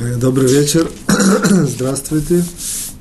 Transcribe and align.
Э, 0.00 0.14
добрый 0.14 0.48
вечер. 0.48 0.88
Здравствуйте. 1.50 2.44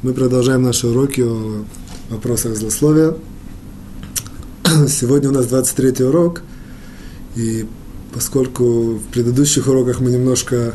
Мы 0.01 0.13
продолжаем 0.13 0.63
наши 0.63 0.87
уроки 0.87 1.21
о 1.21 1.63
вопросах 2.09 2.55
злословия. 2.55 3.13
Сегодня 4.87 5.29
у 5.29 5.31
нас 5.31 5.45
23 5.45 6.03
урок. 6.05 6.41
И 7.35 7.67
поскольку 8.15 8.95
в 8.95 9.03
предыдущих 9.11 9.67
уроках 9.67 9.99
мы 9.99 10.09
немножко, 10.09 10.73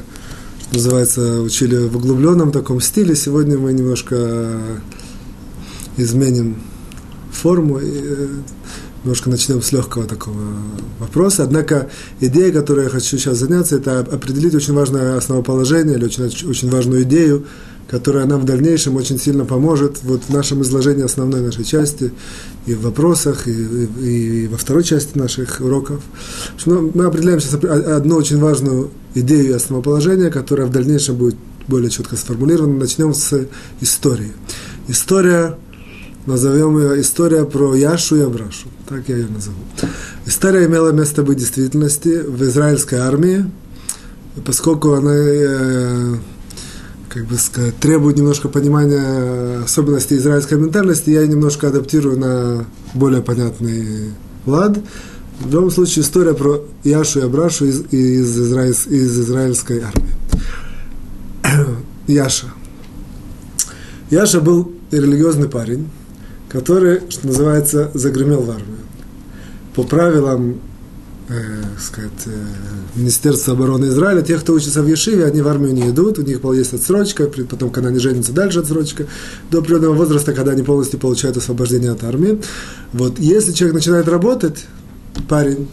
что 0.60 0.74
называется, 0.74 1.40
учили 1.40 1.88
в 1.88 1.96
углубленном 1.96 2.52
таком 2.52 2.80
стиле, 2.80 3.16
сегодня 3.16 3.58
мы 3.58 3.72
немножко 3.72 4.60
изменим 5.96 6.62
форму. 7.32 7.80
И 7.80 7.90
э, 7.90 8.28
немножко 9.04 9.30
начнем 9.30 9.62
с 9.62 9.72
легкого 9.72 10.06
такого 10.06 10.37
вопроса. 10.98 11.42
Однако 11.42 11.90
идея, 12.21 12.53
которой 12.53 12.85
я 12.85 12.90
хочу 12.90 13.18
сейчас 13.18 13.38
заняться, 13.38 13.76
это 13.76 14.00
определить 14.00 14.54
очень 14.54 14.74
важное 14.74 15.17
основоположение 15.17 15.96
или 15.96 16.05
очень, 16.05 16.24
очень 16.24 16.70
важную 16.70 17.02
идею, 17.02 17.46
которая 17.88 18.24
нам 18.27 18.41
в 18.41 18.44
дальнейшем 18.44 18.96
очень 18.96 19.18
сильно 19.18 19.44
поможет 19.44 19.98
вот 20.02 20.22
в 20.28 20.30
нашем 20.30 20.62
изложении 20.62 21.04
основной 21.04 21.41
нашей 21.41 21.64
части, 21.64 22.12
и 22.64 22.74
в 22.74 22.82
вопросах, 22.82 23.48
и, 23.48 23.50
и, 23.50 24.44
и 24.44 24.48
во 24.48 24.56
второй 24.56 24.84
части 24.84 25.19
наших 25.19 25.60
уроков. 25.60 26.00
Ну, 26.64 26.91
мы 26.94 27.05
определяем 27.05 27.41
сейчас 27.41 27.55
одну 27.55 28.16
очень 28.16 28.38
важную 28.38 28.91
идею 29.14 29.50
и 29.50 29.52
основоположение, 29.52 30.30
которая 30.30 30.66
в 30.66 30.70
дальнейшем 30.70 31.16
будет 31.16 31.36
более 31.69 31.91
четко 31.91 32.16
сформулирована. 32.16 32.78
Начнем 32.78 33.14
с 33.14 33.46
истории. 33.80 34.32
История 34.88 35.58
назовем 36.26 36.78
ее 36.78 37.00
«История 37.00 37.44
про 37.44 37.74
Яшу 37.74 38.16
и 38.16 38.20
Абрашу». 38.20 38.68
Так 38.88 39.08
я 39.08 39.16
ее 39.16 39.28
назову. 39.28 39.56
История 40.26 40.66
имела 40.66 40.90
место 40.90 41.22
быть 41.22 41.38
в 41.38 41.40
действительности 41.40 42.22
в 42.26 42.42
израильской 42.42 42.98
армии, 42.98 43.44
поскольку 44.44 44.92
она, 44.92 45.14
э, 45.14 46.14
как 47.08 47.27
бы 47.27 47.36
сказать, 47.36 47.77
требует 47.78 48.16
немножко 48.16 48.48
понимания 48.48 49.62
особенностей 49.64 50.16
израильской 50.16 50.58
ментальности, 50.58 51.10
я 51.10 51.22
ее 51.22 51.28
немножко 51.28 51.69
адаптирую 51.69 52.19
на 52.19 52.66
более 52.94 53.22
понятный 53.22 54.12
лад. 54.47 54.78
В 55.41 55.52
любом 55.52 55.70
случае, 55.70 56.04
история 56.04 56.34
про 56.34 56.64
Яшу 56.84 57.20
и 57.20 57.22
Абрашу 57.22 57.66
из, 57.66 57.82
из, 57.91 58.38
израиль, 58.38 58.77
из 58.86 59.20
израильской 59.20 59.80
армии. 59.80 60.14
Яша. 62.06 62.47
Яша 64.10 64.41
был 64.41 64.72
религиозный 64.91 65.48
парень, 65.48 65.88
который, 66.53 67.00
что 67.08 67.27
называется, 67.27 67.91
загремел 67.95 68.42
в 68.42 68.50
армию. 68.50 68.78
По 69.75 69.83
правилам 69.84 70.61
э, 71.28 71.33
сказать, 71.81 72.11
э, 72.27 72.31
Министерства 72.94 73.55
обороны 73.55 73.86
Израиля, 73.86 74.22
тех, 74.22 74.42
кто 74.42 74.53
учится 74.53 74.83
в 74.83 74.86
Ешиве, 74.86 75.25
они 75.25 75.41
в 75.41 75.48
армию 75.48 75.72
не 75.72 75.89
идут, 75.89 76.19
у 76.19 76.22
них 76.22 76.41
есть 76.55 76.75
отсрочка, 76.75 77.25
потом, 77.25 77.70
когда 77.70 77.89
они 77.89 77.98
женятся, 77.98 78.33
дальше 78.33 78.61
отсрочка, 78.61 79.06
до 79.50 79.59
определенного 79.59 79.94
возраста, 79.94 80.34
когда 80.34 80.53
они 80.53 80.62
полностью 80.62 81.00
получают 81.00 81.36
освобождение 81.36 81.91
от 81.91 82.05
армии. 82.05 82.41
Вот, 82.92 83.19
если 83.19 83.53
человек 83.53 83.77
начинает 83.77 84.09
работать, 84.09 84.66
парень, 85.28 85.69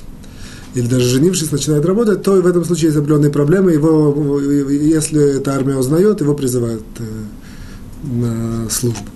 или 0.76 0.88
даже 0.88 1.06
женившись, 1.06 1.52
начинает 1.52 1.86
работать, 1.86 2.22
то 2.22 2.34
в 2.34 2.48
этом 2.48 2.64
случае 2.64 2.88
есть 2.88 2.98
определенные 2.98 3.32
проблемы. 3.32 3.72
Его, 3.72 4.40
если 4.40 5.38
эта 5.38 5.56
армия 5.56 5.76
узнает, 5.76 6.22
его 6.22 6.36
призывают 6.36 6.84
э, 7.00 7.04
на 8.04 8.70
службу. 8.70 9.10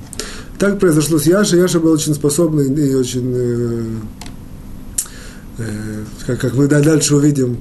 Так 0.64 0.80
произошло 0.80 1.20
с 1.20 1.26
Яшей. 1.26 1.60
Яша 1.60 1.82
был 1.82 1.92
очень 1.92 2.14
способный 2.14 2.74
и 2.74 2.96
очень, 2.96 3.34
э, 3.36 3.86
э, 5.58 5.64
как, 6.26 6.40
как 6.40 6.54
мы 6.54 6.68
дальше 6.68 7.18
увидим, 7.18 7.58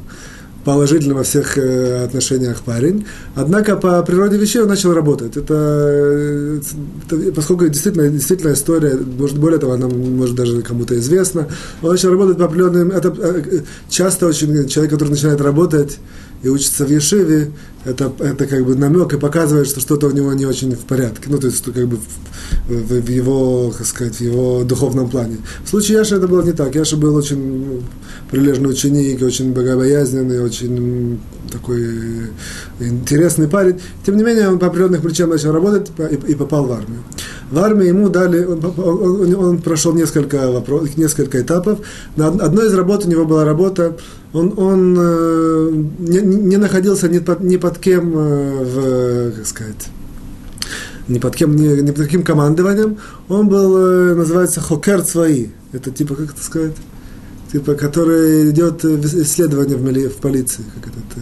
положительно 0.64 1.14
во 1.14 1.25
всех 1.25 1.59
э, 1.59 2.05
отношениях 2.05 2.62
парень. 2.62 3.05
Однако 3.34 3.77
по 3.77 4.00
природе 4.05 4.36
вещей 4.36 4.62
он 4.62 4.69
начал 4.69 4.94
работать. 4.94 5.36
Это, 5.36 6.61
это 7.11 7.33
поскольку 7.33 7.67
действительно, 7.67 8.09
действительно 8.09 8.53
история, 8.53 8.97
может, 9.19 9.37
более 9.37 9.59
того, 9.59 9.72
она 9.72 9.88
может 9.88 10.37
даже 10.37 10.62
кому-то 10.62 10.97
известна, 10.97 11.49
он 11.82 11.91
начал 11.91 12.10
работать 12.10 12.38
по 12.38 12.44
определенным... 12.44 12.93
Это 12.93 13.12
э, 13.19 13.62
часто 13.88 14.28
очень 14.28 14.69
человек, 14.69 14.93
который 14.93 15.10
начинает 15.10 15.41
работать, 15.41 15.99
и 16.42 16.48
учится 16.48 16.84
в 16.84 16.91
Ешиве, 16.91 17.53
это, 17.84 18.12
это 18.19 18.47
как 18.47 18.64
бы 18.64 18.76
намек 18.76 19.12
и 19.12 19.19
показывает, 19.19 19.69
что 19.69 19.80
что-то 19.80 20.06
у 20.06 20.10
него 20.10 20.32
не 20.32 20.47
очень 20.47 20.72
в 20.75 20.84
порядке. 20.84 21.25
Ну, 21.26 21.38
то 21.38 21.48
есть, 21.48 21.64
как 21.64 21.88
бы 21.88 21.98
в, 22.69 23.00
в, 23.00 23.08
его, 23.08 23.72
как 23.76 23.86
сказать, 23.86 24.16
в 24.16 24.20
его 24.20 24.62
духовном 24.64 25.08
плане. 25.08 25.38
В 25.64 25.69
случае 25.69 25.98
Яши 25.98 26.16
это 26.16 26.28
было 26.28 26.42
не 26.42 26.52
так. 26.52 26.75
Яша 26.75 26.97
был 26.97 27.14
очень 27.16 27.82
прилежный 28.31 28.70
ученик, 28.70 29.22
очень 29.22 29.52
богобоязненный, 29.52 30.42
очень 30.42 31.20
такой 31.50 32.31
интересный 32.81 33.48
парень. 33.48 33.81
Тем 34.06 34.16
не 34.16 34.22
менее, 34.22 34.48
он 34.48 34.58
по 34.58 34.69
определенных 34.69 35.02
причинам 35.02 35.31
начал 35.31 35.52
работать 35.52 35.91
и, 35.98 36.32
и 36.32 36.34
попал 36.34 36.66
в 36.66 36.72
армию. 36.72 37.02
В 37.52 37.58
армии 37.58 37.88
ему 37.88 38.08
дали, 38.08 38.46
он, 38.46 39.60
прошел 39.60 39.92
несколько, 39.92 40.50
вопрос, 40.50 40.96
несколько 40.96 41.42
этапов. 41.42 41.80
На 42.16 42.28
одной 42.28 42.68
из 42.68 42.74
работ 42.74 43.04
у 43.04 43.10
него 43.10 43.26
была 43.26 43.44
работа, 43.44 43.94
он, 44.32 44.54
он 44.56 44.96
э, 44.98 45.70
не, 45.98 46.20
не 46.20 46.56
находился 46.56 47.10
ни 47.10 47.18
под, 47.18 47.40
ни 47.40 47.58
под 47.58 47.76
кем 47.76 48.16
э, 48.16 48.64
в, 48.64 49.36
как 49.36 49.46
сказать, 49.46 49.88
ни 51.08 51.18
под 51.18 51.36
кем, 51.36 51.54
ни, 51.54 51.82
ни 51.82 51.90
под 51.90 52.04
каким 52.06 52.22
командованием. 52.22 52.96
Он 53.28 53.50
был, 53.50 53.76
э, 53.76 54.14
называется, 54.14 54.62
хокер 54.62 55.02
свои. 55.02 55.48
Это 55.72 55.90
типа, 55.90 56.14
как 56.14 56.30
это 56.30 56.42
сказать? 56.42 56.76
Типа, 57.52 57.74
который 57.74 58.48
идет 58.48 58.82
исследование 58.82 59.76
в, 59.76 60.08
в 60.08 60.16
полиции. 60.22 60.64
Как 60.74 60.86
это, 60.86 61.20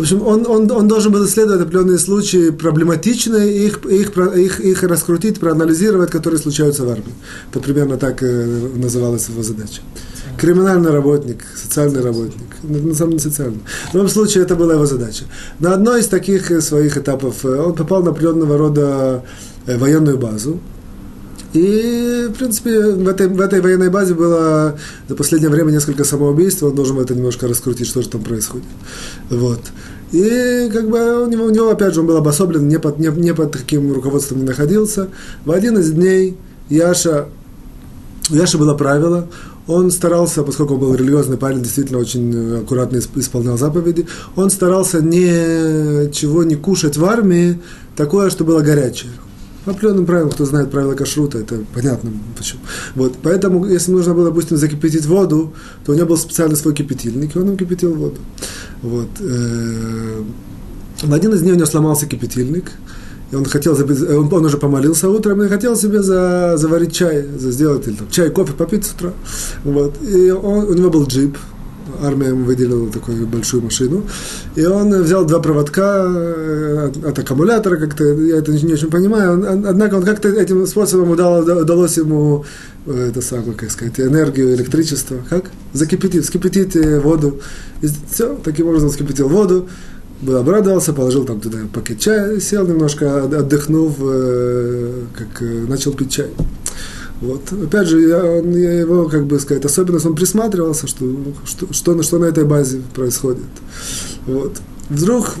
в 0.00 0.02
общем, 0.02 0.26
он, 0.26 0.46
он, 0.46 0.70
он 0.70 0.88
должен 0.88 1.12
был 1.12 1.26
исследовать 1.26 1.60
определенные 1.60 1.98
случаи 1.98 2.50
проблематичные, 2.50 3.66
их, 3.66 3.84
их, 3.84 4.16
их, 4.16 4.60
их 4.60 4.82
раскрутить, 4.82 5.38
проанализировать, 5.38 6.10
которые 6.10 6.40
случаются 6.40 6.84
в 6.84 6.88
армии. 6.88 7.12
Это 7.50 7.60
примерно 7.60 7.98
так 7.98 8.22
э, 8.22 8.46
называлась 8.76 9.28
его 9.28 9.42
задача. 9.42 9.82
Криминальный 10.38 10.90
работник, 10.90 11.44
социальный 11.54 12.00
работник. 12.00 12.48
На 12.62 12.94
самом 12.94 13.18
деле 13.18 13.22
социальный. 13.22 13.60
В 13.90 13.94
любом 13.94 14.08
случае, 14.08 14.44
это 14.44 14.56
была 14.56 14.72
его 14.72 14.86
задача. 14.86 15.24
На 15.58 15.74
одной 15.74 16.00
из 16.00 16.06
таких 16.06 16.50
э, 16.50 16.62
своих 16.62 16.96
этапов 16.96 17.44
э, 17.44 17.60
он 17.60 17.74
попал 17.74 18.02
на 18.02 18.12
определенного 18.12 18.56
рода 18.56 19.22
военную 19.66 20.16
базу, 20.16 20.60
и, 21.52 22.28
в 22.28 22.38
принципе, 22.38 22.80
в 22.80 23.08
этой, 23.08 23.26
в 23.26 23.40
этой 23.40 23.60
военной 23.60 23.90
базе 23.90 24.14
было 24.14 24.78
за 25.08 25.16
последнее 25.16 25.50
время 25.50 25.70
несколько 25.70 26.04
самоубийств, 26.04 26.62
он 26.62 26.74
должен 26.74 26.98
это 26.98 27.14
немножко 27.14 27.48
раскрутить, 27.48 27.88
что 27.88 28.02
же 28.02 28.08
там 28.08 28.22
происходит. 28.22 28.66
Вот. 29.30 29.60
И 30.12 30.70
как 30.72 30.88
бы 30.88 31.24
у 31.24 31.26
него, 31.26 31.44
у 31.46 31.50
него 31.50 31.70
опять 31.70 31.94
же, 31.94 32.00
он 32.00 32.06
был 32.06 32.16
обособлен, 32.16 32.68
не 32.68 32.78
под, 32.78 32.98
не, 32.98 33.08
не 33.08 33.34
под 33.34 33.52
таким 33.52 33.92
руководством 33.92 34.38
не 34.38 34.44
находился. 34.44 35.08
В 35.44 35.50
один 35.50 35.78
из 35.78 35.90
дней 35.90 36.36
Яша, 36.68 37.26
у 38.30 38.34
Яши 38.34 38.56
было 38.56 38.74
правило, 38.74 39.28
он 39.66 39.90
старался, 39.90 40.44
поскольку 40.44 40.74
он 40.74 40.80
был 40.80 40.94
религиозный 40.94 41.36
парень, 41.36 41.62
действительно 41.62 41.98
очень 41.98 42.60
аккуратно 42.60 42.98
исполнял 43.16 43.58
заповеди, 43.58 44.06
он 44.36 44.50
старался 44.50 45.00
ничего 45.00 46.44
не 46.44 46.54
кушать 46.54 46.96
в 46.96 47.04
армии, 47.04 47.60
такое, 47.96 48.30
что 48.30 48.44
было 48.44 48.60
горячее. 48.60 49.10
По 49.70 49.76
определенным 49.76 50.04
правилам, 50.04 50.30
кто 50.30 50.44
знает 50.44 50.68
правила 50.72 50.94
кашрута, 50.94 51.38
это 51.38 51.64
понятно 51.72 52.10
почему. 52.36 52.60
Вот, 52.96 53.14
поэтому, 53.22 53.64
если 53.66 53.92
нужно 53.92 54.14
было, 54.14 54.30
допустим, 54.30 54.56
закипятить 54.56 55.06
воду, 55.06 55.52
то 55.84 55.92
у 55.92 55.94
него 55.94 56.08
был 56.08 56.16
специальный 56.16 56.56
свой 56.56 56.74
кипятильник, 56.74 57.36
и 57.36 57.38
он 57.38 57.50
им 57.50 57.56
кипятил 57.56 57.94
воду. 57.94 58.16
Вот. 58.82 59.06
Э, 59.20 60.22
в 61.02 61.12
один 61.12 61.34
из 61.34 61.42
дней 61.42 61.52
у 61.52 61.54
него 61.54 61.66
сломался 61.66 62.06
кипятильник, 62.06 62.72
и 63.30 63.36
он 63.36 63.44
хотел, 63.44 63.74
он, 63.74 64.34
он 64.34 64.44
уже 64.44 64.56
помолился 64.56 65.08
утром 65.08 65.40
и 65.44 65.48
хотел 65.48 65.76
себе 65.76 66.02
за, 66.02 66.54
заварить 66.56 66.92
чай, 66.92 67.24
за, 67.38 67.52
сделать 67.52 67.86
или, 67.86 67.94
там, 67.94 68.08
чай, 68.10 68.28
кофе 68.30 68.54
попить 68.54 68.84
с 68.84 68.92
утра. 68.92 69.12
Вот. 69.62 70.02
И 70.02 70.32
он, 70.32 70.64
у 70.64 70.74
него 70.74 70.90
был 70.90 71.06
джип, 71.06 71.38
армия 72.02 72.28
ему 72.28 72.44
выделила 72.44 72.90
такую 72.90 73.26
большую 73.26 73.62
машину, 73.62 74.04
и 74.56 74.64
он 74.64 75.02
взял 75.02 75.24
два 75.24 75.40
проводка 75.40 76.04
э, 76.06 76.90
от, 77.04 77.18
аккумулятора, 77.18 77.76
как-то, 77.76 78.04
я 78.04 78.38
это 78.38 78.52
не 78.52 78.72
очень 78.74 78.90
понимаю, 78.90 79.32
он, 79.32 79.66
однако 79.66 79.96
он 79.96 80.02
как-то 80.02 80.28
этим 80.28 80.66
способом 80.66 81.10
удалось, 81.10 81.48
удалось 81.48 81.96
ему, 81.96 82.44
э, 82.86 83.08
это 83.10 83.20
самое, 83.20 83.52
как 83.52 83.70
сказать, 83.70 83.98
энергию, 84.00 84.54
электричество, 84.54 85.18
как? 85.28 85.50
Закипятить, 85.72 86.24
вскипятить 86.24 86.76
э, 86.76 87.00
воду, 87.00 87.40
и 87.82 87.88
все, 88.10 88.38
таким 88.42 88.68
образом 88.68 88.90
вскипятил 88.90 89.28
воду, 89.28 89.68
был 90.22 90.36
обрадовался, 90.36 90.92
положил 90.92 91.24
там 91.24 91.40
туда 91.40 91.58
пакет 91.72 91.98
чая, 91.98 92.38
сел 92.40 92.66
немножко, 92.66 93.24
отдохнув, 93.24 93.96
как 93.96 95.40
начал 95.40 95.92
пить 95.92 96.12
чай. 96.12 96.28
Вот. 97.20 97.52
Опять 97.52 97.88
же, 97.88 98.00
я, 98.00 98.24
он, 98.24 98.50
я 98.52 98.80
его, 98.80 99.08
как 99.08 99.26
бы 99.26 99.38
сказать, 99.38 99.64
особенность, 99.64 100.06
он 100.06 100.14
присматривался, 100.14 100.86
что, 100.86 101.04
что, 101.44 101.72
что, 101.72 102.02
что 102.02 102.18
на 102.18 102.24
этой 102.26 102.44
базе 102.44 102.80
происходит. 102.94 103.44
Вот. 104.26 104.58
Вдруг, 104.88 105.34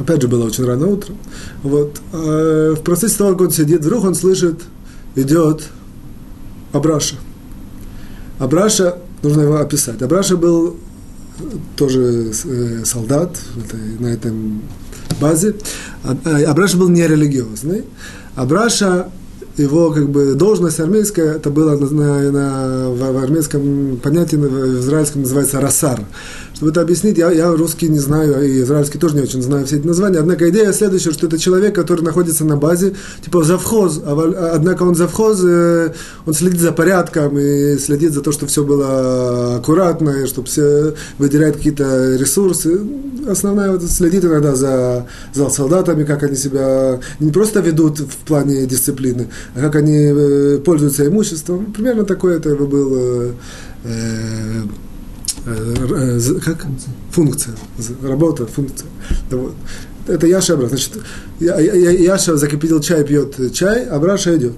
опять 0.00 0.22
же, 0.22 0.28
было 0.28 0.44
очень 0.46 0.64
рано 0.64 0.86
утром, 0.86 1.16
вот, 1.62 2.00
а 2.12 2.74
в 2.74 2.82
процессе 2.82 3.18
того, 3.18 3.32
как 3.32 3.40
он 3.42 3.50
сидит, 3.50 3.80
вдруг 3.80 4.04
он 4.04 4.14
слышит, 4.14 4.62
идет 5.16 5.64
Абраша. 6.72 7.16
Абраша, 8.38 8.98
нужно 9.22 9.42
его 9.42 9.56
описать. 9.56 10.00
Абраша 10.02 10.36
был 10.36 10.76
тоже 11.76 12.32
э, 12.44 12.84
солдат 12.84 13.38
на 13.98 14.06
этом 14.06 14.62
базе. 15.20 15.54
Абраша 16.02 16.76
был 16.76 16.88
нерелигиозный. 16.88 17.84
Абраша 18.34 19.10
его 19.56 19.90
как 19.90 20.08
бы 20.08 20.34
должность 20.34 20.80
армейская, 20.80 21.34
это 21.36 21.50
было 21.50 21.76
на, 21.76 21.90
на, 21.90 22.30
на, 22.30 22.90
в 22.90 23.22
армейском 23.22 23.98
понятии, 24.02 24.36
в 24.36 24.80
израильском 24.80 25.22
называется 25.22 25.60
расар. 25.60 26.00
Чтобы 26.54 26.70
это 26.70 26.80
объяснить, 26.80 27.18
я, 27.18 27.30
я 27.30 27.52
русский 27.52 27.88
не 27.88 27.98
знаю, 27.98 28.42
и 28.42 28.62
израильский 28.62 28.98
тоже 28.98 29.16
не 29.16 29.22
очень 29.22 29.42
знаю 29.42 29.66
все 29.66 29.76
эти 29.76 29.86
названия. 29.86 30.18
Однако 30.18 30.48
идея 30.48 30.72
следующая, 30.72 31.12
что 31.12 31.26
это 31.26 31.38
человек, 31.38 31.74
который 31.74 32.02
находится 32.02 32.44
на 32.44 32.56
базе, 32.56 32.94
типа 33.22 33.42
завхоз, 33.42 34.00
а, 34.02 34.52
однако 34.54 34.84
он 34.84 34.94
завхоз, 34.94 35.42
э, 35.44 35.92
он 36.24 36.32
следит 36.32 36.60
за 36.60 36.72
порядком 36.72 37.38
и 37.38 37.76
следит 37.76 38.14
за 38.14 38.22
то, 38.22 38.32
чтобы 38.32 38.50
все 38.50 38.64
было 38.64 39.56
аккуратно, 39.56 40.10
и 40.10 40.26
чтобы 40.26 40.48
все 40.48 40.94
выделяет 41.18 41.56
какие-то 41.56 42.16
ресурсы. 42.16 42.80
Основная 43.28 43.72
вот 43.72 43.82
следит 43.90 44.24
иногда 44.24 44.54
за, 44.54 45.06
за 45.34 45.48
солдатами, 45.48 46.04
как 46.04 46.22
они 46.22 46.36
себя 46.36 47.00
не 47.20 47.32
просто 47.32 47.60
ведут 47.60 47.98
в 47.98 48.16
плане 48.26 48.66
дисциплины, 48.66 49.28
а 49.54 49.60
как 49.60 49.76
они 49.76 49.96
э, 49.96 50.58
пользуются 50.64 51.06
имуществом. 51.06 51.72
Примерно 51.72 52.04
такой 52.04 52.36
это 52.36 52.54
был 52.54 52.92
э, 52.94 53.32
э 53.84 54.62
Э, 55.46 56.20
как? 56.44 56.66
Функция. 57.10 57.54
Работа, 58.02 58.46
функция. 58.46 58.88
Вот. 59.30 59.54
Это 60.08 60.26
Яша 60.26 60.54
Абра. 60.54 60.66
Значит, 60.66 60.92
Яша 61.40 62.36
закипятил 62.36 62.80
чай, 62.80 63.04
пьет 63.04 63.52
чай, 63.54 63.84
а 63.84 63.96
Абраша 63.96 64.36
идет. 64.36 64.54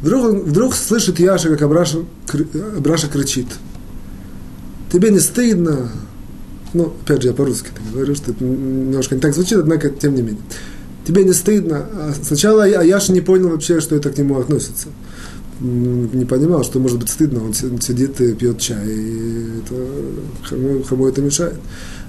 Вдруг, 0.00 0.24
он, 0.24 0.38
вдруг 0.40 0.74
слышит 0.74 1.20
Яша, 1.20 1.48
как 1.50 1.62
Абраша, 1.62 1.98
Абраша 2.76 3.08
кричит. 3.08 3.46
Тебе 4.92 5.10
не 5.10 5.20
стыдно? 5.20 5.90
Ну, 6.74 6.92
опять 7.04 7.22
же, 7.22 7.28
я 7.28 7.34
по-русски 7.34 7.70
говорю, 7.92 8.14
что 8.14 8.32
это 8.32 8.44
немножко 8.44 9.14
не 9.14 9.20
так 9.20 9.34
звучит, 9.34 9.58
однако, 9.58 9.88
тем 9.90 10.14
не 10.14 10.22
менее. 10.22 10.42
Тебе 11.06 11.24
не 11.24 11.32
стыдно? 11.32 11.86
А 11.92 12.12
сначала 12.20 12.66
Яша 12.66 13.12
не 13.12 13.20
понял 13.20 13.48
вообще, 13.48 13.80
что 13.80 13.94
это 13.94 14.10
к 14.10 14.18
нему 14.18 14.38
относится 14.38 14.88
не 15.60 16.24
понимал, 16.24 16.64
что 16.64 16.78
может 16.78 16.98
быть 16.98 17.08
стыдно, 17.08 17.42
он 17.44 17.54
сидит 17.54 18.20
и 18.20 18.34
пьет 18.34 18.58
чай, 18.58 18.86
и 18.86 19.58
это, 19.58 19.74
кому, 20.48 20.80
кому 20.80 21.08
это 21.08 21.22
мешает. 21.22 21.56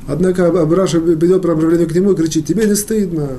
Однако 0.07 0.47
Абраша 0.47 0.99
идет 0.99 1.41
по 1.41 1.55
к 1.55 1.95
нему 1.95 2.11
и 2.11 2.15
кричит, 2.15 2.45
тебе 2.45 2.65
не 2.65 2.75
стыдно, 2.75 3.29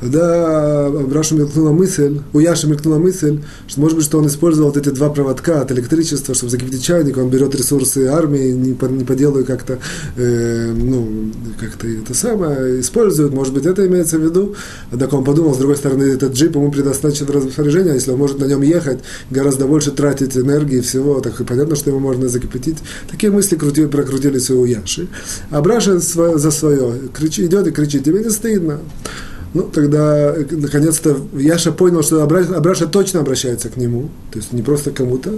Тогда 0.00 0.90
Брашу 0.90 1.36
мелькнула 1.36 1.72
мысль, 1.72 2.20
у 2.32 2.38
Яши 2.38 2.68
мелькнула 2.68 2.98
мысль, 2.98 3.40
что 3.66 3.80
может 3.80 3.96
быть, 3.96 4.04
что 4.04 4.18
он 4.18 4.26
использовал 4.26 4.70
вот 4.70 4.76
эти 4.76 4.90
два 4.90 5.10
проводка 5.10 5.60
от 5.60 5.72
электричества, 5.72 6.34
чтобы 6.34 6.50
закипятить 6.50 6.84
чайник, 6.84 7.16
он 7.16 7.30
берет 7.30 7.54
ресурсы 7.54 8.06
армии, 8.06 8.52
не 8.52 8.74
по, 8.74 8.86
не 8.86 9.04
по 9.04 9.14
делу 9.14 9.44
как-то, 9.44 9.78
э, 10.16 10.72
ну, 10.72 11.32
как-то 11.58 11.88
это 11.88 12.14
самое, 12.14 12.80
использует, 12.80 13.32
может 13.32 13.52
быть, 13.52 13.66
это 13.66 13.86
имеется 13.86 14.18
в 14.18 14.22
виду. 14.22 14.54
Так 14.96 15.12
он 15.12 15.24
подумал, 15.24 15.54
с 15.54 15.58
другой 15.58 15.76
стороны, 15.76 16.04
этот 16.04 16.34
джип 16.34 16.54
ему 16.54 16.70
в 16.70 16.78
распоряжение, 16.78 17.94
если 17.94 18.12
он 18.12 18.18
может 18.18 18.38
на 18.38 18.44
нем 18.44 18.62
ехать, 18.62 19.00
гораздо 19.30 19.66
больше 19.66 19.90
тратить 19.90 20.36
энергии 20.36 20.80
всего, 20.80 21.20
так 21.20 21.40
и 21.40 21.44
понятно, 21.44 21.74
что 21.74 21.90
ему 21.90 21.98
можно 21.98 22.28
закипятить. 22.28 22.78
Такие 23.10 23.32
мысли 23.32 23.56
крути, 23.56 23.86
прокрутились 23.86 24.50
у 24.50 24.64
Яши. 24.64 25.08
А 25.50 25.60
Браша 25.60 25.98
за 25.98 26.50
свое 26.50 26.94
кричит, 27.12 27.46
идет 27.46 27.66
и 27.66 27.70
кричит, 27.70 28.04
тебе 28.04 28.22
не 28.22 28.30
стыдно. 28.30 28.78
Ну, 29.54 29.62
тогда, 29.62 30.34
наконец-то, 30.50 31.16
Яша 31.32 31.72
понял, 31.72 32.02
что 32.02 32.22
Абраша 32.22 32.86
точно 32.86 33.20
обращается 33.20 33.70
к 33.70 33.76
нему, 33.76 34.10
то 34.30 34.38
есть 34.38 34.52
не 34.52 34.62
просто 34.62 34.90
кому-то. 34.90 35.32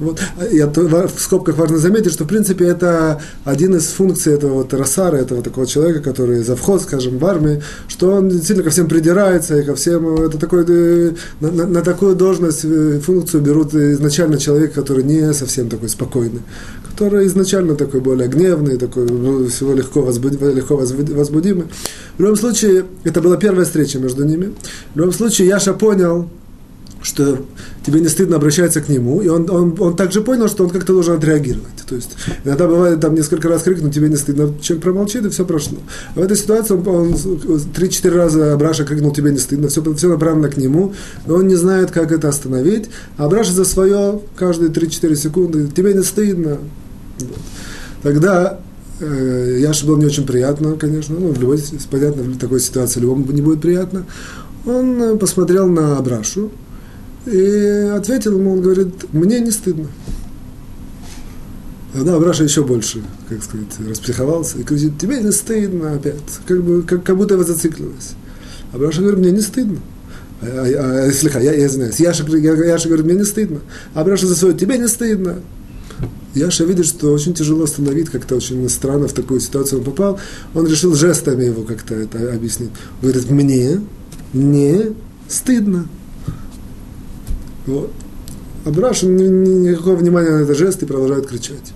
Вот. 0.00 0.20
Я, 0.50 0.66
в 0.66 1.12
скобках 1.18 1.56
важно 1.56 1.78
заметить, 1.78 2.12
что, 2.12 2.24
в 2.24 2.26
принципе, 2.26 2.64
это 2.64 3.20
один 3.44 3.76
из 3.76 3.86
функций 3.86 4.34
этого 4.34 4.54
вот 4.54 4.74
Рассара, 4.74 5.16
этого 5.16 5.42
такого 5.42 5.66
человека, 5.66 6.00
который 6.00 6.42
за 6.42 6.56
вход, 6.56 6.82
скажем, 6.82 7.18
в 7.18 7.24
армии, 7.24 7.62
что 7.86 8.10
он 8.10 8.28
действительно 8.28 8.64
ко 8.64 8.70
всем 8.70 8.88
придирается, 8.88 9.56
и 9.56 9.64
ко 9.64 9.76
всем, 9.76 10.12
это 10.16 10.38
такой, 10.38 10.64
э, 10.68 11.12
на, 11.40 11.50
на, 11.52 11.66
на 11.66 11.82
такую 11.82 12.16
должность, 12.16 12.64
э, 12.64 12.98
функцию 12.98 13.42
берут 13.42 13.74
изначально 13.74 14.38
человек, 14.38 14.72
который 14.72 15.04
не 15.04 15.32
совсем 15.32 15.68
такой 15.68 15.88
спокойный, 15.88 16.42
который 16.90 17.26
изначально 17.26 17.76
такой 17.76 18.00
более 18.00 18.28
гневный, 18.28 18.76
такой 18.76 19.08
ну, 19.08 19.46
всего 19.46 19.72
легко, 19.72 20.02
возбуд, 20.02 20.32
легко 20.32 20.76
возбудимый. 20.76 21.66
В 22.18 22.20
любом 22.20 22.36
случае, 22.36 22.86
это 23.04 23.20
была 23.20 23.36
первая 23.36 23.64
встреча 23.64 23.98
между 23.98 24.24
ними. 24.24 24.52
В 24.94 24.98
любом 24.98 25.12
случае, 25.12 25.48
Яша 25.48 25.72
понял, 25.74 26.28
что 27.02 27.44
тебе 27.84 28.00
не 28.00 28.08
стыдно 28.08 28.36
обращаться 28.36 28.80
к 28.80 28.88
нему, 28.88 29.20
и 29.20 29.28
он, 29.28 29.50
он, 29.50 29.76
он 29.78 29.96
также 29.96 30.20
понял, 30.20 30.48
что 30.48 30.64
он 30.64 30.70
как-то 30.70 30.92
должен 30.92 31.16
отреагировать. 31.16 31.66
То 31.88 31.96
есть 31.96 32.10
иногда 32.44 32.68
бывает 32.68 33.00
там 33.00 33.14
несколько 33.14 33.48
раз 33.48 33.62
крикнуть, 33.62 33.94
тебе 33.94 34.08
не 34.08 34.16
стыдно, 34.16 34.54
человек 34.60 34.84
промолчит, 34.84 35.24
и 35.26 35.30
все 35.30 35.44
прошло. 35.44 35.78
А 36.14 36.20
в 36.20 36.22
этой 36.22 36.36
ситуации 36.36 36.74
он, 36.74 37.12
3-4 37.12 38.10
раза 38.10 38.52
Абраша 38.54 38.84
крикнул, 38.84 39.12
тебе 39.12 39.30
не 39.30 39.38
стыдно, 39.38 39.68
все, 39.68 39.82
все 39.94 40.08
направлено 40.08 40.48
к 40.48 40.56
нему, 40.56 40.94
но 41.26 41.36
он 41.36 41.48
не 41.48 41.56
знает, 41.56 41.90
как 41.90 42.12
это 42.12 42.28
остановить, 42.28 42.88
а 43.16 43.24
Абраша 43.24 43.52
за 43.52 43.64
свое 43.64 44.20
каждые 44.36 44.70
3-4 44.70 45.14
секунды, 45.16 45.68
тебе 45.68 45.94
не 45.94 46.02
стыдно. 46.02 46.58
Вот. 47.18 47.38
Тогда 48.02 48.60
Яше 49.02 49.86
было 49.86 49.98
не 49.98 50.06
очень 50.06 50.26
приятно, 50.26 50.74
конечно, 50.74 51.16
ну, 51.18 51.32
в 51.32 51.40
любой, 51.40 51.62
понятно, 51.90 52.22
в 52.22 52.38
такой 52.38 52.60
ситуации 52.60 53.00
любому 53.00 53.30
не 53.32 53.42
будет 53.42 53.60
приятно. 53.60 54.06
Он 54.64 55.02
э, 55.02 55.16
посмотрел 55.16 55.66
на 55.66 55.98
Абрашу, 55.98 56.50
и 57.26 57.90
ответил 57.94 58.38
ему, 58.38 58.54
он 58.54 58.62
говорит, 58.62 59.12
мне 59.12 59.40
не 59.40 59.50
стыдно. 59.50 59.86
Тогда 61.92 62.16
Абраша 62.16 62.44
еще 62.44 62.64
больше, 62.64 63.02
как 63.28 63.42
сказать, 63.44 63.68
распсиховался 63.86 64.58
и 64.58 64.62
говорит, 64.62 64.98
тебе 64.98 65.20
не 65.20 65.30
стыдно 65.30 65.92
опять, 65.92 66.16
как, 66.46 66.62
бы, 66.62 66.82
как, 66.82 67.04
как 67.04 67.16
будто 67.16 67.34
его 67.34 67.44
зациклилось. 67.44 68.14
Абраша 68.72 69.00
говорит, 69.02 69.20
мне 69.20 69.30
не 69.30 69.40
стыдно. 69.40 69.78
А, 70.40 70.46
а, 70.46 71.06
а, 71.06 71.12
слегка, 71.12 71.38
я, 71.38 71.52
я 71.52 71.66
извиняюсь, 71.66 72.00
Яша, 72.00 72.24
я, 72.36 72.54
Яша 72.54 72.88
говорит, 72.88 73.06
мне 73.06 73.16
не 73.16 73.24
стыдно. 73.24 73.60
Абраша 73.94 74.26
за 74.26 74.34
свое, 74.34 74.54
тебе 74.54 74.78
не 74.78 74.88
стыдно. 74.88 75.36
Яша 76.34 76.64
видит, 76.64 76.86
что 76.86 77.12
очень 77.12 77.34
тяжело 77.34 77.64
остановить, 77.64 78.08
как-то 78.08 78.36
очень 78.36 78.68
странно 78.68 79.08
в 79.08 79.12
такую 79.12 79.40
ситуацию 79.40 79.80
он 79.80 79.84
попал. 79.84 80.18
Он 80.54 80.66
решил 80.66 80.94
жестами 80.94 81.44
его 81.44 81.62
как-то 81.62 81.94
это 81.94 82.32
объяснить. 82.32 82.70
Говорит, 83.02 83.30
мне 83.30 83.80
не 84.32 84.92
стыдно. 85.28 85.88
Вот. 87.66 87.92
А 88.64 88.70
никакого 88.70 89.96
внимания 89.96 90.30
на 90.30 90.42
этот 90.42 90.56
жест 90.56 90.82
и 90.82 90.86
продолжает 90.86 91.26
кричать. 91.26 91.72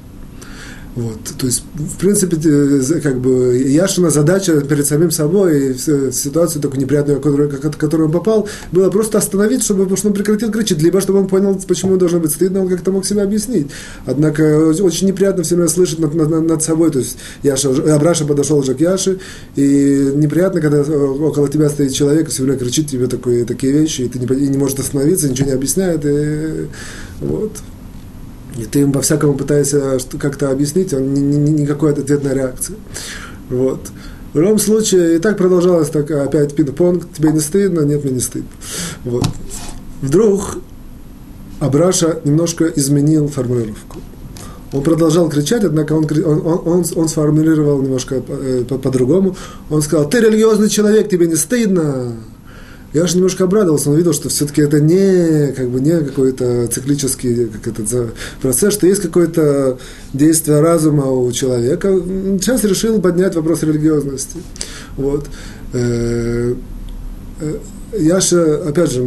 Вот, 0.97 1.19
то 1.39 1.45
есть, 1.45 1.63
в 1.75 1.99
принципе, 1.99 2.39
как 3.03 3.21
бы 3.21 3.59
Яшина 3.59 4.09
задача 4.09 4.59
перед 4.63 4.87
самим 4.87 5.11
собой 5.11 5.73
и 5.73 5.75
ситуацию 5.75 6.63
такую 6.63 6.81
неприятную, 6.81 7.19
в 7.19 7.77
которую, 7.77 8.07
он 8.07 8.13
попал, 8.13 8.49
было 8.73 8.89
просто 8.89 9.19
остановить, 9.19 9.63
чтобы, 9.63 9.95
чтобы 9.95 10.13
он 10.13 10.15
прекратил 10.15 10.51
кричать, 10.51 10.81
либо 10.81 11.03
чтобы 11.03 11.19
он 11.19 11.29
понял, 11.29 11.61
почему 11.69 11.93
он 11.93 11.99
должен 11.99 12.23
быть 12.23 12.31
стыдно, 12.31 12.63
он 12.63 12.69
как-то 12.71 12.93
мог 12.93 13.05
себя 13.05 13.25
объяснить. 13.25 13.67
Однако 14.07 14.73
очень 14.81 15.09
неприятно 15.09 15.43
все 15.43 15.57
время 15.57 15.69
слышать 15.69 15.99
над, 15.99 16.15
над, 16.15 16.31
над 16.31 16.63
собой, 16.63 16.91
то 16.91 17.01
есть 17.01 17.19
Яша, 17.43 17.69
Абраша 17.95 18.25
подошел 18.25 18.59
уже 18.59 18.75
к 18.75 18.81
Яше, 18.81 19.19
и 19.55 20.13
неприятно, 20.15 20.63
когда 20.63 20.81
около 20.81 21.51
тебя 21.51 21.69
стоит 21.69 21.93
человек, 21.93 22.31
все 22.31 22.43
время 22.43 22.59
кричит 22.59 22.89
тебе 22.89 23.07
такие, 23.07 23.45
такие 23.45 23.75
вещи, 23.75 24.01
и 24.01 24.09
ты 24.09 24.19
не, 24.19 24.25
и 24.25 24.49
не 24.49 24.57
можешь 24.57 24.79
остановиться, 24.79 25.29
ничего 25.29 25.49
не 25.49 25.55
объясняет, 25.55 26.07
и 26.07 26.69
вот. 27.21 27.53
И 28.57 28.65
ты 28.65 28.81
им 28.81 28.93
по-всякому 28.93 29.35
пытаешься 29.35 29.99
как-то 30.19 30.51
объяснить, 30.51 30.95
он 30.95 31.13
ни, 31.13 31.21
ни, 31.21 31.51
никакой 31.51 31.93
ответной 31.93 32.35
реакции. 32.35 32.77
Вот. 33.51 33.81
В 34.33 34.41
любом 34.41 34.59
случае, 34.59 35.17
и 35.17 35.19
так 35.19 35.37
продолжалось 35.37 35.89
так, 35.89 36.11
опять 36.11 36.55
пинг-понг, 36.55 37.05
тебе 37.17 37.33
не 37.33 37.41
стыдно, 37.41 37.81
нет, 37.81 38.05
мне 38.05 38.15
не 38.15 38.21
стыдно. 38.21 38.49
Вот. 39.05 39.25
Вдруг 40.03 40.59
Абраша 41.61 42.21
немножко 42.25 42.67
изменил 42.67 43.29
формулировку. 43.29 44.01
Он 44.73 44.83
продолжал 44.83 45.29
кричать, 45.31 45.65
однако 45.65 45.95
он, 45.95 46.07
он, 46.25 46.63
он, 46.67 46.85
он 46.95 47.09
сформулировал 47.09 47.81
немножко 47.81 48.23
э, 48.27 48.65
по-другому. 48.65 49.37
Он 49.71 49.81
сказал, 49.81 50.09
ты 50.09 50.21
религиозный 50.21 50.69
человек, 50.69 51.09
тебе 51.09 51.27
не 51.29 51.37
стыдно. 51.37 52.15
Я 52.97 53.07
же 53.07 53.17
немножко 53.17 53.45
обрадовался, 53.45 53.91
он 53.91 53.97
видел, 53.99 54.15
что 54.15 54.31
все-таки 54.31 54.63
это 54.63 54.81
не, 54.81 55.53
как 55.53 55.69
бы, 55.69 55.81
не 55.81 56.01
какой-то 56.01 56.67
циклический 56.69 57.45
как 57.45 57.67
этот, 57.67 58.15
процесс, 58.41 58.73
что 58.73 58.87
есть 58.87 59.03
какое-то 59.03 59.77
действие 60.15 60.61
разума 60.61 61.05
у 61.05 61.31
человека. 61.31 61.89
Сейчас 62.41 62.65
решил 62.65 62.99
поднять 63.03 63.35
вопрос 63.35 63.63
религиозности. 63.65 64.39
Вот. 64.97 65.27
Яша, 67.93 68.69
опять 68.69 68.91
же, 68.91 69.03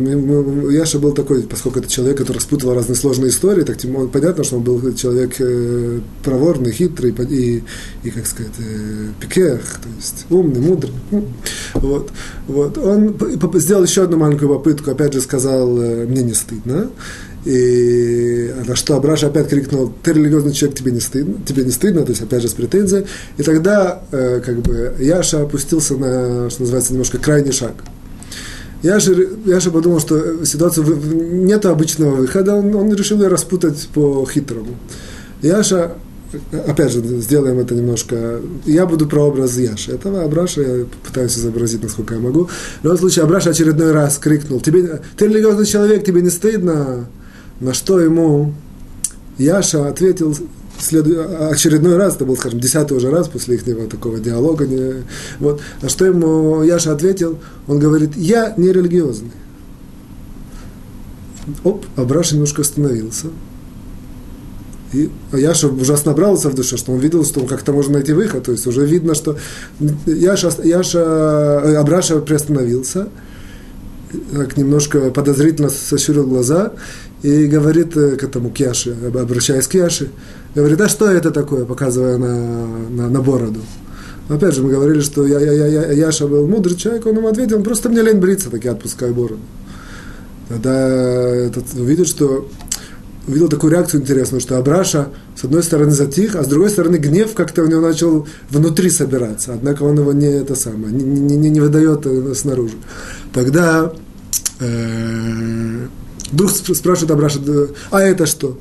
Яша 0.72 1.00
был 1.00 1.12
такой, 1.12 1.44
поскольку 1.44 1.80
это 1.80 1.90
человек, 1.90 2.18
который 2.18 2.40
спутывал 2.40 2.76
разные 2.76 2.96
сложные 2.96 3.30
истории, 3.30 3.64
так 3.64 3.78
тем, 3.78 4.08
понятно, 4.08 4.44
что 4.44 4.56
он 4.56 4.64
был 4.64 4.94
человек 4.94 5.36
э, 5.40 6.00
проворный, 6.24 6.72
хитрый 6.72 7.14
и, 7.30 7.64
и 8.04 8.10
как 8.10 8.26
сказать, 8.26 8.54
э, 8.60 9.10
пикех, 9.20 9.62
то 9.82 9.90
есть 9.98 10.26
умный, 10.30 10.62
мудрый. 10.62 10.94
Ну, 11.12 11.28
вот, 11.74 12.12
вот. 12.48 12.78
Он 12.78 13.18
сделал 13.56 13.84
еще 13.84 14.04
одну 14.04 14.18
маленькую 14.18 14.50
попытку, 14.50 14.92
опять 14.92 15.14
же 15.14 15.20
сказал, 15.20 15.78
э, 15.78 16.06
мне 16.06 16.24
не 16.24 16.34
стыдно. 16.34 16.90
И 17.46 18.54
на 18.66 18.76
что 18.76 18.96
Абраша 18.96 19.28
опять 19.28 19.50
крикнул, 19.50 19.94
ты 20.04 20.14
религиозный 20.14 20.54
человек, 20.54 20.78
тебе 20.78 20.92
не 20.92 21.00
стыдно, 21.00 21.36
тебе 21.46 21.64
не 21.64 21.72
стыдно, 21.72 22.04
то 22.04 22.12
есть 22.12 22.22
опять 22.22 22.42
же 22.42 22.50
с 22.50 22.54
претензией. 22.54 23.06
И 23.38 23.44
тогда 23.44 24.04
как 24.12 24.60
бы 24.60 24.94
Яша 25.00 25.44
опустился 25.44 25.96
на, 25.96 26.50
что 26.50 26.62
называется, 26.62 26.92
немножко 26.92 27.18
крайний 27.18 27.54
шаг. 27.54 27.76
Яша, 28.82 29.14
Яша 29.46 29.72
подумал, 29.72 30.00
что 30.00 30.46
ситуация 30.46 30.86
нет 30.86 31.66
обычного 31.66 32.16
выхода, 32.16 32.56
он, 32.56 32.74
он 32.76 32.94
решил 32.94 33.22
ее 33.22 33.28
распутать 33.28 33.90
по-хитрому. 33.94 34.78
Яша, 35.42 35.94
опять 36.52 36.92
же, 36.92 37.02
сделаем 37.20 37.60
это 37.60 37.76
немножко, 37.76 38.40
я 38.66 38.86
буду 38.86 39.08
прообраз 39.08 39.58
Яши. 39.58 39.92
Этого 39.92 40.24
Абраша 40.24 40.62
я 40.62 40.86
пытаюсь 41.06 41.38
изобразить, 41.38 41.84
насколько 41.84 42.16
я 42.16 42.22
могу. 42.22 42.46
В 42.46 42.84
любом 42.84 42.98
случае, 42.98 43.26
Абраша 43.26 43.50
очередной 43.50 43.92
раз 43.92 44.18
крикнул, 44.18 44.62
тебе, 44.62 45.02
ты 45.18 45.28
религиозный 45.28 45.66
человек, 45.66 46.06
тебе 46.06 46.22
не 46.22 46.30
стыдно? 46.30 47.08
На 47.60 47.74
что 47.74 48.00
ему 48.00 48.54
Яша 49.38 49.88
ответил 49.90 50.36
следу... 50.82 51.26
очередной 51.50 51.98
раз, 51.98 52.16
это 52.16 52.26
был, 52.26 52.36
скажем, 52.36 52.60
десятый 52.60 52.98
уже 52.98 53.10
раз 53.10 53.28
после 53.28 53.56
их 53.56 53.64
такого 53.90 54.20
диалога. 54.20 54.68
Не... 54.68 55.04
Вот. 55.40 55.62
На 55.82 55.90
что 55.90 56.06
ему 56.06 56.64
Яша 56.64 56.92
ответил? 56.92 57.40
Он 57.68 57.80
говорит, 57.80 58.16
я 58.16 58.54
не 58.58 58.72
религиозный. 58.72 59.32
Оп, 61.64 61.86
Абраш 61.96 62.32
немножко 62.32 62.62
остановился. 62.62 63.28
И 64.92 65.10
Яша 65.34 65.68
ужасно 65.68 66.12
набрался 66.12 66.50
в 66.50 66.56
душе, 66.56 66.78
что 66.78 66.92
он 66.92 67.00
видел, 67.00 67.24
что 67.24 67.42
как-то 67.42 67.74
можно 67.74 67.94
найти 67.94 68.14
выход. 68.14 68.46
То 68.46 68.52
есть 68.52 68.66
уже 68.66 68.86
видно, 68.86 69.14
что 69.14 69.38
Яша, 70.06 70.52
Яша 70.64 71.00
э, 71.00 71.76
Абраша 71.76 72.20
приостановился, 72.20 73.10
так 74.32 74.58
немножко 74.58 75.12
подозрительно 75.12 75.70
сощурил 75.70 76.26
глаза 76.26 76.74
и 77.22 77.46
говорит 77.46 77.96
э, 77.96 78.16
к 78.16 78.24
этому 78.24 78.50
Кьяше, 78.50 78.98
обращаясь 79.14 79.68
к 79.68 79.72
Кьяше, 79.72 80.10
говорит, 80.56 80.82
а 80.82 80.90
что 80.90 81.10
это 81.10 81.32
такое, 81.32 81.66
показывая 81.66 82.18
на, 82.18 82.68
на, 82.90 83.10
на 83.10 83.22
бороду. 83.22 83.62
Опять 84.30 84.54
же, 84.54 84.62
мы 84.62 84.72
говорили, 84.72 85.02
что 85.02 85.26
я, 85.26 85.40
я, 85.40 85.68
я, 85.68 85.92
Яша 85.92 86.28
был 86.28 86.48
мудрый 86.48 86.76
человек, 86.76 87.06
он 87.06 87.18
ему 87.18 87.28
ответил, 87.28 87.64
просто 87.64 87.90
мне 87.90 88.02
лень 88.02 88.20
бриться, 88.20 88.50
так 88.50 88.64
я 88.64 88.72
отпускаю 88.72 89.14
бороду. 89.14 89.42
Тогда 90.50 90.72
этот 90.72 91.66
увидел, 91.76 92.06
что 92.06 92.48
увидел 93.28 93.50
такую 93.50 93.74
реакцию 93.74 94.02
интересную, 94.02 94.42
что 94.42 94.58
Абраша, 94.58 95.10
с 95.36 95.44
одной 95.44 95.64
стороны, 95.64 95.92
затих, 95.92 96.36
а 96.36 96.44
с 96.44 96.48
другой 96.48 96.70
стороны, 96.70 96.98
гнев 96.98 97.34
как-то 97.34 97.64
у 97.64 97.68
него 97.68 97.82
начал 97.82 98.28
внутри 98.50 98.90
собираться. 98.90 99.54
Однако 99.54 99.84
он 99.84 100.00
его 100.00 100.14
не 100.14 100.28
это 100.28 100.56
самое, 100.56 100.94
не, 100.94 101.04
не, 101.04 101.36
не, 101.36 101.50
не 101.50 101.60
выдает 101.60 102.06
э, 102.06 102.34
снаружи. 102.36 102.76
Тогда 103.34 103.94
э, 104.60 105.88
Вдруг 106.32 106.52
спрашивает 106.52 107.12
Абраша, 107.12 107.40
а 107.92 108.02
это 108.02 108.26
что? 108.26 108.58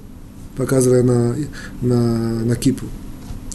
Показывая 0.59 1.03
на, 1.03 1.35
на, 1.81 2.45
на 2.45 2.57
кипу. 2.57 2.85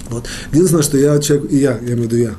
Вот. 0.09 0.25
Единственное, 0.51 0.83
что 0.83 0.97
я 0.97 1.19
человек, 1.19 1.51
и 1.51 1.57
я, 1.57 1.77
я 1.81 1.93
имею 1.93 1.97
в 1.97 2.01
виду 2.03 2.15
я, 2.17 2.31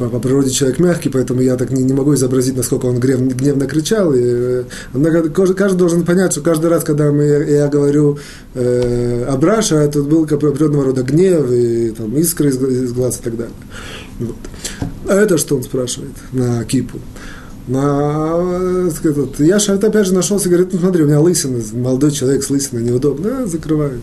по, 0.00 0.08
по 0.08 0.18
природе 0.18 0.50
человек 0.50 0.78
мягкий, 0.78 1.10
поэтому 1.10 1.42
я 1.42 1.56
так 1.56 1.70
не, 1.70 1.82
не 1.82 1.92
могу 1.92 2.14
изобразить, 2.14 2.56
насколько 2.56 2.86
он 2.86 2.98
гнев, 2.98 3.20
гневно 3.20 3.66
кричал. 3.66 4.12
И, 4.14 4.64
однако, 4.94 5.28
каждый, 5.28 5.54
каждый 5.54 5.76
должен 5.78 6.04
понять, 6.04 6.32
что 6.32 6.40
каждый 6.40 6.70
раз, 6.70 6.84
когда 6.84 7.12
мы, 7.12 7.24
я 7.24 7.68
говорю 7.68 8.18
э, 8.54 9.24
Абраша, 9.28 9.76
это 9.76 10.02
был 10.02 10.24
определенного 10.24 10.84
рода 10.84 11.02
гнев, 11.02 11.50
и 11.50 11.90
там, 11.90 12.16
искры 12.16 12.48
из, 12.48 12.56
из 12.62 12.92
глаз 12.92 13.18
и 13.20 13.22
так 13.22 13.36
далее. 13.36 13.54
Вот. 14.18 14.36
А 15.06 15.14
это 15.14 15.38
что 15.38 15.56
он 15.56 15.62
спрашивает 15.62 16.12
на 16.32 16.64
кипу? 16.64 16.98
На, 17.70 18.88
этот, 18.88 19.40
я 19.40 19.56
это 19.56 19.86
опять 19.86 20.06
же 20.06 20.14
нашелся, 20.14 20.48
говорит, 20.48 20.72
ну 20.72 20.78
смотри, 20.78 21.04
у 21.04 21.06
меня 21.06 21.20
лысина, 21.20 21.62
молодой 21.72 22.10
человек 22.10 22.42
с 22.42 22.50
лысиной, 22.50 22.82
неудобно, 22.82 23.30
да, 23.30 23.46
закрываю. 23.46 24.00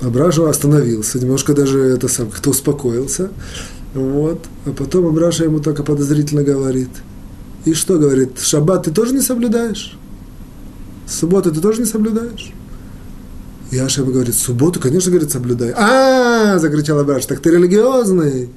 Абраша 0.00 0.48
остановился, 0.48 1.18
немножко 1.18 1.54
даже 1.54 1.80
это 1.80 2.08
сам, 2.08 2.30
кто 2.30 2.50
успокоился. 2.50 3.30
Вот. 3.94 4.44
А 4.66 4.70
потом 4.70 5.06
Абраша 5.06 5.44
ему 5.44 5.60
только 5.60 5.82
подозрительно 5.82 6.42
говорит. 6.42 6.90
И 7.64 7.74
что 7.74 7.98
говорит? 7.98 8.38
Шаббат 8.40 8.84
ты 8.84 8.90
тоже 8.90 9.12
не 9.12 9.20
соблюдаешь? 9.20 9.96
Субботу 11.06 11.52
ты 11.52 11.60
тоже 11.60 11.80
не 11.80 11.86
соблюдаешь? 11.86 12.52
И 13.70 13.76
ему 13.76 14.12
говорит, 14.12 14.34
субботу, 14.34 14.80
конечно, 14.80 15.10
говорит, 15.10 15.30
соблюдаю. 15.30 15.74
А, 15.76 16.58
закричал 16.58 16.98
Абраш, 16.98 17.26
так 17.26 17.40
ты 17.40 17.50
религиозный. 17.50 18.48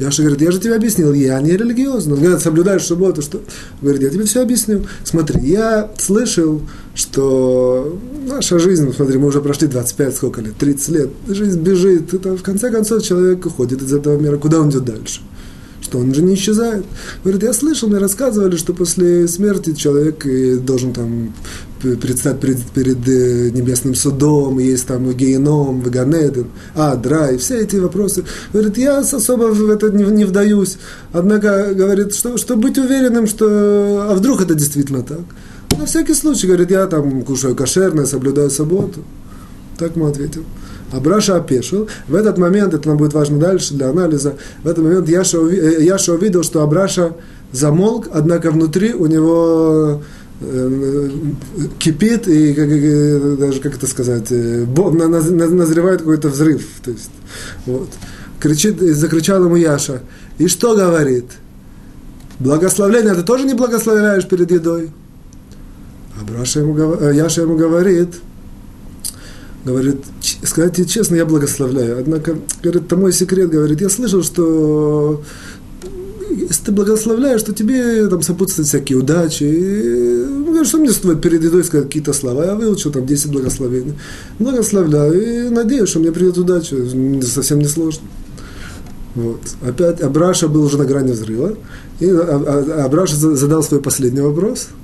Яша 0.00 0.22
говорит, 0.22 0.40
я 0.40 0.50
же 0.50 0.58
тебе 0.58 0.74
объяснил, 0.74 1.12
я 1.12 1.38
не 1.40 1.52
религиозный. 1.52 2.14
Он 2.14 2.20
говорит, 2.20 2.40
соблюдаешь 2.40 2.84
субботу, 2.84 3.20
что? 3.20 3.42
Говорит, 3.82 4.02
я 4.02 4.08
тебе 4.08 4.24
все 4.24 4.42
объяснил. 4.42 4.86
Смотри, 5.04 5.40
я 5.46 5.90
слышал, 5.98 6.62
что 6.94 7.98
наша 8.26 8.58
жизнь, 8.58 8.90
смотри, 8.96 9.18
мы 9.18 9.26
уже 9.28 9.42
прошли 9.42 9.68
25, 9.68 10.16
сколько 10.16 10.40
лет, 10.40 10.56
30 10.56 10.88
лет, 10.88 11.10
жизнь 11.28 11.60
бежит, 11.60 12.14
это 12.14 12.34
в 12.34 12.42
конце 12.42 12.70
концов 12.70 13.02
человек 13.02 13.44
уходит 13.44 13.82
из 13.82 13.92
этого 13.92 14.18
мира, 14.18 14.38
куда 14.38 14.60
он 14.60 14.70
идет 14.70 14.84
дальше? 14.84 15.20
что 15.82 15.98
он 15.98 16.14
же 16.14 16.22
не 16.22 16.34
исчезает. 16.34 16.84
Говорит, 17.24 17.42
я 17.42 17.52
слышал, 17.52 17.88
мне 17.88 17.98
рассказывали, 17.98 18.56
что 18.56 18.74
после 18.74 19.26
смерти 19.26 19.74
человек 19.74 20.24
должен 20.64 20.92
там 20.92 21.34
предстать 21.80 22.40
перед, 22.40 22.62
перед 22.62 23.08
э, 23.08 23.50
небесным 23.50 23.94
судом, 23.94 24.58
есть 24.58 24.86
там 24.86 25.10
геном, 25.12 25.80
веганеден, 25.80 26.46
адра, 26.74 27.28
и 27.28 27.38
все 27.38 27.60
эти 27.60 27.76
вопросы. 27.76 28.24
Говорит, 28.52 28.78
я 28.78 28.98
особо 28.98 29.44
в 29.52 29.70
это 29.70 29.90
не, 29.90 30.04
не 30.04 30.24
вдаюсь. 30.24 30.78
Однако, 31.12 31.74
говорит, 31.74 32.14
что, 32.14 32.36
что 32.36 32.56
быть 32.56 32.78
уверенным, 32.78 33.26
что... 33.26 34.08
А 34.10 34.14
вдруг 34.14 34.42
это 34.42 34.54
действительно 34.54 35.02
так? 35.02 35.20
На 35.78 35.86
всякий 35.86 36.14
случай, 36.14 36.46
говорит, 36.46 36.70
я 36.70 36.86
там 36.86 37.22
кушаю 37.22 37.56
кошерное, 37.56 38.06
соблюдаю 38.06 38.50
субботу. 38.50 39.00
Так 39.78 39.96
ему 39.96 40.06
ответил. 40.06 40.44
Абраша 40.92 41.36
опешил. 41.36 41.88
В 42.08 42.14
этот 42.14 42.36
момент, 42.38 42.74
это 42.74 42.88
нам 42.88 42.98
будет 42.98 43.14
важно 43.14 43.38
дальше 43.38 43.74
для 43.74 43.88
анализа, 43.88 44.34
в 44.62 44.68
этот 44.68 44.84
момент 44.84 45.08
Яша, 45.08 45.38
э, 45.38 45.82
Яша 45.82 46.12
увидел, 46.12 46.42
что 46.42 46.62
Абраша 46.62 47.14
замолк, 47.52 48.08
однако 48.12 48.50
внутри 48.50 48.92
у 48.92 49.06
него 49.06 50.02
кипит 51.78 52.26
и 52.28 52.54
как, 52.54 53.38
даже 53.38 53.60
как 53.60 53.74
это 53.74 53.86
сказать 53.86 54.28
э, 54.30 54.64
назревает 54.64 56.00
какой-то 56.00 56.28
взрыв 56.30 56.66
то 56.82 56.90
есть 56.90 57.10
вот. 57.66 57.90
Кричит 58.40 58.80
закричал 58.80 59.44
ему 59.44 59.56
Яша 59.56 60.00
и 60.38 60.48
что 60.48 60.74
говорит? 60.74 61.26
Благословление 62.38 63.14
ты 63.14 63.22
тоже 63.22 63.44
не 63.44 63.52
благословляешь 63.52 64.26
перед 64.26 64.50
едой? 64.50 64.90
Абраша 66.18 66.60
ему 66.60 66.74
Яша 67.12 67.42
ему 67.42 67.56
говорит 67.56 68.14
говорит, 69.64 69.96
сказать 70.42 70.90
честно, 70.90 71.16
я 71.16 71.26
благословляю. 71.26 71.98
Однако, 71.98 72.36
говорит, 72.62 72.84
это 72.84 72.96
мой 72.96 73.12
секрет, 73.12 73.50
говорит, 73.50 73.80
я 73.80 73.88
слышал, 73.88 74.22
что 74.22 75.22
если 76.30 76.64
ты 76.64 76.72
благословляешь, 76.72 77.42
то 77.42 77.52
тебе 77.52 78.08
там 78.08 78.22
сопутствуют 78.22 78.68
всякие 78.68 78.98
удачи. 78.98 79.44
И, 79.44 80.24
ну, 80.28 80.64
что 80.64 80.78
мне 80.78 80.90
стоит 80.90 81.20
перед 81.20 81.42
едой 81.42 81.64
сказать 81.64 81.86
какие-то 81.86 82.12
слова? 82.12 82.44
Я 82.44 82.54
выучил 82.54 82.92
там 82.92 83.06
10 83.06 83.30
благословений. 83.30 83.94
Благословляю 84.38 85.46
и 85.46 85.48
надеюсь, 85.48 85.88
что 85.88 86.00
мне 86.00 86.12
придет 86.12 86.38
удача. 86.38 86.76
Совсем 87.22 87.58
не 87.58 87.66
сложно. 87.66 88.02
Вот. 89.14 89.40
Опять 89.62 90.00
Абраша 90.00 90.48
был 90.48 90.64
уже 90.64 90.78
на 90.78 90.84
грани 90.84 91.12
взрыва. 91.12 91.56
И 91.98 92.08
а, 92.08 92.64
а, 92.78 92.84
Абраша 92.84 93.16
задал 93.16 93.62
свой 93.62 93.80
последний 93.80 94.20
вопрос– 94.20 94.68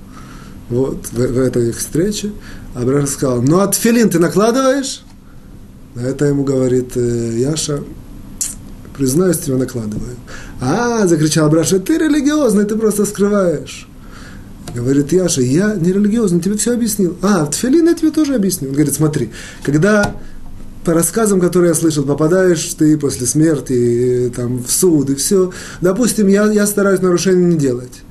вот, 0.68 1.06
в, 1.12 1.16
в 1.16 1.38
этой 1.38 1.70
их 1.70 1.78
встрече. 1.78 2.32
Абраша 2.74 3.06
сказал, 3.06 3.42
ну 3.42 3.60
а 3.60 3.66
тфилин 3.68 4.10
ты 4.10 4.18
накладываешь? 4.18 5.02
На 5.94 6.00
это 6.00 6.26
ему 6.26 6.44
говорит 6.44 6.96
э, 6.96 7.32
Яша, 7.38 7.82
признаюсь, 8.96 9.38
тебя 9.38 9.56
накладываю. 9.56 10.16
А, 10.60 11.06
закричал 11.06 11.46
Абраша, 11.46 11.78
ты 11.78 11.98
религиозный, 11.98 12.64
ты 12.64 12.76
просто 12.76 13.04
скрываешь. 13.04 13.88
Говорит 14.74 15.12
Яша, 15.12 15.42
я 15.42 15.74
не 15.74 15.92
религиозный, 15.92 16.40
тебе 16.40 16.56
все 16.56 16.74
объяснил. 16.74 17.16
А, 17.22 17.44
в 17.44 17.50
тфилин 17.50 17.86
я 17.86 17.94
тебе 17.94 18.10
тоже 18.10 18.34
объяснил. 18.34 18.70
Он 18.70 18.76
говорит, 18.76 18.94
смотри, 18.94 19.30
когда 19.62 20.14
по 20.84 20.94
рассказам, 20.94 21.40
которые 21.40 21.70
я 21.70 21.74
слышал, 21.74 22.04
попадаешь 22.04 22.62
ты 22.78 22.96
после 22.96 23.26
смерти 23.26 24.32
там, 24.34 24.62
в 24.62 24.70
суд 24.70 25.10
и 25.10 25.14
все, 25.14 25.50
допустим, 25.80 26.28
я, 26.28 26.50
я 26.52 26.66
стараюсь 26.66 27.00
нарушения 27.00 27.44
не 27.44 27.56
делать. 27.56 28.02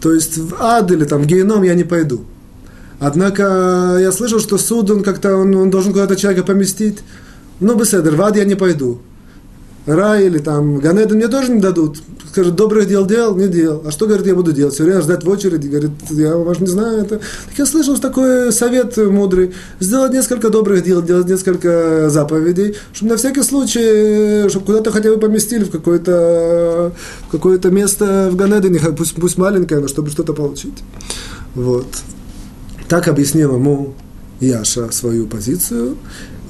То 0.00 0.12
есть 0.12 0.38
в 0.38 0.54
ад 0.58 0.90
или 0.90 1.04
там 1.04 1.22
в 1.22 1.26
геном 1.26 1.62
я 1.62 1.74
не 1.74 1.84
пойду. 1.84 2.24
Однако 3.00 3.96
я 4.00 4.12
слышал, 4.12 4.38
что 4.38 4.58
суд, 4.58 4.88
он 4.90 5.02
как-то, 5.02 5.36
он, 5.36 5.54
он 5.56 5.70
должен 5.70 5.92
куда-то 5.92 6.14
человека 6.14 6.44
поместить. 6.44 6.98
Ну, 7.58 7.74
беседер, 7.74 8.14
в 8.14 8.22
ад 8.22 8.36
я 8.36 8.44
не 8.44 8.54
пойду. 8.54 9.00
Рай 9.86 10.26
или 10.26 10.38
там 10.38 10.78
Ганеден 10.78 11.16
мне 11.16 11.28
тоже 11.28 11.52
не 11.52 11.60
дадут. 11.60 11.98
Скажет, 12.30 12.54
добрых 12.54 12.88
дел 12.88 13.04
делал, 13.04 13.36
не 13.36 13.48
делал. 13.48 13.82
А 13.84 13.90
что, 13.90 14.06
говорит, 14.06 14.26
я 14.26 14.34
буду 14.34 14.52
делать? 14.52 14.74
Все 14.74 14.84
время 14.84 15.02
ждать 15.02 15.24
в 15.24 15.28
очереди. 15.28 15.66
Говорит, 15.66 15.90
я 16.10 16.36
вас 16.36 16.60
не 16.60 16.66
знаю. 16.66 17.02
Это... 17.02 17.18
Так 17.18 17.58
я 17.58 17.66
слышал 17.66 17.98
такой 17.98 18.52
совет 18.52 18.96
мудрый. 18.96 19.52
Сделать 19.80 20.12
несколько 20.12 20.48
добрых 20.50 20.84
дел, 20.84 21.02
делать 21.02 21.28
несколько 21.28 22.08
заповедей, 22.08 22.76
чтобы 22.92 23.12
на 23.12 23.16
всякий 23.18 23.42
случай, 23.42 24.48
чтобы 24.48 24.66
куда-то 24.66 24.92
хотя 24.92 25.10
бы 25.10 25.18
поместили 25.18 25.64
в 25.64 25.70
какое-то 25.70 26.92
какое 27.30 27.60
место 27.64 28.28
в 28.30 28.36
Ганедене, 28.36 28.78
пусть, 28.96 29.14
пусть 29.16 29.36
маленькое, 29.36 29.80
но 29.80 29.88
чтобы 29.88 30.10
что-то 30.10 30.32
получить. 30.32 30.78
Вот. 31.54 31.86
Так 32.88 33.08
объяснил 33.08 33.56
ему 33.56 33.94
Яша 34.40 34.90
свою 34.90 35.26
позицию. 35.26 35.96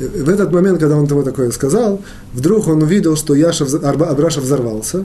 В 0.09 0.29
этот 0.29 0.53
момент, 0.53 0.81
когда 0.81 0.97
он 0.97 1.05
ему 1.05 1.23
такое 1.23 1.51
сказал, 1.51 2.01
вдруг 2.33 2.69
он 2.69 2.83
увидел, 2.83 3.17
что 3.17 3.35
Яша, 3.35 3.65
Абраша 3.65 4.41
взорвался. 4.41 5.05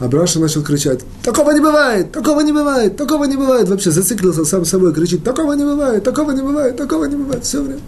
Абраша 0.00 0.38
начал 0.38 0.62
кричать, 0.62 1.00
такого 1.24 1.50
не 1.50 1.60
бывает, 1.60 2.12
такого 2.12 2.40
не 2.42 2.52
бывает, 2.52 2.96
такого 2.96 3.24
не 3.24 3.36
бывает. 3.36 3.68
Вообще 3.68 3.90
зациклился 3.90 4.44
сам 4.44 4.64
собой, 4.64 4.94
кричит, 4.94 5.24
такого 5.24 5.54
не 5.54 5.64
бывает, 5.64 6.04
такого 6.04 6.30
не 6.30 6.42
бывает, 6.42 6.76
такого 6.76 7.06
не 7.06 7.16
бывает, 7.16 7.44
все 7.44 7.60
время. 7.60 7.80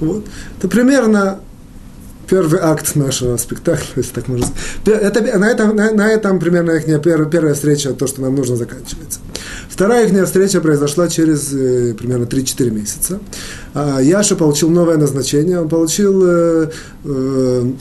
Вот. 0.00 0.24
Это 0.58 0.68
примерно 0.68 1.40
первый 2.28 2.60
акт 2.60 2.94
нашего 2.94 3.36
спектакля, 3.36 3.86
если 3.96 4.12
так 4.12 4.28
можно 4.28 4.46
сказать. 4.46 5.02
Это, 5.02 5.38
на, 5.38 5.50
этом, 5.50 5.76
на, 5.76 5.92
на 5.92 6.08
этом 6.08 6.38
примерно 6.38 6.72
их 6.72 7.02
первая, 7.02 7.28
первая 7.28 7.54
встреча, 7.54 7.92
то, 7.92 8.06
что 8.06 8.22
нам 8.22 8.34
нужно, 8.34 8.56
заканчивается. 8.56 9.20
Вторая 9.68 10.06
их 10.06 10.26
встреча 10.26 10.60
произошла 10.60 11.08
через 11.08 11.52
э, 11.52 11.94
примерно 11.94 12.24
3-4 12.24 12.70
месяца. 12.70 13.20
А, 13.74 14.00
Яша 14.00 14.36
получил 14.36 14.70
новое 14.70 14.96
назначение, 14.96 15.60
он 15.60 15.68
получил 15.68 16.22
э, 16.26 16.70
э, 17.04 17.72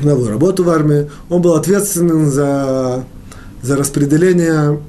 новую 0.00 0.28
работу 0.28 0.64
в 0.64 0.70
армии, 0.70 1.10
он 1.28 1.42
был 1.42 1.54
ответственен 1.54 2.30
за, 2.30 3.04
за 3.62 3.76
распределение 3.76 4.80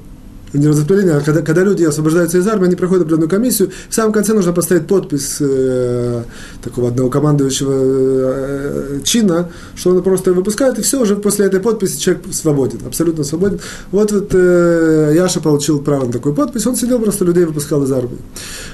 не 0.58 0.68
распределение, 0.68 1.16
а 1.16 1.20
когда, 1.20 1.42
когда 1.42 1.62
люди 1.62 1.84
освобождаются 1.84 2.38
из 2.38 2.46
армии, 2.46 2.66
они 2.66 2.76
проходят 2.76 3.02
определенную 3.02 3.28
комиссию, 3.28 3.70
в 3.88 3.94
самом 3.94 4.12
конце 4.12 4.32
нужно 4.32 4.52
поставить 4.52 4.86
подпись 4.86 5.36
э, 5.40 6.22
такого 6.62 6.88
одного 6.88 7.10
командующего 7.10 7.72
э, 7.74 9.00
чина, 9.04 9.50
что 9.74 9.90
он 9.90 10.02
просто 10.02 10.32
выпускает, 10.32 10.78
и 10.78 10.82
все, 10.82 11.00
уже 11.00 11.16
после 11.16 11.46
этой 11.46 11.60
подписи 11.60 11.98
человек 11.98 12.24
свободен, 12.32 12.78
абсолютно 12.86 13.24
свободен. 13.24 13.60
Вот, 13.90 14.12
вот 14.12 14.30
э, 14.32 15.12
Яша 15.14 15.40
получил 15.40 15.80
право 15.80 16.06
на 16.06 16.12
такую 16.12 16.34
подпись, 16.34 16.66
он 16.66 16.76
сидел, 16.76 17.00
просто 17.00 17.24
людей 17.24 17.44
выпускал 17.44 17.82
из 17.84 17.92
армии. 17.92 18.18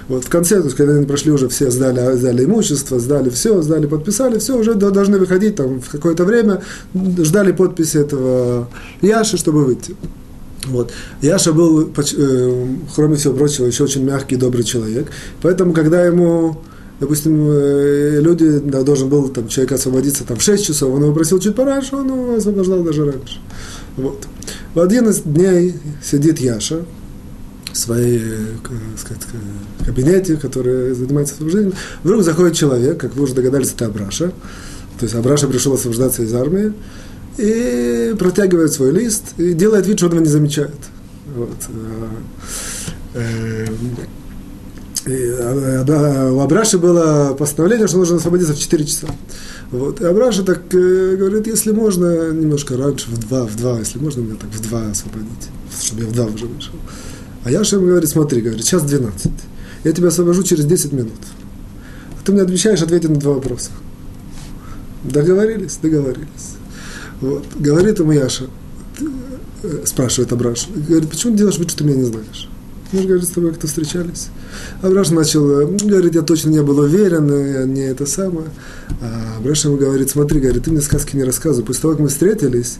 Вот 0.08 0.24
в 0.24 0.28
конце, 0.28 0.58
то 0.58 0.64
есть, 0.64 0.76
когда 0.76 0.94
они 0.94 1.06
прошли 1.06 1.32
уже 1.32 1.48
все, 1.48 1.70
сдали, 1.70 2.16
сдали 2.16 2.44
имущество, 2.44 2.98
сдали 2.98 3.30
все, 3.30 3.62
сдали, 3.62 3.86
подписали, 3.86 4.38
все, 4.38 4.56
уже 4.56 4.74
должны 4.74 5.18
выходить 5.18 5.56
там 5.56 5.80
в 5.80 5.88
какое-то 5.88 6.24
время, 6.24 6.62
ждали 6.94 7.52
подписи 7.52 7.98
этого 7.98 8.68
Яши, 9.00 9.36
чтобы 9.36 9.64
выйти. 9.64 9.96
Вот. 10.70 10.92
Яша 11.20 11.52
был, 11.52 11.90
э, 11.90 12.66
кроме 12.94 13.16
всего 13.16 13.34
прочего, 13.34 13.66
еще 13.66 13.84
очень 13.84 14.04
мягкий, 14.04 14.36
добрый 14.36 14.64
человек. 14.64 15.08
Поэтому, 15.42 15.72
когда 15.72 16.04
ему, 16.04 16.58
допустим, 17.00 17.46
э, 17.50 18.20
люди, 18.20 18.58
да, 18.58 18.82
должен 18.82 19.08
был 19.08 19.28
там, 19.28 19.48
человек 19.48 19.72
освободиться 19.72 20.24
там, 20.24 20.38
в 20.38 20.42
6 20.42 20.64
часов, 20.64 20.94
он 20.94 21.02
его 21.02 21.12
просил 21.12 21.40
чуть 21.40 21.56
пораньше, 21.56 21.96
он 21.96 22.06
его 22.06 22.34
освобождал 22.36 22.82
даже 22.82 23.04
раньше. 23.04 23.40
Вот. 23.96 24.26
В 24.74 24.80
один 24.80 25.08
из 25.08 25.20
дней 25.20 25.74
сидит 26.02 26.38
Яша 26.40 26.84
в 27.72 27.76
своей 27.76 28.20
э, 28.20 28.96
сказать, 28.96 29.22
кабинете, 29.84 30.36
который 30.36 30.94
занимается 30.94 31.34
освобождением. 31.34 31.74
Вдруг 32.04 32.22
заходит 32.22 32.56
человек, 32.56 32.98
как 32.98 33.14
вы 33.16 33.24
уже 33.24 33.34
догадались, 33.34 33.72
это 33.72 33.86
Абраша. 33.86 34.32
То 34.98 35.06
есть 35.06 35.14
Абраша 35.14 35.48
пришел 35.48 35.72
освобождаться 35.72 36.22
из 36.22 36.32
армии 36.34 36.72
и 37.40 38.14
протягивает 38.18 38.72
свой 38.72 38.92
лист 38.92 39.34
и 39.38 39.52
делает 39.52 39.86
вид, 39.86 39.98
что 39.98 40.06
он 40.06 40.12
его 40.12 40.24
не 40.24 40.30
замечает. 40.30 40.74
Вот. 41.34 41.56
Э, 43.14 43.66
э, 43.66 43.66
и 45.06 45.30
у 46.32 46.40
Абраши 46.40 46.78
было 46.78 47.34
постановление, 47.38 47.88
что 47.88 47.98
нужно 47.98 48.16
освободиться 48.16 48.52
в 48.52 48.58
4 48.58 48.84
часа. 48.84 49.06
Вот. 49.70 50.00
И 50.00 50.04
Абраша 50.04 50.42
так 50.42 50.62
э, 50.74 51.16
говорит, 51.16 51.46
если 51.46 51.72
можно, 51.72 52.32
немножко 52.32 52.76
раньше, 52.76 53.10
в 53.10 53.18
2, 53.18 53.46
в 53.46 53.56
2, 53.56 53.78
если 53.78 53.98
можно, 53.98 54.20
меня 54.20 54.34
так 54.34 54.50
в 54.50 54.60
2 54.60 54.90
освободить, 54.90 55.48
чтобы 55.82 56.02
я 56.02 56.08
в 56.08 56.12
2 56.12 56.24
уже 56.26 56.46
вышел. 56.46 56.74
А 57.44 57.50
Яша 57.50 57.76
ему 57.76 57.86
говорит, 57.86 58.10
смотри, 58.10 58.42
говорит, 58.42 58.64
сейчас 58.64 58.82
12, 58.82 59.30
я 59.84 59.92
тебя 59.92 60.08
освобожу 60.08 60.42
через 60.42 60.66
10 60.66 60.92
минут. 60.92 61.12
А 62.20 62.24
ты 62.24 62.32
мне 62.32 62.42
обещаешь 62.42 62.82
ответить 62.82 63.08
на 63.08 63.16
два 63.16 63.34
вопроса. 63.34 63.70
Договорились? 65.04 65.78
Договорились. 65.80 66.59
Вот. 67.20 67.44
Говорит 67.56 67.98
ему 67.98 68.12
Яша, 68.12 68.46
э, 69.62 69.82
спрашивает 69.84 70.32
Абраш, 70.32 70.68
говорит, 70.88 71.10
почему 71.10 71.32
ты 71.32 71.38
делаешь 71.38 71.58
вид, 71.58 71.70
что 71.70 71.78
ты 71.78 71.84
меня 71.84 71.98
не 71.98 72.04
знаешь? 72.04 72.48
Мы 72.92 73.02
же, 73.02 73.06
говорит, 73.06 73.28
с 73.28 73.30
тобой 73.30 73.50
как-то 73.50 73.66
встречались. 73.68 74.28
Абраш 74.82 75.10
начал, 75.10 75.60
э, 75.60 75.66
говорит, 75.66 76.14
я 76.14 76.22
точно 76.22 76.50
не 76.50 76.62
был 76.62 76.78
уверен, 76.78 77.28
я 77.28 77.64
не 77.64 77.82
это 77.82 78.06
самое. 78.06 78.48
А 79.00 79.36
Абраш 79.38 79.64
ему 79.64 79.76
говорит, 79.76 80.10
смотри, 80.10 80.40
говорит, 80.40 80.64
ты 80.64 80.70
мне 80.70 80.80
сказки 80.80 81.14
не 81.14 81.24
рассказывай. 81.24 81.66
После 81.66 81.82
того, 81.82 81.94
как 81.94 82.00
мы 82.00 82.08
встретились, 82.08 82.78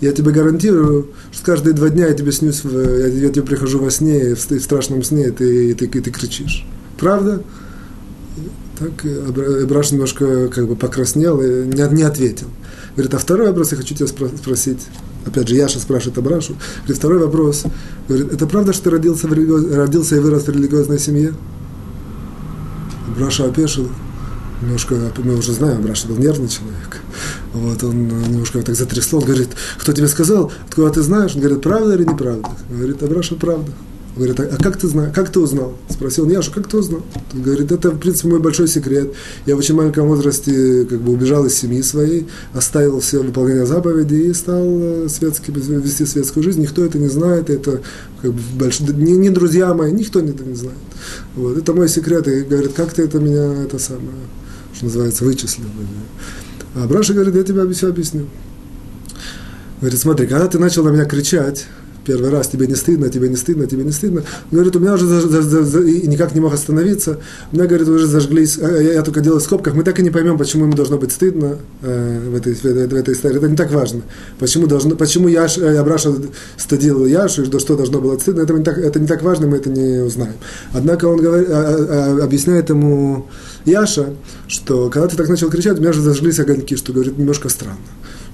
я 0.00 0.12
тебе 0.12 0.30
гарантирую, 0.30 1.08
что 1.32 1.44
каждые 1.44 1.74
два 1.74 1.88
дня 1.88 2.06
я 2.06 2.14
тебе 2.14 2.30
снюсь, 2.30 2.62
я, 2.64 3.06
я 3.06 3.30
тебе 3.30 3.42
прихожу 3.42 3.80
во 3.80 3.90
сне, 3.90 4.36
в, 4.36 4.50
в 4.50 4.60
страшном 4.60 5.02
сне, 5.02 5.28
и 5.28 5.30
ты, 5.30 5.70
и 5.70 5.74
ты, 5.74 5.86
и 5.86 6.00
ты 6.00 6.10
кричишь. 6.10 6.64
Правда? 6.98 7.42
Так 8.78 9.04
Абраш 9.04 9.90
немножко 9.92 10.48
как 10.48 10.68
бы 10.68 10.76
покраснел 10.76 11.40
и 11.40 11.66
не, 11.66 11.94
не 11.94 12.02
ответил. 12.02 12.46
Говорит, 12.94 13.14
а 13.14 13.18
второй 13.18 13.48
вопрос 13.48 13.72
я 13.72 13.78
хочу 13.78 13.94
тебя 13.94 14.06
спросить. 14.06 14.86
Опять 15.26 15.48
же, 15.48 15.56
Яша 15.56 15.78
спрашивает 15.78 16.18
Абрашу. 16.18 16.54
Говорит, 16.78 16.96
второй 16.96 17.18
вопрос. 17.18 17.64
Говорит, 18.08 18.32
это 18.32 18.46
правда, 18.46 18.72
что 18.72 18.84
ты 18.84 18.90
родился, 18.90 19.26
в 19.26 19.32
религи... 19.32 19.74
родился 19.74 20.16
и 20.16 20.20
вырос 20.20 20.44
в 20.44 20.48
религиозной 20.50 20.98
семье? 20.98 21.34
Абраша 23.08 23.46
опешил. 23.46 23.88
Немножко, 24.62 24.96
мы 25.18 25.36
уже 25.36 25.52
знаем, 25.52 25.80
Абраша 25.80 26.08
был 26.08 26.16
нервный 26.16 26.48
человек. 26.48 27.00
Вот, 27.52 27.82
он 27.84 28.08
немножко 28.08 28.62
так 28.62 28.74
затрясло. 28.74 29.18
Он 29.18 29.26
говорит, 29.26 29.50
кто 29.78 29.92
тебе 29.92 30.08
сказал? 30.08 30.52
Откуда 30.68 30.90
ты 30.90 31.02
знаешь? 31.02 31.34
Он 31.34 31.40
говорит, 31.40 31.62
правда 31.62 31.94
или 31.94 32.04
неправда? 32.04 32.48
Говорит, 32.70 33.02
Абраша, 33.02 33.34
правда. 33.34 33.70
Говорит, 34.18 34.40
а 34.40 34.56
как 34.60 34.76
ты, 34.76 34.88
знаешь, 34.88 35.14
как 35.14 35.30
ты 35.30 35.38
узнал? 35.38 35.74
Спросил 35.88 36.24
он, 36.24 36.32
Яша, 36.32 36.50
как 36.50 36.66
ты 36.66 36.76
узнал? 36.76 37.02
Он 37.32 37.40
говорит, 37.40 37.70
это, 37.70 37.92
в 37.92 37.98
принципе, 38.00 38.28
мой 38.30 38.40
большой 38.40 38.66
секрет. 38.66 39.12
Я 39.46 39.54
в 39.54 39.60
очень 39.60 39.76
маленьком 39.76 40.08
возрасте 40.08 40.84
как 40.86 41.00
бы 41.00 41.12
убежал 41.12 41.46
из 41.46 41.54
семьи 41.54 41.80
своей, 41.82 42.26
оставил 42.52 42.98
все 42.98 43.22
выполнение 43.22 43.64
заповедей 43.64 44.30
и 44.30 44.34
стал 44.34 44.64
э, 44.66 45.08
светски, 45.08 45.52
вести 45.52 46.04
светскую 46.04 46.42
жизнь. 46.42 46.60
Никто 46.60 46.84
это 46.84 46.98
не 46.98 47.06
знает, 47.06 47.48
это 47.48 47.80
как 48.20 48.32
бы 48.32 48.40
больш... 48.58 48.80
не, 48.80 49.12
не 49.12 49.30
друзья 49.30 49.72
мои, 49.72 49.92
никто 49.92 50.18
это 50.18 50.42
не 50.42 50.56
знает. 50.56 50.78
Вот, 51.36 51.56
это 51.56 51.72
мой 51.72 51.88
секрет. 51.88 52.26
И 52.26 52.40
говорит, 52.40 52.72
как 52.72 52.92
ты 52.92 53.04
это 53.04 53.20
меня, 53.20 53.62
это 53.62 53.78
самое, 53.78 54.18
что 54.74 54.86
называется, 54.86 55.24
вычислил. 55.24 55.66
А 56.74 56.88
Браша 56.88 57.14
говорит, 57.14 57.36
я 57.36 57.44
тебе 57.44 57.72
все 57.72 57.88
объясню. 57.88 58.26
Говорит, 59.80 60.00
смотри, 60.00 60.26
когда 60.26 60.48
ты 60.48 60.58
начал 60.58 60.82
на 60.82 60.88
меня 60.88 61.04
кричать, 61.04 61.66
первый 62.08 62.30
раз, 62.30 62.48
тебе 62.48 62.66
не 62.66 62.74
стыдно, 62.74 63.10
тебе 63.10 63.28
не 63.28 63.36
стыдно, 63.36 63.66
тебе 63.66 63.84
не 63.84 63.92
стыдно. 63.92 64.20
Он 64.20 64.50
говорит, 64.50 64.74
у 64.76 64.80
меня 64.80 64.94
уже 64.94 65.06
за, 65.06 65.20
за, 65.20 65.42
за, 65.42 65.62
за, 65.62 65.80
и 65.82 66.06
никак 66.06 66.34
не 66.34 66.40
мог 66.40 66.54
остановиться. 66.54 67.18
У 67.52 67.56
меня, 67.56 67.66
говорит, 67.66 67.86
уже 67.86 68.06
зажглись, 68.06 68.58
а, 68.58 68.66
я, 68.66 68.94
я 68.94 69.02
только 69.02 69.20
делал 69.20 69.40
в 69.40 69.42
скобках, 69.42 69.74
мы 69.74 69.84
так 69.84 69.98
и 70.00 70.02
не 70.02 70.08
поймем, 70.08 70.38
почему 70.38 70.64
ему 70.64 70.72
должно 70.72 70.96
быть 70.96 71.12
стыдно 71.12 71.58
э, 71.82 72.30
в, 72.30 72.34
этой, 72.34 72.54
в, 72.54 72.62
в, 72.62 72.94
этой 72.94 73.12
истории. 73.12 73.36
Это 73.36 73.48
не 73.48 73.56
так 73.56 73.70
важно. 73.70 74.00
Почему, 74.38 74.66
должно, 74.66 74.96
почему 74.96 75.28
Яш, 75.28 75.58
э, 75.58 75.76
Абраша 75.76 76.14
стыдил 76.56 77.04
Яшу, 77.04 77.42
и 77.42 77.58
что 77.58 77.76
должно 77.76 78.00
было 78.00 78.18
стыдно, 78.18 78.40
это 78.40 78.54
не, 78.54 78.64
так, 78.64 78.78
это 78.78 78.98
не 78.98 79.06
так 79.06 79.22
важно, 79.22 79.46
мы 79.46 79.58
это 79.58 79.68
не 79.68 80.02
узнаем. 80.02 80.36
Однако 80.72 81.04
он 81.08 81.20
говорит, 81.20 81.48
а, 81.50 82.16
а, 82.20 82.24
объясняет 82.24 82.70
ему 82.70 83.26
Яша, 83.66 84.14
что 84.46 84.88
когда 84.88 85.08
ты 85.08 85.16
так 85.16 85.28
начал 85.28 85.50
кричать, 85.50 85.76
у 85.76 85.80
меня 85.80 85.90
уже 85.90 86.00
зажглись 86.00 86.40
огоньки, 86.40 86.74
что, 86.74 86.94
говорит, 86.94 87.18
немножко 87.18 87.50
странно 87.50 87.76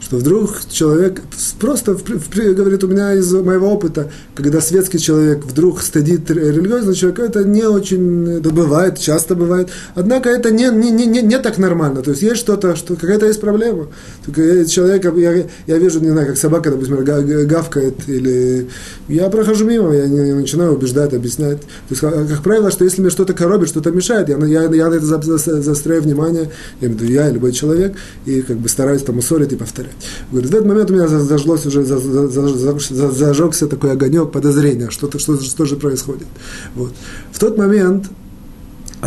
что 0.00 0.16
вдруг 0.16 0.60
человек 0.70 1.22
просто 1.58 1.96
говорит, 2.34 2.84
у 2.84 2.88
меня 2.88 3.14
из 3.14 3.32
моего 3.32 3.72
опыта, 3.72 4.10
когда 4.34 4.60
светский 4.60 4.98
человек 4.98 5.44
вдруг 5.44 5.80
стыдит 5.80 6.30
религиозного 6.30 6.94
человека, 6.94 7.22
это 7.22 7.44
не 7.44 7.64
очень, 7.64 8.38
это 8.38 8.50
бывает, 8.50 8.98
часто 8.98 9.34
бывает, 9.34 9.70
однако 9.94 10.28
это 10.28 10.50
не, 10.50 10.68
не, 10.68 10.90
не, 10.90 11.22
не 11.22 11.38
так 11.38 11.58
нормально, 11.58 12.02
то 12.02 12.10
есть 12.10 12.22
есть 12.22 12.36
что-то, 12.36 12.76
что 12.76 12.96
какая-то 12.96 13.26
есть 13.26 13.40
проблема. 13.40 13.88
Только 14.24 14.64
человек, 14.66 15.04
я, 15.16 15.46
я 15.66 15.78
вижу, 15.78 16.00
не 16.00 16.10
знаю, 16.10 16.26
как 16.26 16.36
собака, 16.36 16.70
допустим, 16.70 17.04
гавкает, 17.46 18.08
или 18.08 18.68
я 19.08 19.28
прохожу 19.30 19.64
мимо, 19.64 19.94
я 19.94 20.06
не 20.06 20.32
начинаю 20.32 20.74
убеждать, 20.74 21.14
объяснять. 21.14 21.60
То 21.60 21.90
есть, 21.90 22.00
как, 22.00 22.28
как 22.28 22.42
правило, 22.42 22.70
что 22.70 22.84
если 22.84 23.00
мне 23.00 23.10
что-то 23.10 23.32
коробит, 23.32 23.68
что-то 23.68 23.90
мешает, 23.90 24.28
я, 24.28 24.36
я, 24.46 24.62
я 24.64 24.88
на 24.88 24.94
это 24.94 25.38
застряю 25.62 26.02
внимание, 26.02 26.50
я 26.80 26.88
имею 26.88 27.10
я, 27.10 27.30
любой 27.30 27.52
человек, 27.52 27.94
и 28.26 28.42
как 28.42 28.56
бы 28.56 28.68
стараюсь 28.68 29.02
там 29.02 29.18
усорить 29.18 29.52
и 29.52 29.56
повторять. 29.56 29.83
Говорит, 30.30 30.50
в 30.50 30.54
этот 30.54 30.66
момент 30.66 30.90
у 30.90 30.94
меня 30.94 31.08
зажглось 31.08 31.66
уже, 31.66 31.84
зажегся 31.84 33.66
такой 33.66 33.92
огонек 33.92 34.30
подозрения, 34.30 34.90
что-то, 34.90 35.18
что, 35.18 35.38
что 35.38 35.64
же 35.64 35.76
происходит. 35.76 36.26
Вот. 36.74 36.92
В 37.32 37.38
тот 37.38 37.58
момент 37.58 38.06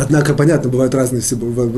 Однако, 0.00 0.32
понятно, 0.32 0.70
бывают 0.70 0.94
разные, 0.94 1.22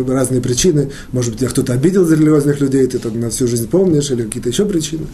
разные 0.06 0.42
причины. 0.42 0.90
Может 1.12 1.30
быть, 1.30 1.40
тебя 1.40 1.48
кто-то 1.48 1.72
обидел 1.72 2.04
за 2.04 2.16
религиозных 2.16 2.60
людей, 2.60 2.86
ты 2.86 2.98
там 2.98 3.18
на 3.18 3.30
всю 3.30 3.46
жизнь 3.46 3.66
помнишь, 3.66 4.10
или 4.10 4.24
какие-то 4.24 4.50
еще 4.50 4.66
причины. 4.66 5.06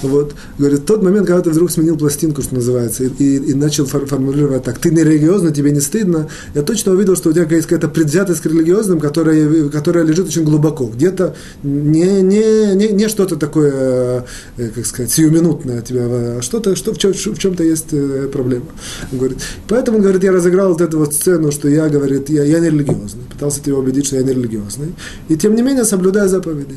Вот. 0.00 0.34
Говорит, 0.56 0.86
тот 0.86 1.02
момент, 1.02 1.26
когда 1.26 1.42
ты 1.42 1.50
вдруг 1.50 1.70
сменил 1.70 1.98
пластинку, 1.98 2.40
что 2.40 2.54
называется, 2.54 3.04
и, 3.04 3.36
и, 3.36 3.52
начал 3.52 3.84
формулировать 3.84 4.64
так, 4.64 4.78
ты 4.78 4.90
не 4.90 5.04
религиозный, 5.04 5.52
тебе 5.52 5.72
не 5.72 5.80
стыдно, 5.80 6.28
я 6.54 6.62
точно 6.62 6.92
увидел, 6.92 7.16
что 7.16 7.28
у 7.28 7.32
тебя 7.34 7.46
есть 7.50 7.66
какая-то 7.66 7.88
предвзятость 7.88 8.40
к 8.40 8.46
религиозным, 8.46 8.98
которая, 8.98 9.68
которая 9.68 10.04
лежит 10.04 10.28
очень 10.28 10.44
глубоко. 10.44 10.86
Где-то 10.86 11.36
не, 11.62 12.22
не, 12.22 12.74
не, 12.74 12.88
не 12.88 13.08
что-то 13.08 13.36
такое, 13.36 14.24
э, 14.56 14.68
как 14.74 14.86
сказать, 14.86 15.12
сиюминутное 15.12 15.82
тебя, 15.82 16.04
а 16.06 16.38
что-то, 16.40 16.76
что 16.76 16.94
в, 16.94 16.98
чем, 16.98 17.12
в 17.12 17.38
чем-то 17.38 17.62
есть 17.62 17.88
э, 17.92 18.30
проблема. 18.32 18.66
Говорит, 19.12 19.36
поэтому, 19.68 19.98
говорит, 19.98 20.24
я 20.24 20.32
разыграл 20.32 20.70
вот 20.70 20.80
эту 20.80 20.98
вот 20.98 21.12
сцену, 21.12 21.52
что 21.52 21.68
я, 21.68 21.90
говорит, 21.90 22.30
я, 22.30 22.53
я 22.54 22.60
не 22.60 22.70
религиозный. 22.70 23.24
Пытался 23.30 23.62
тебя 23.62 23.76
убедить, 23.76 24.06
что 24.06 24.16
я 24.16 24.22
не 24.22 24.32
религиозный. 24.32 24.94
И 25.28 25.36
тем 25.36 25.54
не 25.54 25.62
менее 25.62 25.84
соблюдаю 25.84 26.28
заповеди. 26.28 26.76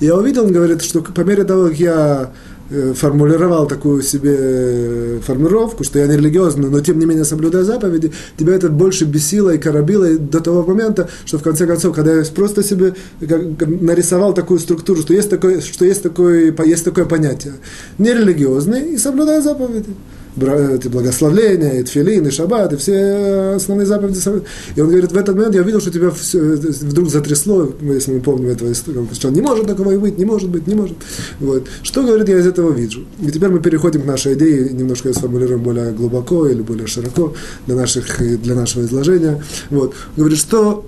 Я 0.00 0.16
увидел, 0.16 0.44
он 0.44 0.52
говорит, 0.52 0.82
что 0.82 1.00
по 1.00 1.20
мере 1.20 1.44
того, 1.44 1.68
как 1.68 1.78
я 1.78 2.32
э, 2.70 2.92
формулировал 2.94 3.66
такую 3.66 4.02
себе 4.02 4.36
э, 4.38 5.20
формулировку, 5.24 5.84
что 5.84 5.98
я 5.98 6.06
не 6.06 6.16
религиозный, 6.16 6.68
но 6.68 6.80
тем 6.80 6.98
не 6.98 7.06
менее 7.06 7.24
соблюдаю 7.24 7.64
заповеди, 7.64 8.12
тебя 8.36 8.54
это 8.54 8.68
больше 8.68 9.04
бесило 9.04 9.50
и 9.50 9.58
коробило 9.58 10.18
до 10.18 10.40
того 10.40 10.64
момента, 10.64 11.08
что 11.24 11.38
в 11.38 11.42
конце 11.42 11.66
концов, 11.66 11.94
когда 11.94 12.12
я 12.12 12.24
просто 12.24 12.62
себе 12.62 12.94
нарисовал 13.20 14.34
такую 14.34 14.58
структуру, 14.58 15.00
что 15.00 15.14
есть 15.14 15.30
такое, 15.30 15.60
что 15.60 15.84
есть 15.84 16.02
такое, 16.02 16.54
есть 16.64 16.84
такое 16.84 17.04
понятие, 17.04 17.54
нерелигиозный 17.98 18.94
и 18.94 18.98
соблюдаю 18.98 19.42
заповеди 19.42 19.90
эти 20.36 20.88
благословления, 20.88 21.80
и 21.80 21.82
тфилин, 21.82 22.26
и 22.26 22.30
шаббат, 22.30 22.72
и 22.72 22.76
все 22.76 23.54
основные 23.56 23.86
заповеди. 23.86 24.20
И 24.74 24.80
он 24.80 24.88
говорит, 24.88 25.12
в 25.12 25.16
этот 25.16 25.36
момент 25.36 25.54
я 25.54 25.62
видел, 25.62 25.80
что 25.80 25.90
тебя 25.90 26.10
все, 26.10 26.40
вдруг 26.40 27.08
затрясло, 27.10 27.72
если 27.80 28.12
мы 28.12 28.20
помним 28.20 28.50
этого 28.50 28.72
историю, 28.72 29.08
что 29.12 29.30
не 29.30 29.40
может 29.40 29.66
такого 29.66 29.96
быть, 29.98 30.18
не 30.18 30.24
может 30.24 30.50
быть, 30.50 30.66
не 30.66 30.74
может. 30.74 30.96
Вот. 31.40 31.66
Что, 31.82 32.02
говорит, 32.02 32.28
я 32.28 32.38
из 32.38 32.46
этого 32.46 32.72
вижу? 32.72 33.04
И 33.20 33.30
теперь 33.30 33.50
мы 33.50 33.60
переходим 33.60 34.02
к 34.02 34.06
нашей 34.06 34.34
идее, 34.34 34.70
немножко 34.70 35.08
ее 35.08 35.14
сформулируем 35.14 35.62
более 35.62 35.92
глубоко 35.92 36.48
или 36.48 36.62
более 36.62 36.86
широко 36.86 37.34
для, 37.66 37.76
наших, 37.76 38.18
для 38.42 38.54
нашего 38.54 38.82
изложения. 38.82 39.42
Вот. 39.70 39.94
Говорит, 40.16 40.38
что 40.38 40.84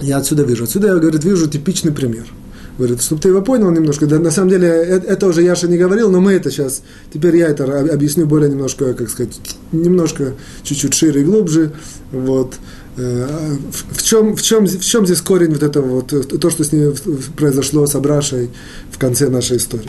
я 0.00 0.18
отсюда 0.18 0.44
вижу? 0.44 0.64
Отсюда 0.64 0.88
я, 0.88 0.94
говорит, 0.94 1.24
вижу 1.24 1.48
типичный 1.48 1.92
пример– 1.92 2.26
Говорит, 2.78 3.02
чтобы 3.02 3.22
ты 3.22 3.28
его 3.28 3.40
понял 3.40 3.70
немножко. 3.70 4.06
Да, 4.06 4.18
на 4.18 4.30
самом 4.30 4.50
деле, 4.50 4.68
это, 4.68 5.06
это 5.06 5.26
уже 5.26 5.42
Яша 5.42 5.66
не 5.66 5.78
говорил, 5.78 6.10
но 6.10 6.20
мы 6.20 6.32
это 6.32 6.50
сейчас, 6.50 6.82
теперь 7.12 7.36
я 7.36 7.48
это 7.48 7.80
объясню 7.92 8.26
более 8.26 8.50
немножко, 8.50 8.92
как 8.92 9.08
сказать, 9.08 9.40
немножко 9.72 10.34
чуть-чуть 10.62 10.92
шире 10.92 11.22
и 11.22 11.24
глубже. 11.24 11.72
Вот. 12.12 12.54
Э, 12.98 13.26
в 13.70 14.02
чем, 14.02 14.36
в, 14.36 14.42
чем, 14.42 14.66
в 14.66 14.84
чем 14.84 15.06
здесь 15.06 15.20
корень 15.22 15.52
вот 15.52 15.62
этого 15.62 15.86
вот, 15.86 16.08
то, 16.40 16.50
что 16.50 16.64
с 16.64 16.72
ней 16.72 16.92
произошло 17.36 17.86
с 17.86 17.94
Абрашей 17.94 18.50
в 18.90 18.98
конце 18.98 19.28
нашей 19.28 19.56
истории? 19.56 19.88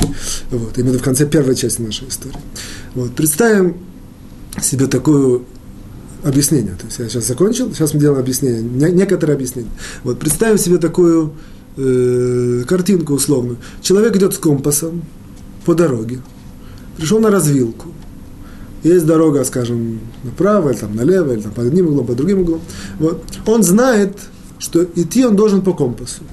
Вот, 0.52 0.78
именно 0.78 0.98
в 0.98 1.04
конце 1.04 1.26
первой 1.26 1.56
части 1.56 1.82
нашей 1.82 2.08
истории. 2.08 2.38
Вот, 2.96 3.14
представим 3.16 3.78
себе 4.62 4.88
такую 4.88 5.46
объяснение. 6.24 6.76
То 6.80 6.86
есть 6.86 7.00
я 7.00 7.10
сейчас 7.10 7.28
закончил, 7.28 7.74
сейчас 7.74 7.94
мы 7.94 8.00
делаем 8.00 8.20
объяснение, 8.20 8.62
некоторые 8.62 9.36
объяснения. 9.36 9.72
Вот, 10.04 10.20
представим 10.20 10.58
себе 10.58 10.78
такую 10.78 11.34
э, 11.78 12.64
картинку 12.68 13.14
условную. 13.14 13.58
Человек 13.82 14.16
идет 14.16 14.34
с 14.34 14.38
компасом 14.38 15.04
по 15.66 15.76
дороге, 15.76 16.22
пришел 16.98 17.20
на 17.20 17.30
развилку. 17.30 17.88
Есть 18.84 19.06
дорога, 19.06 19.44
скажем, 19.44 20.00
направо, 20.24 20.70
или 20.70 20.78
там 20.78 20.96
налево, 20.96 21.34
или 21.34 21.42
там 21.42 21.52
под 21.52 21.66
одним 21.66 21.88
углом, 21.88 22.06
под 22.06 22.18
другим 22.18 22.42
углом. 22.42 22.62
Вот. 23.00 23.24
Он 23.46 23.64
знает, 23.64 24.18
что 24.60 24.84
идти 24.84 25.26
он 25.26 25.36
должен 25.36 25.62
по 25.62 25.74
компасу. 25.74 26.24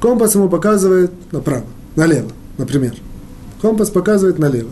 Компас 0.00 0.34
ему 0.34 0.48
показывает 0.48 1.12
направо, 1.32 1.66
налево, 1.96 2.30
например. 2.58 2.94
Компас 3.60 3.90
показывает 3.90 4.38
налево. 4.38 4.70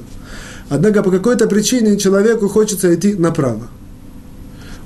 Однако 0.69 1.03
по 1.03 1.11
какой-то 1.11 1.47
причине 1.47 1.97
человеку 1.99 2.49
хочется 2.49 2.93
идти 2.95 3.15
направо. 3.15 3.69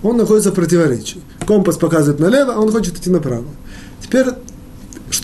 Он 0.03 0.17
находится 0.19 0.51
в 0.51 0.55
противоречии. 0.55 1.23
Компас 1.47 1.77
показывает 1.77 2.21
налево, 2.21 2.55
а 2.55 2.61
он 2.61 2.71
хочет 2.71 2.99
идти 2.99 3.11
направо. 3.11 3.47
Теперь 4.03 4.27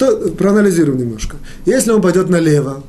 что, 0.00 0.16
проанализируем 0.30 0.98
немножко. 0.98 1.36
Если 1.66 1.90
он 1.90 2.00
пойдет 2.00 2.30
налево, 2.30 2.82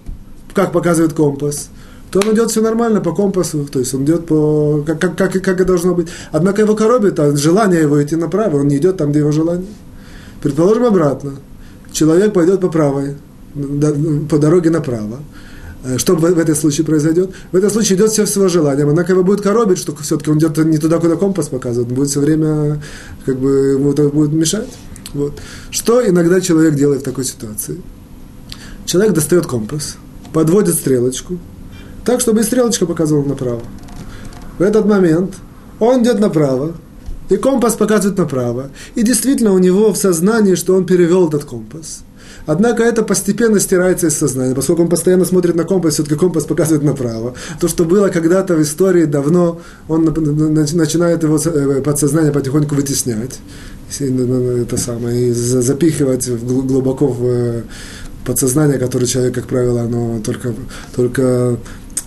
как 0.54 0.71
показывает 0.71 1.12
компас, 1.12 1.69
то 2.10 2.19
он 2.19 2.34
идет 2.34 2.52
все 2.52 2.62
нормально 2.62 3.02
по 3.02 3.13
компасу, 3.13 3.67
то 3.69 3.80
есть 3.80 3.93
он 3.93 4.06
идет 4.06 4.26
по, 4.28 4.82
как, 4.88 5.00
как, 5.00 5.17
как, 5.17 5.34
как 5.34 5.60
и 5.60 5.65
должно 5.65 5.93
быть. 5.93 6.08
Однако 6.32 6.62
его 6.62 6.74
коробит 6.74 7.19
а 7.19 7.36
желание 7.36 7.82
его 7.82 8.02
идти 8.02 8.15
направо, 8.15 8.60
он 8.62 8.69
не 8.69 8.78
идет 8.78 8.95
там, 8.95 9.12
где 9.12 9.19
его 9.19 9.34
желание. 9.34 9.67
Предположим 10.41 10.86
обратно. 10.86 11.34
Человек 11.91 12.32
пойдет 12.32 12.62
по 12.62 12.69
правой, 12.69 13.17
по 14.30 14.38
дороге 14.38 14.69
направо. 14.69 15.19
Э, 15.84 15.97
что 15.97 16.15
в, 16.15 16.21
в 16.21 16.39
этом 16.39 16.56
случае 16.56 16.86
произойдет? 16.86 17.32
В 17.52 17.58
этом 17.58 17.69
случае 17.69 17.97
идет 17.97 18.12
все 18.12 18.26
с 18.26 18.36
его 18.38 18.47
желанием, 18.47 18.88
однако 18.88 19.12
его 19.12 19.24
будет 19.24 19.41
коробить, 19.41 19.80
что 19.80 19.93
все-таки 19.97 20.32
он 20.32 20.38
идет 20.38 20.58
не 20.60 20.78
туда, 20.78 21.00
куда 21.00 21.17
компас 21.17 21.50
показывает, 21.50 21.89
он 21.89 21.95
будет 21.95 22.10
все 22.10 22.21
время, 22.21 22.82
как 23.26 23.38
бы, 23.38 23.50
ему 23.74 23.91
это 23.91 24.08
будет 24.08 24.32
мешать. 24.32 24.69
Вот. 25.13 25.34
Что 25.69 26.08
иногда 26.08 26.41
человек 26.41 26.76
делает 26.76 27.02
в 27.02 27.06
такой 27.06 27.26
ситуации? 27.26 27.82
Человек 28.86 29.13
достает 29.13 29.45
компас, 29.45 29.97
подводит 30.34 30.76
стрелочку, 30.76 31.38
так, 32.06 32.19
чтобы 32.19 32.41
и 32.41 32.43
стрелочка 32.43 32.86
показывала 32.86 33.26
направо. 33.26 33.62
В 34.58 34.62
этот 34.62 34.86
момент 34.86 35.36
он 35.80 36.04
идет 36.04 36.19
направо, 36.19 36.74
и 37.30 37.38
компас 37.38 37.76
показывает 37.76 38.17
направо. 38.17 38.71
И 38.95 39.04
действительно 39.04 39.54
у 39.54 39.60
него 39.60 39.93
в 39.93 39.97
сознании, 39.97 40.56
что 40.56 40.76
он 40.76 40.86
перевел 40.86 41.28
этот 41.28 41.45
компас. 41.45 42.04
Однако 42.45 42.84
это 42.84 43.04
постепенно 43.04 43.60
стирается 43.60 44.08
из 44.08 44.17
сознания, 44.17 44.56
поскольку 44.56 44.82
он 44.82 44.89
постоянно 44.89 45.26
смотрит 45.26 45.56
на 45.56 45.63
компас, 45.63 45.93
все-таки 45.93 46.15
компас 46.15 46.45
показывает 46.45 46.84
направо. 46.84 47.36
То, 47.60 47.67
что 47.67 47.86
было 47.86 48.10
когда-то 48.10 48.56
в 48.56 48.62
истории 48.62 49.06
давно, 49.06 49.62
он 49.88 50.06
начинает 50.06 51.24
его 51.24 51.38
э, 51.38 51.82
подсознание 51.82 52.32
потихоньку 52.32 52.76
вытеснять 52.76 53.39
это 53.99 54.77
самое, 54.77 55.30
и 55.30 55.32
запихивать 55.32 56.30
глубоко 56.30 57.08
в 57.08 57.25
э, 57.25 57.62
подсознание, 58.25 58.80
которое 58.80 59.06
человек, 59.06 59.36
как 59.36 59.47
правило, 59.47 59.82
оно 59.82 60.19
только, 60.23 60.54
только 60.95 61.58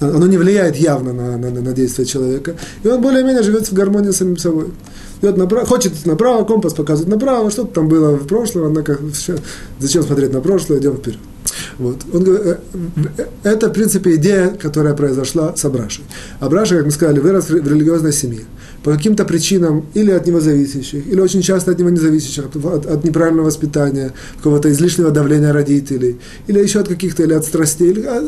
оно 0.00 0.26
не 0.26 0.36
влияет 0.36 0.76
явно 0.76 1.12
на, 1.12 1.36
на, 1.36 1.50
на 1.50 1.72
действие 1.72 2.06
человека. 2.06 2.56
И 2.82 2.88
он 2.88 3.00
более-менее 3.00 3.42
живет 3.42 3.68
в 3.68 3.72
гармонии 3.72 4.10
с 4.10 4.16
самим 4.16 4.36
собой. 4.36 4.66
Идет 5.22 5.36
направо, 5.36 5.66
хочет 5.66 6.06
направо, 6.06 6.44
компас 6.44 6.74
показывает 6.74 7.10
направо, 7.10 7.50
что-то 7.50 7.74
там 7.74 7.88
было 7.88 8.16
в 8.16 8.26
прошлом, 8.26 8.66
однако 8.66 8.98
все, 9.12 9.36
зачем 9.78 10.02
смотреть 10.02 10.32
на 10.32 10.40
прошлое, 10.40 10.78
идем 10.78 10.96
вперед. 10.96 11.20
Вот. 11.78 11.98
Он, 12.12 12.24
э, 12.26 12.56
э, 13.16 13.26
это, 13.42 13.68
в 13.68 13.72
принципе, 13.72 14.16
идея, 14.16 14.48
которая 14.50 14.94
произошла 14.94 15.54
с 15.56 15.64
Абрашей. 15.64 16.04
Абраша, 16.40 16.76
как 16.76 16.86
мы 16.86 16.90
сказали, 16.90 17.20
вырос 17.20 17.48
в 17.48 17.54
религиозной 17.54 18.12
семье 18.12 18.44
по 18.84 18.92
каким-то 18.92 19.24
причинам, 19.24 19.86
или 19.94 20.10
от 20.10 20.26
него 20.26 20.40
зависящих, 20.40 21.06
или 21.06 21.18
очень 21.18 21.40
часто 21.40 21.70
от 21.70 21.78
него 21.78 21.88
не 21.88 21.98
зависящих, 21.98 22.44
от, 22.54 22.86
от 22.86 23.02
неправильного 23.02 23.46
воспитания, 23.46 24.12
какого-то 24.36 24.70
излишнего 24.70 25.10
давления 25.10 25.54
родителей, 25.54 26.18
или 26.46 26.60
еще 26.60 26.80
от 26.80 26.88
каких-то, 26.88 27.22
или 27.22 27.32
от 27.32 27.46
страстей. 27.46 27.92
Или, 27.92 28.02
а, 28.02 28.20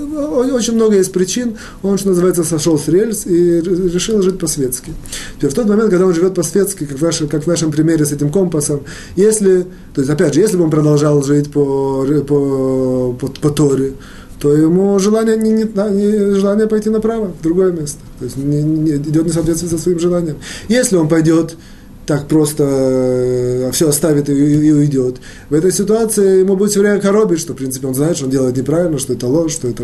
очень 0.54 0.72
много 0.72 0.96
есть 0.96 1.12
причин. 1.12 1.58
Он, 1.82 1.98
что 1.98 2.08
называется, 2.08 2.42
сошел 2.42 2.78
с 2.78 2.88
рельс 2.88 3.26
и 3.26 3.60
решил 3.60 4.22
жить 4.22 4.38
по-светски. 4.38 4.92
Теперь, 5.36 5.50
в 5.50 5.54
тот 5.54 5.68
момент, 5.68 5.90
когда 5.90 6.06
он 6.06 6.14
живет 6.14 6.34
по-светски, 6.34 6.86
как 6.86 6.98
в, 6.98 7.02
нашем, 7.02 7.28
как 7.28 7.44
в 7.44 7.46
нашем 7.46 7.70
примере 7.70 8.06
с 8.06 8.12
этим 8.12 8.30
компасом, 8.30 8.80
если, 9.14 9.66
то 9.94 10.00
есть, 10.00 10.10
опять 10.10 10.32
же, 10.32 10.40
если 10.40 10.56
бы 10.56 10.64
он 10.64 10.70
продолжал 10.70 11.22
жить 11.22 11.52
по, 11.52 12.06
по, 12.26 13.12
по, 13.12 13.26
по 13.28 13.50
Торе, 13.50 13.92
то 14.40 14.52
ему 14.52 14.98
желание, 14.98 15.36
не, 15.36 15.50
не, 15.50 15.64
не, 15.64 16.34
желание 16.34 16.66
пойти 16.66 16.90
направо, 16.90 17.32
в 17.38 17.42
другое 17.42 17.72
место. 17.72 17.98
То 18.18 18.24
есть 18.26 18.36
не, 18.36 18.62
не, 18.62 18.96
идет 18.96 19.24
не 19.24 19.32
соответствует 19.32 19.72
со 19.72 19.78
своим 19.78 19.98
желанием. 19.98 20.36
Если 20.68 20.96
он 20.96 21.08
пойдет 21.08 21.56
так 22.06 22.28
просто 22.28 22.64
э, 22.64 23.70
все 23.72 23.88
оставит 23.88 24.28
и, 24.28 24.32
и, 24.32 24.68
и 24.68 24.72
уйдет. 24.72 25.16
В 25.50 25.54
этой 25.54 25.72
ситуации 25.72 26.40
ему 26.40 26.56
будет 26.56 26.70
все 26.70 26.80
время 26.80 27.00
коробить, 27.00 27.40
что, 27.40 27.52
в 27.52 27.56
принципе, 27.56 27.88
он 27.88 27.94
знает, 27.94 28.16
что 28.16 28.26
он 28.26 28.30
делает 28.30 28.56
неправильно, 28.56 28.98
что 28.98 29.12
это 29.12 29.26
ложь, 29.26 29.52
что 29.52 29.68
это... 29.68 29.82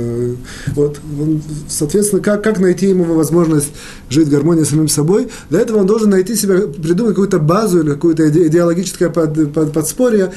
Вот. 0.77 1.01
Он, 1.21 1.43
соответственно, 1.69 2.23
как, 2.23 2.45
как 2.45 2.61
найти 2.61 2.87
ему 2.89 3.05
возможность 3.05 3.73
жить 4.09 4.29
в 4.29 4.31
гармонии 4.31 4.63
с 4.63 4.69
самим 4.69 4.89
собой? 4.89 5.29
Для 5.51 5.61
этого 5.61 5.79
он 5.79 5.87
должен 5.87 6.11
найти 6.11 6.37
себя, 6.37 6.69
придумать 6.69 7.15
какую-то 7.15 7.41
базу 7.41 7.81
или 7.81 7.91
какое-то 7.91 8.29
идеологическое 8.29 9.11
под, 9.11 9.53
под, 9.53 9.73
подспорье, 9.73 10.33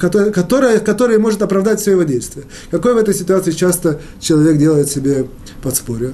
которое, 0.00 0.32
которое, 0.32 0.78
которое 0.80 1.18
может 1.20 1.40
оправдать 1.40 1.80
все 1.80 1.92
его 1.92 2.02
действия. 2.02 2.42
Какое 2.70 2.94
в 2.94 2.98
этой 2.98 3.14
ситуации 3.14 3.52
часто 3.52 4.00
человек 4.18 4.58
делает 4.58 4.90
себе 4.90 5.26
подспорье? 5.62 6.12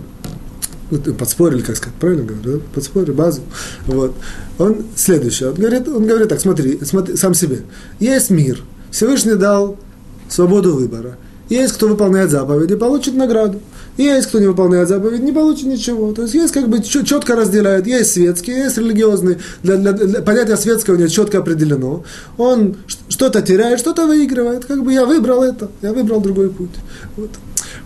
Ну, 0.92 1.14
подспорили, 1.14 1.62
как 1.62 1.76
сказать, 1.76 1.94
правильно 1.98 2.24
говорю, 2.24 2.58
да? 2.58 2.64
подспорили 2.74 3.12
базу. 3.12 3.40
Вот. 3.86 4.14
Он 4.58 4.84
следующее, 4.94 5.50
он 5.50 5.54
говорит, 5.54 5.88
он 5.88 6.06
говорит 6.06 6.28
так, 6.28 6.40
смотри, 6.40 6.78
смотри, 6.82 7.16
сам 7.16 7.34
себе. 7.34 7.62
Есть 7.98 8.30
мир, 8.30 8.62
Всевышний 8.90 9.34
дал 9.34 9.78
свободу 10.28 10.74
выбора. 10.74 11.16
Есть, 11.48 11.74
кто 11.74 11.88
выполняет 11.88 12.30
заповеди, 12.30 12.76
получит 12.76 13.14
награду. 13.14 13.60
Есть, 13.96 14.28
кто 14.28 14.38
не 14.38 14.46
выполняет 14.46 14.88
заповедь, 14.88 15.22
не 15.22 15.32
получит 15.32 15.66
ничего. 15.66 16.12
То 16.12 16.22
есть 16.22 16.34
есть 16.34 16.52
как 16.52 16.68
бы 16.68 16.82
четко 16.82 17.36
разделяет. 17.36 17.86
Есть 17.86 18.12
светские, 18.12 18.58
есть 18.64 18.78
религиозные. 18.78 19.38
Для, 19.62 19.76
для, 19.76 19.92
для, 19.92 20.22
понятие 20.22 20.56
светского 20.56 20.94
у 20.94 20.98
него 20.98 21.08
четко 21.08 21.38
определено. 21.38 22.04
Он 22.38 22.76
что-то 23.08 23.42
теряет, 23.42 23.80
что-то 23.80 24.06
выигрывает. 24.06 24.64
Как 24.64 24.82
бы 24.82 24.92
я 24.92 25.04
выбрал 25.04 25.42
это, 25.42 25.70
я 25.82 25.92
выбрал 25.92 26.20
другой 26.20 26.48
путь. 26.48 26.70
Вот. 27.16 27.30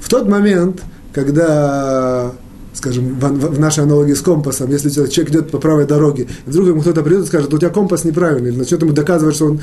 В 0.01 0.09
тот 0.09 0.29
момент, 0.29 0.83
когда 1.13 2.33
скажем, 2.77 3.19
в, 3.19 3.25
в 3.25 3.59
нашей 3.59 3.85
аналогии 3.85 4.13
с 4.13 4.21
компасом, 4.21 4.71
если 4.71 4.91
человек 4.91 5.31
идет 5.31 5.51
по 5.51 5.59
правой 5.59 5.87
дороге, 5.87 6.29
вдруг 6.45 6.69
ему 6.69 6.81
кто-то 6.83 7.03
придет 7.03 7.25
и 7.25 7.27
скажет, 7.27 7.53
у 7.53 7.59
тебя 7.59 7.71
компас 7.71 8.05
неправильный, 8.05 8.51
или 8.51 8.59
начнет 8.59 8.83
ему 8.83 8.93
доказывать, 8.93 9.35
что 9.35 9.47
он 9.47 9.61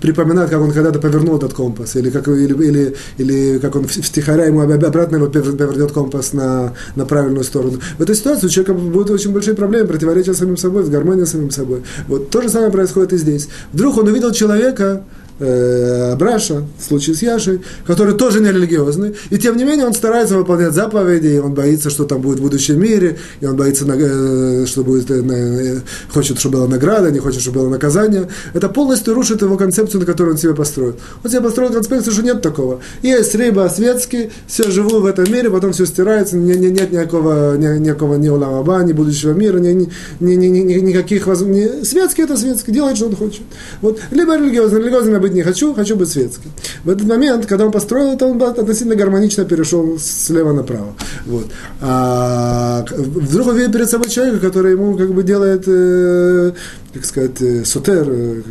припоминает, 0.00 0.50
как 0.50 0.60
он 0.60 0.72
когда-то 0.72 0.98
повернул 0.98 1.36
этот 1.36 1.54
компас, 1.54 1.96
или 1.96 2.10
как, 2.10 2.26
или, 2.28 2.52
или, 2.64 2.96
или 3.18 3.58
как 3.58 3.76
он 3.76 3.84
втихаря 3.84 4.46
ему 4.46 4.60
обратно 4.60 5.16
его 5.16 5.26
повернет 5.28 5.92
компас 5.92 6.32
на, 6.32 6.74
на 6.96 7.06
правильную 7.06 7.44
сторону. 7.44 7.78
В 7.98 8.02
этой 8.02 8.14
ситуации 8.14 8.46
у 8.46 8.50
человека 8.50 8.74
будут 8.74 9.10
очень 9.10 9.32
большие 9.32 9.54
проблемы, 9.54 9.86
противоречия 9.86 10.34
самим 10.34 10.56
собой, 10.56 10.84
с 10.84 10.88
гармонией 10.88 11.26
самим 11.26 11.50
собой. 11.50 11.82
Вот 12.08 12.30
то 12.30 12.42
же 12.42 12.48
самое 12.48 12.72
происходит 12.72 13.12
и 13.12 13.16
здесь. 13.16 13.48
Вдруг 13.72 13.98
он 13.98 14.08
увидел 14.08 14.32
человека, 14.32 15.04
Браша, 15.40 16.64
в 16.78 16.84
случае 16.84 17.16
с 17.16 17.22
Яшей, 17.22 17.60
который 17.86 18.14
тоже 18.14 18.40
не 18.40 18.50
религиозный, 18.50 19.14
и 19.30 19.38
тем 19.38 19.56
не 19.56 19.64
менее 19.64 19.86
он 19.86 19.94
старается 19.94 20.36
выполнять 20.36 20.72
заповеди, 20.72 21.28
и 21.28 21.38
он 21.38 21.54
боится, 21.54 21.90
что 21.90 22.04
там 22.04 22.20
будет 22.20 22.38
в 22.38 22.42
будущем 22.42 22.80
мире, 22.80 23.18
и 23.40 23.46
он 23.46 23.56
боится, 23.56 23.86
э, 23.86 24.66
что 24.66 24.84
будет, 24.84 25.10
э, 25.10 25.22
э, 25.22 25.80
хочет, 26.12 26.38
чтобы 26.38 26.58
была 26.58 26.68
награда, 26.68 27.10
не 27.10 27.18
хочет, 27.18 27.40
чтобы 27.40 27.60
было 27.60 27.68
наказание. 27.68 28.28
Это 28.54 28.68
полностью 28.68 29.14
рушит 29.14 29.42
его 29.42 29.56
концепцию, 29.56 30.00
на 30.00 30.06
которую 30.06 30.34
он 30.34 30.38
себе 30.38 30.54
построил. 30.54 30.96
Он 31.24 31.30
себе 31.30 31.40
построил 31.40 31.72
концепцию, 31.72 32.12
что 32.12 32.22
нет 32.22 32.42
такого. 32.42 32.80
Есть 33.02 33.34
рыба 33.34 33.70
светский, 33.74 34.30
все 34.46 34.70
живу 34.70 35.00
в 35.00 35.06
этом 35.06 35.32
мире, 35.32 35.50
потом 35.50 35.72
все 35.72 35.86
стирается, 35.86 36.36
не, 36.36 36.56
не, 36.56 36.70
нет 36.70 36.92
никакого, 36.92 37.56
ни, 37.56 37.78
никакого 37.78 38.16
ни 38.16 38.28
уламаба, 38.28 38.82
ни 38.82 38.92
будущего 38.92 39.32
мира, 39.32 39.58
ни, 39.58 39.72
ни, 39.72 39.88
ни, 40.20 40.34
ни, 40.34 40.58
ни, 40.58 40.74
никаких 40.74 41.26
возможностей. 41.26 41.84
Светский 41.84 42.22
это 42.22 42.36
светский, 42.36 42.72
делает, 42.72 42.96
что 42.96 43.06
он 43.06 43.16
хочет. 43.16 43.42
Вот. 43.80 43.98
Либо 44.10 44.36
религиозный, 44.36 44.80
религиозный 44.80 45.12
быть 45.30 45.36
не 45.36 45.42
хочу, 45.42 45.74
хочу 45.74 45.96
быть 45.96 46.08
светским. 46.08 46.50
В 46.84 46.90
этот 46.90 47.06
момент, 47.06 47.46
когда 47.46 47.64
он 47.64 47.72
построил 47.72 48.12
это, 48.12 48.26
он 48.26 48.42
относительно 48.42 48.96
гармонично 48.96 49.44
перешел 49.44 49.98
слева 49.98 50.52
направо. 50.52 50.94
Вот. 51.26 51.46
А 51.80 52.84
вдруг 52.90 53.48
он 53.48 53.56
видит 53.56 53.72
перед 53.72 53.88
собой 53.88 54.08
человека, 54.08 54.38
который 54.40 54.72
ему 54.72 54.96
как 54.96 55.12
бы 55.12 55.22
делает, 55.22 55.64
э, 55.66 56.52
как 56.92 57.04
сказать, 57.04 57.40
э, 57.40 57.64
сотер, 57.64 58.06
э, 58.08 58.42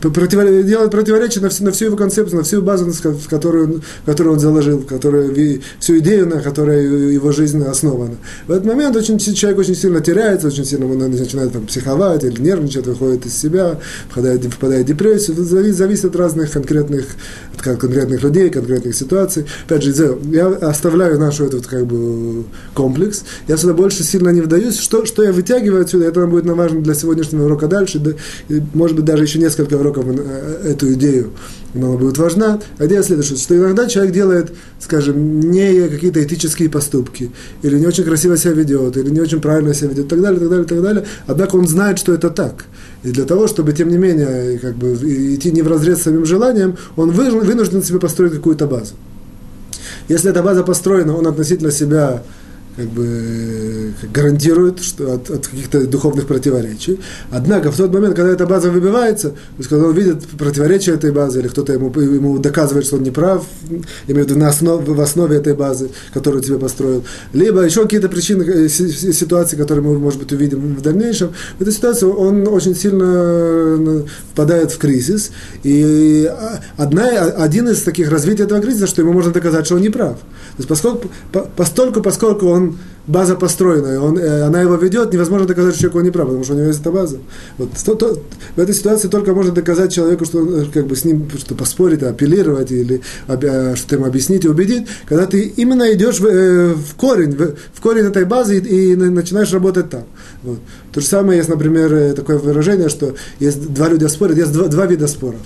против, 0.00 0.66
делает 0.66 0.90
противоречие 0.90 1.42
на 1.42 1.48
всю, 1.50 1.64
на 1.64 1.72
всю 1.72 1.86
его 1.86 1.96
концепцию, 1.96 2.38
на 2.38 2.44
всю 2.44 2.62
базу, 2.62 2.90
которую, 3.28 3.82
которую 4.06 4.34
он 4.34 4.40
заложил, 4.40 4.82
которую, 4.82 5.60
всю 5.78 5.98
идею, 5.98 6.26
на 6.26 6.40
которой 6.40 7.12
его 7.14 7.32
жизнь 7.32 7.62
основана. 7.62 8.16
В 8.46 8.52
этот 8.52 8.64
момент 8.64 8.96
очень, 8.96 9.18
человек 9.18 9.58
очень 9.58 9.74
сильно 9.74 10.00
теряется, 10.00 10.48
очень 10.48 10.64
сильно 10.64 10.86
он 10.86 10.98
начинает 10.98 11.52
там, 11.52 11.66
психовать 11.66 12.24
или 12.24 12.40
нервничать, 12.40 12.86
выходит 12.86 13.26
из 13.26 13.36
себя, 13.36 13.78
впадает, 14.10 14.44
впадает 14.44 14.84
в 14.84 14.88
депрессию. 14.88 15.36
Это 15.36 15.44
зависит, 15.44 15.76
зависит 15.76 16.04
от 16.06 16.16
разных 16.16 16.50
конкретных, 16.50 17.04
от 17.54 17.62
конкретных 17.62 18.22
людей, 18.22 18.50
конкретных 18.50 18.94
ситуаций. 18.94 19.44
Опять 19.66 19.82
же, 19.82 20.18
я 20.30 20.46
оставляю 20.46 21.18
наш 21.18 21.40
этот 21.40 21.66
как 21.66 21.86
бы 21.86 22.44
комплекс, 22.74 23.24
я 23.48 23.56
сюда 23.56 23.74
больше 23.74 24.02
сильно 24.02 24.30
не 24.30 24.40
вдаюсь. 24.40 24.78
Что, 24.78 25.04
что 25.04 25.22
я 25.22 25.32
вытягиваю 25.32 25.82
отсюда, 25.82 26.06
это 26.06 26.26
будет 26.26 26.44
нам 26.44 26.56
важно 26.56 26.80
для 26.80 26.94
сегодняшнего 26.94 27.44
урока 27.44 27.66
дальше, 27.66 27.98
да, 27.98 28.12
и, 28.48 28.62
может 28.74 28.96
быть, 28.96 29.04
даже 29.04 29.24
еще 29.24 29.38
несколько 29.38 29.74
уроков 29.74 29.89
уроков 29.90 30.04
э, 30.08 30.70
эту 30.70 30.92
идею, 30.94 31.32
она 31.74 31.88
будет 31.92 32.18
важна. 32.18 32.60
Идея 32.78 33.02
следующая, 33.02 33.36
что 33.36 33.56
иногда 33.56 33.86
человек 33.86 34.12
делает, 34.12 34.52
скажем, 34.80 35.40
не 35.40 35.88
какие-то 35.88 36.22
этические 36.22 36.68
поступки, 36.68 37.30
или 37.62 37.78
не 37.78 37.86
очень 37.86 38.04
красиво 38.04 38.36
себя 38.36 38.52
ведет, 38.52 38.96
или 38.96 39.10
не 39.10 39.20
очень 39.20 39.40
правильно 39.40 39.74
себя 39.74 39.90
ведет, 39.90 40.08
так 40.08 40.20
далее, 40.20 40.40
так 40.40 40.48
далее, 40.48 40.66
так 40.66 40.82
далее. 40.82 41.04
Однако 41.26 41.56
он 41.56 41.68
знает, 41.68 41.98
что 41.98 42.12
это 42.12 42.30
так. 42.30 42.64
И 43.02 43.10
для 43.10 43.24
того, 43.24 43.46
чтобы, 43.46 43.72
тем 43.72 43.88
не 43.88 43.98
менее, 43.98 44.58
как 44.58 44.76
бы, 44.76 44.94
идти 44.94 45.52
не 45.52 45.62
в 45.62 45.68
разрез 45.68 45.98
с 45.98 46.02
самим 46.02 46.24
желанием, 46.24 46.76
он 46.96 47.10
вынужден 47.10 47.82
себе 47.82 47.98
построить 47.98 48.34
какую-то 48.34 48.66
базу. 48.66 48.94
Если 50.08 50.30
эта 50.30 50.42
база 50.42 50.64
построена, 50.64 51.16
он 51.16 51.26
относительно 51.26 51.70
себя 51.70 52.22
как 52.80 52.88
бы 52.88 53.92
гарантирует 54.14 54.82
что 54.82 55.14
от, 55.14 55.30
от 55.30 55.46
каких-то 55.46 55.86
духовных 55.86 56.26
противоречий. 56.26 56.98
Однако 57.30 57.70
в 57.70 57.76
тот 57.76 57.92
момент, 57.92 58.16
когда 58.16 58.32
эта 58.32 58.46
база 58.46 58.70
выбивается, 58.70 59.30
то 59.30 59.36
есть 59.58 59.68
когда 59.68 59.86
он 59.86 59.94
видит 59.94 60.24
противоречие 60.38 60.94
этой 60.94 61.12
базы, 61.12 61.40
или 61.40 61.48
кто-то 61.48 61.72
ему, 61.72 61.92
ему 62.00 62.38
доказывает, 62.38 62.86
что 62.86 62.96
он 62.96 63.02
не 63.02 63.10
прав, 63.10 63.44
имею 64.08 64.24
в 64.24 64.28
виду 64.28 64.38
на 64.38 64.48
основ, 64.48 64.82
в 64.86 65.00
основе 65.00 65.36
этой 65.36 65.54
базы, 65.54 65.90
которую 66.14 66.42
тебе 66.42 66.58
построил, 66.58 67.04
либо 67.34 67.60
еще 67.60 67.82
какие-то 67.82 68.08
причины, 68.08 68.44
э, 68.44 68.68
ситуации, 68.68 69.56
которые 69.56 69.84
мы, 69.84 69.98
может 69.98 70.18
быть, 70.18 70.32
увидим 70.32 70.76
в 70.76 70.80
дальнейшем, 70.80 71.32
в 71.58 71.62
этой 71.62 71.72
ситуации 71.72 72.06
он 72.06 72.48
очень 72.48 72.74
сильно 72.74 73.04
э, 73.06 74.02
впадает 74.32 74.72
в 74.72 74.78
кризис. 74.78 75.32
И 75.64 76.24
а, 76.30 76.60
одна, 76.78 77.08
один 77.08 77.68
из 77.68 77.82
таких 77.82 78.10
развитий 78.10 78.44
этого 78.44 78.60
кризиса, 78.60 78.86
что 78.86 79.02
ему 79.02 79.12
можно 79.12 79.32
доказать, 79.32 79.66
что 79.66 79.74
он 79.74 79.82
не 79.82 79.90
прав. 79.90 80.14
То 80.16 80.56
есть 80.58 80.68
поскольку, 80.68 81.10
постольку, 81.56 82.00
поскольку 82.00 82.46
он 82.46 82.69
them 82.70 82.99
база 83.10 83.34
построенная, 83.34 84.00
он, 84.00 84.18
э, 84.18 84.42
она 84.42 84.60
его 84.60 84.76
ведет, 84.76 85.12
невозможно 85.12 85.46
доказать, 85.46 85.74
что 85.74 85.90
человек 85.90 86.04
не 86.04 86.10
прав, 86.10 86.28
потому 86.28 86.44
что 86.44 86.54
у 86.54 86.56
него 86.56 86.68
есть 86.68 86.80
эта 86.80 86.90
база. 86.90 87.18
Вот, 87.58 87.70
то, 87.84 87.94
то, 87.94 88.18
в 88.56 88.60
этой 88.60 88.74
ситуации 88.74 89.08
только 89.08 89.34
можно 89.34 89.52
доказать 89.52 89.92
человеку, 89.92 90.24
что 90.24 90.38
э, 90.40 90.64
как 90.72 90.86
бы 90.86 90.96
с 90.96 91.04
ним 91.04 91.28
что 91.36 91.54
поспорить, 91.54 92.02
апеллировать 92.02 92.70
или 92.70 93.02
э, 93.26 93.74
что-то 93.74 93.96
ему 93.96 94.06
объяснить 94.06 94.44
и 94.44 94.48
убедить, 94.48 94.86
когда 95.06 95.26
ты 95.26 95.40
именно 95.56 95.92
идешь 95.92 96.20
в, 96.20 96.74
в 96.74 96.94
корень, 96.96 97.32
в, 97.32 97.56
в 97.74 97.80
корень 97.80 98.04
этой 98.04 98.24
базы 98.24 98.58
и, 98.58 98.92
и 98.92 98.96
начинаешь 98.96 99.52
работать 99.52 99.90
там. 99.90 100.04
Вот. 100.42 100.58
То 100.92 101.00
же 101.00 101.06
самое 101.06 101.38
есть, 101.38 101.48
например, 101.48 102.14
такое 102.14 102.38
выражение, 102.38 102.88
что 102.88 103.14
есть 103.38 103.72
два 103.72 103.88
люди 103.88 104.06
спорят, 104.06 104.36
есть 104.36 104.52
два, 104.52 104.66
два 104.68 104.86
вида 104.86 105.06
споров. 105.06 105.40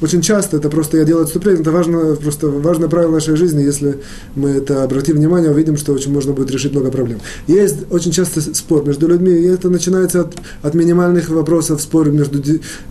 Очень 0.00 0.20
часто 0.20 0.58
это 0.58 0.68
просто 0.68 0.98
я 0.98 1.04
делаю 1.04 1.24
отступление, 1.24 1.62
это 1.62 1.70
важно, 1.70 2.16
просто 2.16 2.48
важное 2.48 2.88
правило 2.88 3.12
нашей 3.12 3.36
жизни, 3.36 3.62
если 3.62 3.98
мы 4.34 4.50
это 4.50 4.84
обратим 4.84 5.16
внимание, 5.16 5.50
увидим, 5.50 5.76
что 5.76 5.92
очень 5.92 6.12
можно 6.12 6.32
будет 6.32 6.50
решить 6.50 6.72
много 6.72 6.90
проблем. 6.90 7.05
Есть 7.46 7.76
очень 7.90 8.12
часто 8.12 8.40
спор 8.40 8.86
между 8.86 9.08
людьми, 9.08 9.32
и 9.32 9.44
это 9.46 9.70
начинается 9.70 10.22
от, 10.22 10.36
от 10.62 10.74
минимальных 10.74 11.28
вопросов, 11.28 11.80
спор 11.80 12.10
между 12.10 12.42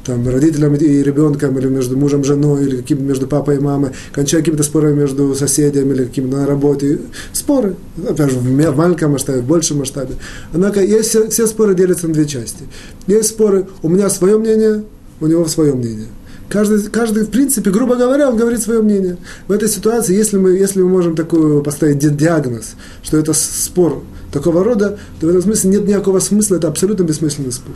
там, 0.05 0.27
родителем 0.27 0.75
и 0.75 1.03
ребенком, 1.03 1.57
или 1.57 1.67
между 1.67 1.97
мужем 1.97 2.21
и 2.21 2.23
женой, 2.23 2.63
или 2.63 2.77
каким 2.77 3.05
между 3.05 3.27
папой 3.27 3.57
и 3.57 3.59
мамой, 3.59 3.91
кончая 4.11 4.41
какими-то 4.41 4.63
спорами 4.63 5.01
между 5.01 5.33
соседями 5.35 5.93
или 5.93 6.05
какими-то 6.05 6.37
на 6.37 6.45
работе. 6.45 6.99
Споры, 7.33 7.75
опять 8.07 8.31
же, 8.31 8.37
в 8.39 8.75
маленьком 8.75 9.11
масштабе, 9.11 9.41
в 9.41 9.45
большем 9.45 9.79
масштабе. 9.79 10.15
Однако 10.53 10.81
есть 10.81 11.09
все, 11.09 11.29
все 11.29 11.47
споры 11.47 11.75
делятся 11.75 12.07
на 12.07 12.13
две 12.13 12.25
части. 12.25 12.63
Есть 13.07 13.29
споры, 13.29 13.67
у 13.83 13.89
меня 13.89 14.09
свое 14.09 14.37
мнение, 14.37 14.83
у 15.19 15.27
него 15.27 15.45
свое 15.45 15.73
мнение. 15.73 16.07
Каждый, 16.49 16.83
каждый, 16.83 17.23
в 17.23 17.31
принципе, 17.31 17.71
грубо 17.71 17.95
говоря, 17.95 18.29
он 18.29 18.37
говорит 18.37 18.61
свое 18.61 18.81
мнение. 18.81 19.17
В 19.47 19.51
этой 19.51 19.67
ситуации, 19.67 20.15
если 20.15 20.37
мы, 20.37 20.51
если 20.51 20.81
мы 20.81 20.89
можем 20.89 21.15
такую 21.15 21.63
поставить 21.63 21.97
диагноз, 22.15 22.75
что 23.03 23.17
это 23.17 23.33
спор 23.33 24.03
такого 24.31 24.63
рода, 24.63 24.97
то 25.19 25.27
в 25.27 25.29
этом 25.29 25.41
смысле 25.41 25.71
нет 25.71 25.87
никакого 25.87 26.19
смысла, 26.19 26.55
это 26.55 26.67
абсолютно 26.67 27.03
бессмысленный 27.03 27.51
спор 27.51 27.75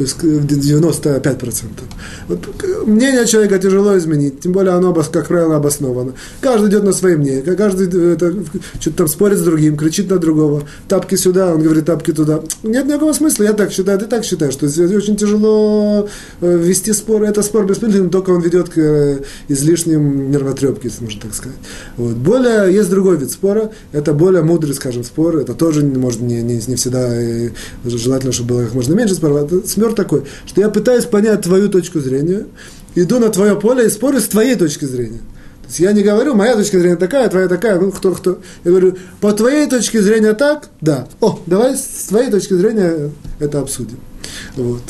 то 0.00 0.04
есть 0.04 0.16
95%. 0.22 1.66
Вот 2.28 2.38
мнение 2.86 3.26
человека 3.26 3.58
тяжело 3.58 3.98
изменить, 3.98 4.40
тем 4.40 4.52
более 4.52 4.72
оно, 4.72 4.94
как 4.94 5.28
правило, 5.28 5.56
обосновано. 5.56 6.14
Каждый 6.40 6.70
идет 6.70 6.84
на 6.84 6.94
свои 6.94 7.16
мнения, 7.16 7.42
каждый 7.42 7.88
э, 7.92 8.14
это, 8.14 8.34
что-то 8.80 8.96
там 8.96 9.08
спорит 9.08 9.38
с 9.38 9.42
другим, 9.42 9.76
кричит 9.76 10.08
на 10.08 10.16
другого, 10.16 10.62
тапки 10.88 11.16
сюда, 11.16 11.54
он 11.54 11.62
говорит 11.62 11.84
тапки 11.84 12.12
туда. 12.12 12.40
Нет 12.62 12.86
никакого 12.86 13.12
смысла, 13.12 13.44
я 13.44 13.52
так 13.52 13.72
считаю, 13.72 13.98
ты 13.98 14.06
так 14.06 14.24
считаешь, 14.24 14.54
что 14.54 14.66
очень 14.66 15.16
тяжело 15.16 16.08
э, 16.40 16.56
вести 16.56 16.94
спор, 16.94 17.22
это 17.24 17.42
спор 17.42 17.66
бессмысленный, 17.66 18.08
только 18.08 18.30
он 18.30 18.40
ведет 18.40 18.70
к 18.70 18.78
э, 18.78 19.18
излишним 19.48 20.30
нервотрепке, 20.30 20.88
если 20.88 21.04
можно 21.04 21.20
так 21.20 21.34
сказать. 21.34 21.58
Вот. 21.98 22.16
Более, 22.16 22.72
есть 22.72 22.88
другой 22.88 23.18
вид 23.18 23.30
спора, 23.30 23.70
это 23.92 24.14
более 24.14 24.42
мудрый, 24.42 24.74
скажем, 24.74 25.04
спор, 25.04 25.36
это 25.36 25.52
тоже, 25.52 25.84
может, 25.84 26.22
не, 26.22 26.40
не, 26.40 26.54
не 26.54 26.76
всегда 26.76 27.10
желательно, 27.84 28.32
чтобы 28.32 28.54
было 28.54 28.64
как 28.64 28.74
можно 28.74 28.94
меньше 28.94 29.14
споров, 29.14 29.44
это 29.44 29.68
спор 29.90 29.94
такой, 29.94 30.24
что 30.46 30.60
я 30.60 30.68
пытаюсь 30.68 31.04
понять 31.04 31.42
твою 31.42 31.68
точку 31.68 32.00
зрения, 32.00 32.46
иду 32.94 33.18
на 33.18 33.28
твое 33.30 33.58
поле 33.58 33.86
и 33.86 33.90
спорю 33.90 34.20
с 34.20 34.28
твоей 34.28 34.56
точки 34.56 34.84
зрения. 34.84 35.18
То 35.62 35.68
есть 35.68 35.80
я 35.80 35.92
не 35.92 36.02
говорю, 36.02 36.34
моя 36.34 36.56
точка 36.56 36.78
зрения 36.78 36.96
такая, 36.96 37.28
твоя 37.28 37.48
такая, 37.48 37.78
ну 37.78 37.92
кто, 37.92 38.12
кто. 38.12 38.40
Я 38.64 38.70
говорю, 38.70 38.96
по 39.20 39.32
твоей 39.32 39.68
точке 39.68 40.02
зрения 40.02 40.32
так, 40.32 40.68
да. 40.80 41.06
О, 41.20 41.38
давай 41.46 41.76
с 41.76 42.06
твоей 42.08 42.30
точки 42.30 42.54
зрения 42.54 43.10
это 43.38 43.60
обсудим. 43.60 43.98
Вот. 44.56 44.82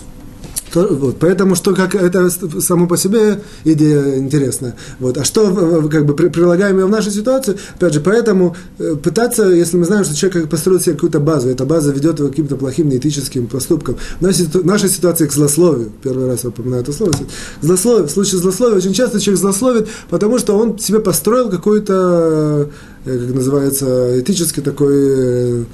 То, 0.72 0.86
вот, 0.86 1.16
поэтому 1.18 1.56
что 1.56 1.74
как 1.74 1.94
это 1.94 2.30
само 2.60 2.86
по 2.86 2.96
себе 2.96 3.42
идея 3.64 4.18
интересная. 4.18 4.76
Вот, 5.00 5.18
а 5.18 5.24
что 5.24 5.88
как 5.90 6.06
бы 6.06 6.14
прилагаем 6.14 6.78
ее 6.78 6.86
в 6.86 6.90
нашу 6.90 7.10
ситуацию? 7.10 7.58
Опять 7.76 7.94
же, 7.94 8.00
поэтому 8.00 8.56
э, 8.78 8.94
пытаться, 8.94 9.48
если 9.48 9.76
мы 9.76 9.84
знаем, 9.84 10.04
что 10.04 10.14
человек 10.14 10.48
построил 10.48 10.80
себе 10.80 10.94
какую-то 10.94 11.18
базу, 11.18 11.48
эта 11.48 11.64
база 11.64 11.90
ведет 11.90 12.18
его 12.18 12.28
к 12.28 12.32
каким-то 12.32 12.56
плохим 12.56 12.88
неэтическим 12.88 13.48
поступкам. 13.48 13.96
В 14.20 14.22
нашей, 14.22 14.48
нашей 14.62 14.88
ситуации 14.88 15.26
к 15.26 15.32
злословию, 15.32 15.90
первый 16.02 16.28
раз 16.28 16.44
я 16.44 16.50
упоминаю 16.50 16.82
это 16.82 16.92
слово, 16.92 17.12
злословие, 17.60 18.06
в 18.06 18.10
случае 18.10 18.40
злословия 18.40 18.76
очень 18.76 18.92
часто 18.92 19.20
человек 19.20 19.40
злословит, 19.40 19.88
потому 20.08 20.38
что 20.38 20.56
он 20.56 20.78
себе 20.78 21.00
построил 21.00 21.50
какое-то, 21.50 22.70
э, 23.04 23.18
как 23.18 23.34
называется, 23.34 24.20
этическое 24.20 24.64
такое 24.64 24.94
э, 24.96 25.64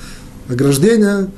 ограждение, 0.48 1.28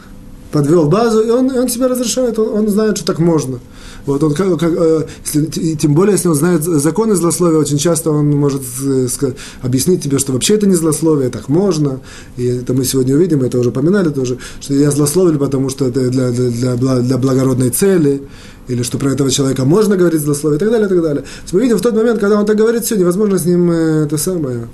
подвел 0.51 0.89
базу, 0.89 1.21
и 1.21 1.31
он, 1.31 1.51
и 1.51 1.59
он 1.59 1.69
себя 1.69 1.89
разрешает, 1.89 2.39
он, 2.39 2.49
он 2.49 2.69
знает, 2.69 2.97
что 2.97 3.07
так 3.07 3.19
можно. 3.19 3.59
Вот 4.07 4.23
он, 4.23 4.35
как, 4.35 4.59
как, 4.59 4.73
э, 4.73 5.07
если, 5.25 5.75
тем 5.75 5.95
более, 5.95 6.15
если 6.15 6.29
он 6.29 6.35
знает 6.35 6.63
законы 6.63 7.15
злословия, 7.15 7.59
очень 7.59 7.79
часто 7.79 8.11
он 8.11 8.31
может 8.31 8.63
сказать, 9.11 9.37
объяснить 9.63 10.03
тебе, 10.03 10.19
что 10.19 10.33
вообще 10.33 10.55
это 10.55 10.67
не 10.67 10.75
злословие, 10.75 11.29
так 11.29 11.49
можно. 11.49 12.01
И 12.37 12.47
это 12.47 12.73
мы 12.73 12.85
сегодня 12.85 13.15
увидим, 13.15 13.43
это 13.43 13.59
уже 13.59 13.71
поминали 13.71 14.09
тоже, 14.09 14.39
что 14.61 14.75
я 14.75 14.91
злословил, 14.91 15.39
потому 15.39 15.69
что 15.69 15.87
это 15.87 16.09
для, 16.09 16.31
для, 16.31 16.77
для, 16.77 16.97
для 17.01 17.19
благородной 17.19 17.71
цели 17.71 18.23
или 18.69 18.83
что 18.83 18.99
про 18.99 19.11
этого 19.11 19.31
человека 19.31 19.65
можно 19.65 19.97
говорить 19.97 20.21
злословие 20.21 20.57
и 20.57 20.61
так 20.61 20.71
далее, 20.71 20.87
и 20.87 20.89
так 20.89 21.03
далее. 21.03 21.23
То 21.23 21.29
есть 21.43 21.53
мы 21.53 21.61
видим 21.63 21.79
в 21.79 21.81
тот 21.81 21.95
момент, 21.95 22.21
когда 22.21 22.39
он 22.39 22.47
так 22.47 22.57
говорит, 22.57 22.85
все, 22.85 22.97
невозможно 22.97 23.39
с 23.39 23.45
ним 23.45 23.71
э, 23.71 24.05
это 24.05 24.19
самое. 24.19 24.69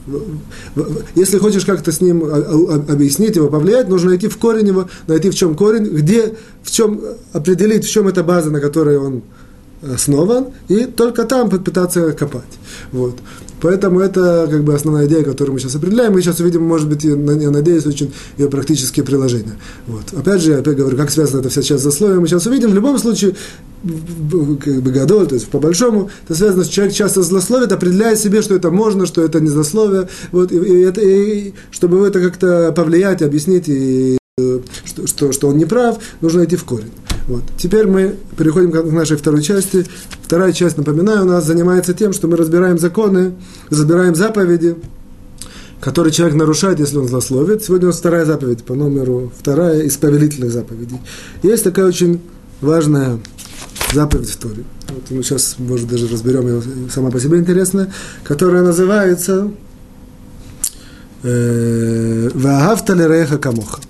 Если 1.14 1.38
хочешь 1.38 1.64
как-то 1.64 1.92
с 1.92 2.00
ним 2.00 2.24
объяснить 2.24 3.36
его, 3.36 3.48
повлиять, 3.48 3.88
нужно 3.88 4.10
найти 4.10 4.28
в 4.28 4.36
корень 4.36 4.66
его, 4.66 4.88
найти 5.06 5.30
в 5.30 5.34
чем 5.34 5.54
корень, 5.54 5.84
где, 5.84 6.34
в 6.62 6.70
чем 6.70 7.00
определить, 7.32 7.84
в 7.84 7.90
чем 7.90 8.08
эта 8.08 8.22
база, 8.22 8.50
на 8.50 8.60
которой 8.60 8.98
он 8.98 9.22
основан, 9.82 10.46
и 10.68 10.86
только 10.86 11.24
там 11.24 11.50
попытаться 11.50 12.12
копать. 12.12 12.42
Вот. 12.92 13.16
Поэтому 13.64 14.00
это 14.00 14.46
как 14.50 14.62
бы 14.62 14.74
основная 14.74 15.06
идея, 15.06 15.24
которую 15.24 15.54
мы 15.54 15.58
сейчас 15.58 15.74
определяем. 15.74 16.12
Мы 16.12 16.20
сейчас 16.20 16.38
увидим, 16.38 16.64
может 16.64 16.86
быть, 16.86 17.02
я 17.02 17.16
надеюсь, 17.16 17.86
очень 17.86 18.12
ее 18.36 18.50
практические 18.50 19.06
приложения. 19.06 19.54
Вот. 19.86 20.02
Опять 20.12 20.42
же, 20.42 20.50
я 20.50 20.58
опять 20.58 20.76
говорю, 20.76 20.98
как 20.98 21.10
связано 21.10 21.40
это 21.40 21.48
вся 21.48 21.62
часть 21.62 21.82
засловия, 21.82 22.20
мы 22.20 22.28
сейчас 22.28 22.44
увидим. 22.44 22.72
В 22.72 22.74
любом 22.74 22.98
случае, 22.98 23.36
как 23.82 24.82
бы 24.82 24.90
гадоль, 24.90 25.28
то 25.28 25.34
есть 25.36 25.48
по-большому, 25.48 26.10
это 26.24 26.34
связано, 26.34 26.64
что 26.64 26.74
человек 26.74 26.94
часто 26.94 27.22
злословит, 27.22 27.72
определяя 27.72 28.16
себе, 28.16 28.42
что 28.42 28.54
это 28.54 28.70
можно, 28.70 29.06
что 29.06 29.22
это 29.22 29.40
не 29.40 29.48
злословие, 29.48 30.10
вот, 30.30 30.52
и, 30.52 30.56
и, 30.56 30.80
это, 30.82 31.00
и, 31.00 31.54
чтобы 31.70 32.06
это 32.06 32.20
как-то 32.20 32.70
повлиять, 32.76 33.22
объяснить, 33.22 33.64
и, 33.68 34.18
что, 34.84 35.06
что, 35.06 35.32
что 35.32 35.48
он 35.48 35.56
не 35.56 35.64
прав, 35.64 35.96
нужно 36.20 36.44
идти 36.44 36.56
в 36.56 36.64
корень. 36.64 36.92
Вот. 37.26 37.42
Теперь 37.56 37.86
мы 37.86 38.16
переходим 38.36 38.70
к 38.70 38.92
нашей 38.92 39.16
второй 39.16 39.42
части. 39.42 39.86
Вторая 40.22 40.52
часть, 40.52 40.76
напоминаю, 40.76 41.22
у 41.22 41.28
нас 41.28 41.46
занимается 41.46 41.94
тем, 41.94 42.12
что 42.12 42.28
мы 42.28 42.36
разбираем 42.36 42.78
законы, 42.78 43.34
разбираем 43.70 44.14
заповеди, 44.14 44.76
которые 45.80 46.12
человек 46.12 46.36
нарушает, 46.36 46.80
если 46.80 46.98
он 46.98 47.08
злословит. 47.08 47.64
Сегодня 47.64 47.88
у 47.88 47.90
нас 47.90 47.98
вторая 47.98 48.24
заповедь 48.24 48.64
по 48.64 48.74
номеру, 48.74 49.32
вторая 49.38 49.82
из 49.82 49.96
повелительных 49.96 50.52
заповедей. 50.52 50.98
Есть 51.42 51.64
такая 51.64 51.86
очень 51.86 52.20
важная 52.60 53.18
заповедь 53.92 54.30
в 54.30 54.36
Торе. 54.36 54.64
Вот 54.88 55.10
мы 55.10 55.22
сейчас, 55.22 55.56
может, 55.58 55.88
даже 55.88 56.08
разберем 56.08 56.46
ее 56.46 56.62
сама 56.90 57.10
по 57.10 57.20
себе 57.20 57.38
интересная, 57.38 57.92
которая 58.22 58.62
называется 58.62 59.50
э, 61.22 62.30
«Ваагавта 62.34 62.92
лереха 62.92 63.38
камоха». 63.38 63.80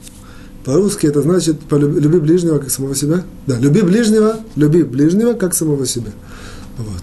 По-русски 0.64 1.06
это 1.06 1.20
значит 1.22 1.56
люби 1.70 2.18
ближнего 2.18 2.58
как 2.58 2.70
самого 2.70 2.94
себя. 2.94 3.22
Да, 3.46 3.58
люби 3.58 3.82
ближнего, 3.82 4.40
люби 4.56 4.82
ближнего 4.82 5.34
как 5.34 5.54
самого 5.54 5.86
себя. 5.86 6.10
Вот. 6.78 7.02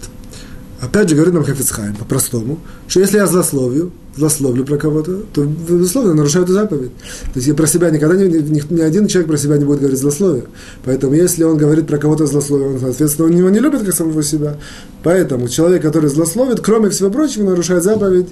Опять 0.82 1.10
же 1.10 1.15
говорит 1.15 1.36
нам 1.36 1.43
Хафицхайм 1.43 1.95
по-простому, 1.95 2.60
что 2.88 3.02
если 3.02 3.17
я 3.17 3.28
злословию, 3.28 3.91
злословлю 4.15 4.65
про 4.65 4.78
кого-то, 4.78 5.21
то, 5.32 5.43
безусловно, 5.43 6.15
нарушаю 6.15 6.43
эту 6.43 6.54
заповедь. 6.54 6.91
То 7.26 7.36
есть 7.36 7.47
я 7.47 7.54
про 7.54 7.67
себя 7.67 7.91
никогда, 7.91 8.15
ни, 8.15 8.26
ни, 8.26 8.74
ни 8.74 8.82
один 8.82 9.06
человек 9.06 9.30
про 9.30 9.38
себя 9.38 9.58
не 9.58 9.65
будет 9.65 9.80
говорить 9.80 10.00
злословие. 10.00 10.45
Поэтому 10.84 11.13
если 11.13 11.43
он 11.43 11.58
говорит 11.58 11.86
про 11.86 12.00
кого-то 12.00 12.26
злословие, 12.26 12.69
он, 12.69 12.80
соответственно, 12.80 13.28
он 13.28 13.36
его 13.38 13.50
не 13.52 13.60
любит 13.60 13.84
как 13.84 13.93
самого 13.93 14.24
себя. 14.24 14.58
Поэтому 15.04 15.47
человек, 15.50 15.84
который 15.84 16.10
злословит, 16.10 16.62
кроме 16.62 16.89
всего 16.89 17.12
прочего, 17.12 17.43
нарушает 17.43 17.84
заповедь 17.84 18.30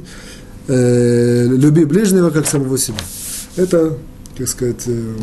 э, 0.67 1.45
люби 1.45 1.85
ближнего 1.85 2.31
как 2.31 2.47
самого 2.47 2.79
себя. 2.79 2.97
Это 3.57 3.95
так 4.39 4.47
сказать, 4.47 4.83
э, 4.87 5.15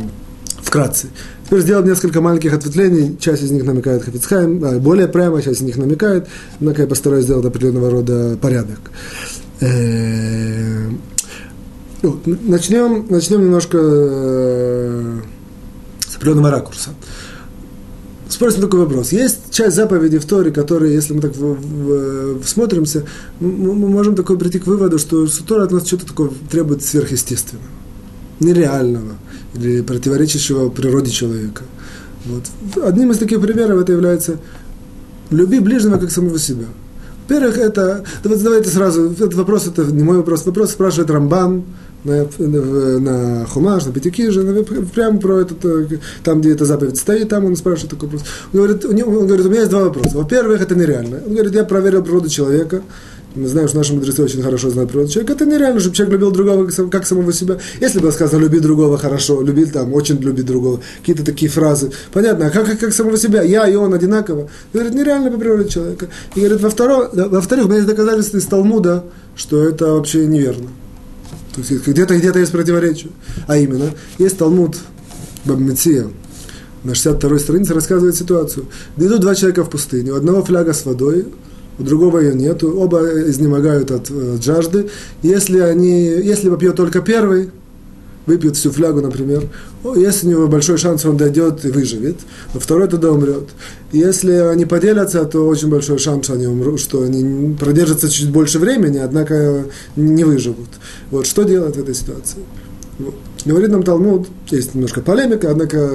вкратце. 0.62 1.08
Теперь 1.46 1.60
сделаем 1.60 1.88
несколько 1.88 2.20
маленьких 2.20 2.52
ответвлений. 2.52 3.16
Часть 3.18 3.42
из 3.42 3.50
них 3.50 3.64
намекает 3.64 4.04
Хафицхайм, 4.04 4.62
а 4.64 4.78
более 4.78 5.08
прямо, 5.08 5.40
часть 5.42 5.60
из 5.60 5.64
них 5.64 5.76
намекает. 5.78 6.28
Однако 6.60 6.82
я 6.82 6.88
постараюсь 6.88 7.24
сделать 7.24 7.46
определенного 7.46 7.90
рода 7.90 8.36
порядок. 8.40 8.78
Э, 9.60 10.90
ну, 12.02 12.20
начнем, 12.24 13.06
начнем 13.08 13.40
немножко 13.40 13.78
э, 13.80 15.20
с 16.06 16.16
определенного 16.16 16.50
ракурса. 16.50 16.90
Спросим 18.28 18.60
такой 18.60 18.80
вопрос. 18.80 19.12
Есть 19.12 19.50
часть 19.50 19.76
заповедей 19.76 20.18
в 20.18 20.26
Торе, 20.26 20.50
которые, 20.50 20.92
если 20.92 21.14
мы 21.14 21.22
так 21.22 21.34
в, 21.36 21.54
в, 21.54 22.42
всмотримся, 22.42 23.04
мы, 23.40 23.72
мы 23.72 23.88
можем 23.88 24.14
такой 24.14 24.36
прийти 24.36 24.58
к 24.58 24.66
выводу, 24.66 24.98
что 24.98 25.26
Тора 25.46 25.64
от 25.64 25.72
нас 25.72 25.86
что-то 25.86 26.06
такое 26.06 26.30
требует 26.50 26.84
сверхъестественного 26.84 27.64
нереального 28.40 29.14
или 29.54 29.80
противоречащего 29.80 30.68
природе 30.68 31.10
человека. 31.10 31.62
Вот. 32.26 32.84
Одним 32.84 33.12
из 33.12 33.18
таких 33.18 33.40
примеров 33.40 33.80
это 33.80 33.92
является 33.92 34.38
«люби 35.30 35.60
ближнего, 35.60 35.98
как 35.98 36.10
самого 36.10 36.38
себя». 36.38 36.66
Во-первых, 37.28 37.58
это, 37.58 38.04
давайте, 38.22 38.44
давайте 38.44 38.70
сразу, 38.70 39.10
этот 39.10 39.34
вопрос, 39.34 39.66
это 39.66 39.82
не 39.84 40.04
мой 40.04 40.18
вопрос, 40.18 40.46
вопрос 40.46 40.70
спрашивает 40.70 41.10
Рамбан, 41.10 41.64
на, 42.06 42.28
на, 42.38 43.46
Хумаш, 43.46 43.84
на 43.86 43.92
Пятикиже, 43.92 44.64
прямо 44.94 45.18
про 45.18 45.40
это, 45.40 45.54
там, 46.22 46.40
где 46.40 46.52
эта 46.52 46.64
заповедь 46.64 46.98
стоит, 46.98 47.28
там 47.28 47.44
он 47.44 47.56
спрашивает 47.56 47.90
такой 47.90 48.08
вопрос. 48.08 48.28
Он 48.52 48.60
говорит, 48.60 48.84
он 48.84 49.26
говорит, 49.26 49.46
у 49.46 49.48
меня 49.48 49.60
есть 49.60 49.70
два 49.70 49.84
вопроса. 49.84 50.16
Во-первых, 50.16 50.60
это 50.60 50.74
нереально. 50.74 51.18
Он 51.26 51.34
говорит, 51.34 51.54
я 51.54 51.64
проверил 51.64 52.02
природу 52.02 52.28
человека, 52.28 52.82
мы 53.36 53.48
знаем, 53.48 53.68
что 53.68 53.76
наши 53.76 53.92
мудрецы 53.92 54.22
очень 54.22 54.42
хорошо 54.42 54.70
знают 54.70 54.90
природу 54.90 55.12
человека. 55.12 55.34
Это 55.34 55.44
нереально, 55.46 55.78
чтобы 55.78 55.94
человек 55.94 56.14
любил 56.14 56.30
другого 56.30 56.66
как 56.90 57.06
самого 57.06 57.32
себя. 57.32 57.58
Если 57.80 57.98
бы 57.98 58.10
сказано 58.10 58.40
«люби 58.40 58.60
другого 58.60 58.96
хорошо», 58.96 59.42
«люби 59.42 59.66
там», 59.66 59.92
«очень 59.92 60.18
люби 60.20 60.42
другого», 60.42 60.80
какие-то 61.00 61.24
такие 61.24 61.50
фразы. 61.50 61.92
Понятно, 62.12 62.46
а 62.46 62.50
как, 62.50 62.66
как, 62.66 62.78
как 62.80 62.92
самого 62.94 63.18
себя? 63.18 63.42
Я 63.42 63.68
и 63.68 63.74
он 63.74 63.92
одинаково. 63.92 64.48
Говорит, 64.72 64.94
нереально 64.94 65.30
по 65.30 65.38
природе 65.38 65.68
человека. 65.68 66.08
И 66.34 66.40
говорит, 66.40 66.62
во-вторых, 66.62 67.10
во-вторых, 67.12 67.66
у 67.66 67.68
меня 67.68 67.78
есть 67.78 67.88
доказательства 67.88 68.38
из 68.38 68.46
Талмуда, 68.46 69.04
что 69.36 69.62
это 69.62 69.92
вообще 69.92 70.26
неверно. 70.26 70.68
То 71.54 71.60
есть 71.60 71.86
где-то 71.86 72.16
где 72.16 72.32
есть 72.38 72.52
противоречие. 72.52 73.12
А 73.46 73.56
именно, 73.58 73.90
есть 74.18 74.38
Талмуд 74.38 74.76
Бабмеция, 75.44 76.08
на 76.84 76.92
62-й 76.92 77.40
странице 77.40 77.74
рассказывает 77.74 78.14
ситуацию. 78.16 78.66
Идут 78.96 79.20
два 79.20 79.34
человека 79.34 79.64
в 79.64 79.70
пустыню, 79.70 80.14
у 80.14 80.16
одного 80.16 80.42
фляга 80.42 80.72
с 80.72 80.84
водой, 80.86 81.26
у 81.78 81.82
другого 81.82 82.20
ее 82.20 82.34
нет, 82.34 82.62
оба 82.64 83.02
изнемогают 83.28 83.90
от, 83.90 84.10
от 84.10 84.42
жажды. 84.42 84.88
Если, 85.22 85.58
они, 85.58 86.04
если 86.04 86.48
попьет 86.48 86.76
только 86.76 87.00
первый, 87.00 87.50
выпьет 88.26 88.56
всю 88.56 88.72
флягу, 88.72 89.00
например, 89.00 89.48
если 89.94 90.26
у 90.26 90.30
него 90.30 90.48
большой 90.48 90.78
шанс, 90.78 91.04
он 91.04 91.16
дойдет 91.16 91.64
и 91.64 91.70
выживет, 91.70 92.16
но 92.52 92.60
второй 92.60 92.88
тогда 92.88 93.12
умрет. 93.12 93.48
Если 93.92 94.32
они 94.32 94.66
поделятся, 94.66 95.24
то 95.24 95.46
очень 95.46 95.68
большой 95.68 95.98
шанс, 95.98 96.24
что 96.24 96.34
они 96.34 96.46
умрут, 96.46 96.80
что 96.80 97.02
они 97.02 97.54
продержатся 97.54 98.08
чуть 98.08 98.30
больше 98.30 98.58
времени, 98.58 98.98
однако 98.98 99.66
не 99.94 100.24
выживут. 100.24 100.68
Вот 101.10 101.26
что 101.26 101.44
делать 101.44 101.76
в 101.76 101.80
этой 101.80 101.94
ситуации? 101.94 102.38
Вот. 102.98 103.14
Говорит 103.44 103.70
нам 103.70 103.84
Талмуд, 103.84 104.26
есть 104.50 104.74
немножко 104.74 105.02
полемика, 105.02 105.50
однако, 105.50 105.88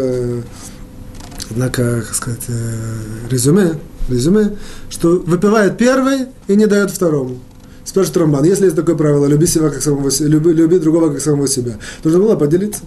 однако, 1.49 2.01
как 2.07 2.15
сказать, 2.15 2.45
э, 2.47 3.29
резюме, 3.29 3.73
резюме, 4.09 4.57
что 4.89 5.21
выпивает 5.25 5.77
первый 5.77 6.27
и 6.47 6.55
не 6.55 6.67
дает 6.67 6.91
второму. 6.91 7.39
Спрашивает 7.83 8.17
Рамбан, 8.17 8.43
если 8.43 8.65
есть 8.65 8.75
такое 8.75 8.95
правило, 8.95 9.25
люби 9.25 9.47
себя 9.47 9.69
как 9.69 9.81
самого 9.81 10.09
люби, 10.19 10.51
люби 10.53 10.79
другого 10.79 11.09
как 11.09 11.21
самого 11.21 11.47
себя, 11.47 11.77
нужно 12.03 12.19
было 12.19 12.35
поделиться. 12.35 12.81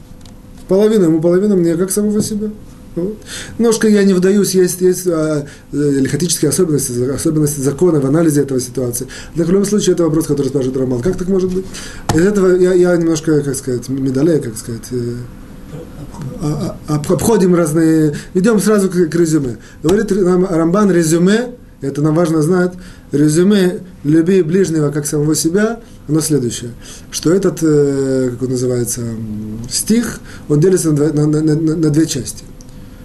Половину 0.68 1.04
ему, 1.04 1.20
половину 1.20 1.56
мне 1.56 1.76
как 1.76 1.90
самого 1.90 2.22
себя. 2.22 2.50
Вот. 2.96 3.16
Немножко 3.58 3.88
я 3.88 4.04
не 4.04 4.14
вдаюсь, 4.14 4.54
есть, 4.54 4.80
есть 4.80 5.06
а, 5.08 5.46
лихотические 5.72 6.50
особенности, 6.50 7.10
особенности 7.10 7.60
закона 7.60 8.00
в 8.00 8.06
анализе 8.06 8.42
этого 8.42 8.60
ситуации. 8.60 9.08
Но 9.34 9.44
в 9.44 9.50
любом 9.50 9.64
случае 9.64 9.94
это 9.94 10.04
вопрос, 10.04 10.26
который 10.26 10.48
спрашивает 10.48 10.76
Роман. 10.76 11.02
Как 11.02 11.16
так 11.16 11.28
может 11.28 11.52
быть? 11.52 11.64
Из 12.14 12.24
этого 12.24 12.54
я, 12.54 12.72
я 12.72 12.96
немножко, 12.96 13.40
как 13.42 13.56
сказать, 13.56 13.88
медалей, 13.88 14.40
как 14.40 14.56
сказать, 14.56 14.86
э, 14.92 15.16
обходим 16.88 17.54
разные, 17.54 18.14
идем 18.34 18.60
сразу 18.60 18.88
к, 18.88 18.92
к 18.92 19.14
резюме. 19.14 19.58
Говорит 19.82 20.10
нам 20.10 20.44
Рамбан 20.44 20.90
резюме, 20.90 21.52
это 21.80 22.02
нам 22.02 22.14
важно 22.14 22.42
знать, 22.42 22.72
резюме 23.12 23.80
«люби 24.04 24.42
ближнего, 24.42 24.90
как 24.90 25.06
самого 25.06 25.34
себя», 25.34 25.80
оно 26.08 26.20
следующее, 26.20 26.70
что 27.10 27.32
этот, 27.32 27.58
э, 27.62 28.30
как 28.32 28.42
он 28.42 28.50
называется, 28.50 29.02
стих, 29.70 30.20
он 30.48 30.60
делится 30.60 30.92
на, 30.92 31.12
на, 31.12 31.26
на, 31.26 31.54
на 31.54 31.90
две 31.90 32.06
части. 32.06 32.44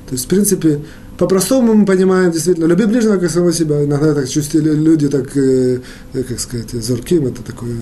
То 0.09 0.13
есть, 0.13 0.25
в 0.25 0.27
принципе, 0.27 0.81
по-простому 1.19 1.73
мы 1.73 1.85
понимаем, 1.85 2.31
действительно, 2.31 2.65
люби 2.65 2.85
ближнего, 2.85 3.17
как 3.17 3.29
самого 3.29 3.51
себя. 3.51 3.83
Иногда 3.83 4.13
так 4.13 4.29
чувствуют 4.29 4.65
люди, 4.65 5.09
так, 5.09 5.35
э, 5.35 5.79
э 6.13 6.23
как 6.23 6.39
сказать, 6.39 6.71
зорким, 6.71 7.27
это 7.27 7.43
такое, 7.43 7.75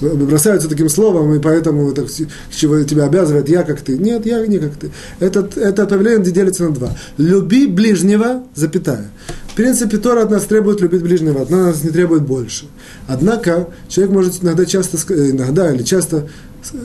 э, 0.00 0.14
бросаются 0.14 0.68
таким 0.68 0.88
словом, 0.88 1.34
и 1.34 1.40
поэтому 1.40 1.92
так, 1.92 2.06
чего 2.50 2.80
тебя 2.84 3.06
обязывает 3.06 3.48
я 3.48 3.64
как 3.64 3.80
ты. 3.80 3.98
Нет, 3.98 4.24
я 4.24 4.46
не 4.46 4.60
как 4.60 4.76
ты. 4.76 4.92
Этот, 5.18 5.58
это 5.58 5.84
повеление 5.86 6.30
делится 6.30 6.62
на 6.62 6.70
два. 6.70 6.96
Люби 7.16 7.66
ближнего, 7.66 8.44
запятая. 8.54 9.10
В 9.48 9.54
принципе, 9.56 9.96
Тора 9.96 10.22
от 10.22 10.30
нас 10.30 10.44
требует 10.44 10.80
любить 10.80 11.02
ближнего, 11.02 11.42
от 11.42 11.50
нас 11.50 11.82
не 11.82 11.90
требует 11.90 12.22
больше. 12.22 12.66
Однако, 13.08 13.70
человек 13.88 14.14
может 14.14 14.44
иногда 14.44 14.64
часто, 14.64 14.96
иногда 15.12 15.74
или 15.74 15.82
часто 15.82 16.28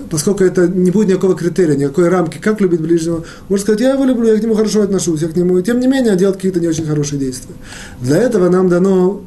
поскольку 0.09 0.43
это 0.43 0.67
не 0.67 0.91
будет 0.91 1.09
никакого 1.09 1.35
критерия, 1.35 1.75
никакой 1.75 2.09
рамки, 2.09 2.37
как 2.37 2.61
любить 2.61 2.81
ближнего, 2.81 3.23
можно 3.49 3.63
сказать, 3.63 3.81
я 3.81 3.93
его 3.93 4.05
люблю, 4.05 4.33
я 4.33 4.39
к 4.39 4.43
нему 4.43 4.55
хорошо 4.55 4.81
отношусь, 4.81 5.21
я 5.21 5.27
к 5.27 5.35
нему, 5.35 5.59
тем 5.61 5.79
не 5.79 5.87
менее, 5.87 6.15
делать 6.15 6.35
какие-то 6.35 6.59
не 6.59 6.67
очень 6.67 6.85
хорошие 6.85 7.19
действия. 7.19 7.55
Для 8.01 8.17
этого 8.17 8.49
нам 8.49 8.69
дано 8.69 9.23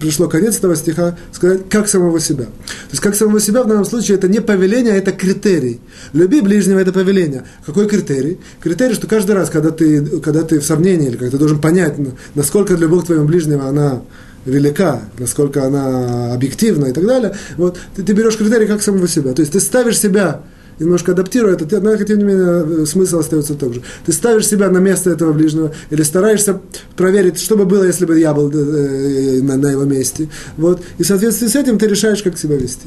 пришло 0.00 0.28
конец 0.28 0.56
этого 0.56 0.74
стиха, 0.74 1.16
сказать, 1.32 1.68
как 1.68 1.88
самого 1.88 2.20
себя. 2.20 2.44
То 2.44 2.90
есть, 2.90 3.02
как 3.02 3.14
самого 3.14 3.40
себя 3.40 3.62
в 3.62 3.68
данном 3.68 3.84
случае 3.84 4.16
это 4.16 4.28
не 4.28 4.40
повеление, 4.40 4.94
а 4.94 4.96
это 4.96 5.12
критерий. 5.12 5.80
Люби 6.12 6.40
ближнего– 6.40 6.78
это 6.80 6.92
повеление. 6.92 7.44
Какой 7.66 7.86
критерий? 7.88 8.38
Критерий, 8.62 8.94
что 8.94 9.06
каждый 9.06 9.32
раз, 9.32 9.50
когда 9.50 9.70
ты, 9.70 10.20
когда 10.20 10.42
ты 10.42 10.60
в 10.60 10.64
сомнении, 10.64 11.08
или 11.08 11.16
когда 11.16 11.32
ты 11.32 11.38
должен 11.38 11.60
понять, 11.60 11.94
насколько 12.34 12.74
любовь 12.74 13.06
твоего 13.06 13.24
ближнего, 13.24 13.66
она 13.66 14.02
велика, 14.44 15.02
насколько 15.18 15.64
она 15.64 16.34
объективна 16.34 16.86
и 16.86 16.92
так 16.92 17.06
далее, 17.06 17.34
вот, 17.56 17.78
ты, 17.94 18.02
ты 18.02 18.12
берешь 18.12 18.36
критерий 18.36 18.66
как 18.66 18.82
самого 18.82 19.08
себя. 19.08 19.32
То 19.32 19.40
есть 19.40 19.52
ты 19.52 19.60
ставишь 19.60 19.98
себя, 19.98 20.42
немножко 20.78 21.12
адаптируя 21.12 21.54
это, 21.54 21.76
однако, 21.76 22.04
тем 22.04 22.18
не 22.18 22.24
менее, 22.24 22.86
смысл 22.86 23.18
остается 23.18 23.54
тот 23.54 23.74
же. 23.74 23.82
Ты 24.06 24.12
ставишь 24.12 24.46
себя 24.46 24.68
на 24.70 24.78
место 24.78 25.10
этого 25.10 25.32
ближнего 25.32 25.72
или 25.90 26.02
стараешься 26.02 26.60
проверить, 26.96 27.38
что 27.38 27.56
бы 27.56 27.64
было, 27.64 27.84
если 27.84 28.06
бы 28.06 28.18
я 28.18 28.34
был 28.34 28.50
э, 28.50 29.40
на, 29.42 29.56
на 29.56 29.68
его 29.68 29.84
месте. 29.84 30.28
Вот, 30.56 30.82
и 30.98 31.02
в 31.02 31.06
соответствии 31.06 31.46
с 31.46 31.56
этим 31.56 31.78
ты 31.78 31.86
решаешь, 31.86 32.22
как 32.22 32.38
себя 32.38 32.56
вести. 32.56 32.86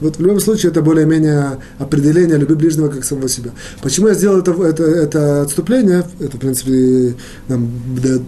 Вот 0.00 0.16
в 0.16 0.20
любом 0.20 0.40
случае 0.40 0.70
это 0.70 0.82
более-менее 0.82 1.58
определение 1.78 2.36
любви 2.36 2.56
ближнего 2.56 2.88
как 2.88 3.04
самого 3.04 3.28
себя. 3.28 3.52
Почему 3.82 4.08
я 4.08 4.14
сделал 4.14 4.38
это, 4.38 4.52
это, 4.62 4.82
это 4.82 5.42
отступление? 5.42 6.04
Это, 6.18 6.36
в 6.36 6.40
принципе, 6.40 7.14
нам, 7.48 7.70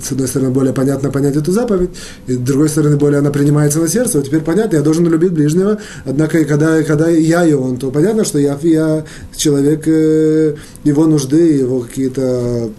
с 0.02 0.12
одной 0.12 0.28
стороны, 0.28 0.50
более 0.50 0.72
понятно 0.72 1.10
понять 1.10 1.36
эту 1.36 1.52
заповедь, 1.52 1.90
и 2.26 2.34
с 2.34 2.38
другой 2.38 2.68
стороны, 2.68 2.96
более 2.96 3.18
она 3.18 3.30
принимается 3.30 3.80
на 3.80 3.88
сердце. 3.88 4.18
Вот 4.18 4.26
теперь 4.26 4.42
понятно, 4.42 4.76
я 4.76 4.82
должен 4.82 5.06
любить 5.08 5.32
ближнего, 5.32 5.78
однако, 6.04 6.44
когда, 6.44 6.82
когда 6.82 7.08
я 7.08 7.44
и 7.44 7.52
он, 7.52 7.78
то 7.78 7.90
понятно, 7.90 8.24
что 8.24 8.38
я, 8.38 8.56
я 8.62 9.04
человек, 9.34 9.82
э, 9.86 10.54
его 10.84 11.06
нужды, 11.06 11.58
его 11.58 11.80
какие-то 11.80 12.70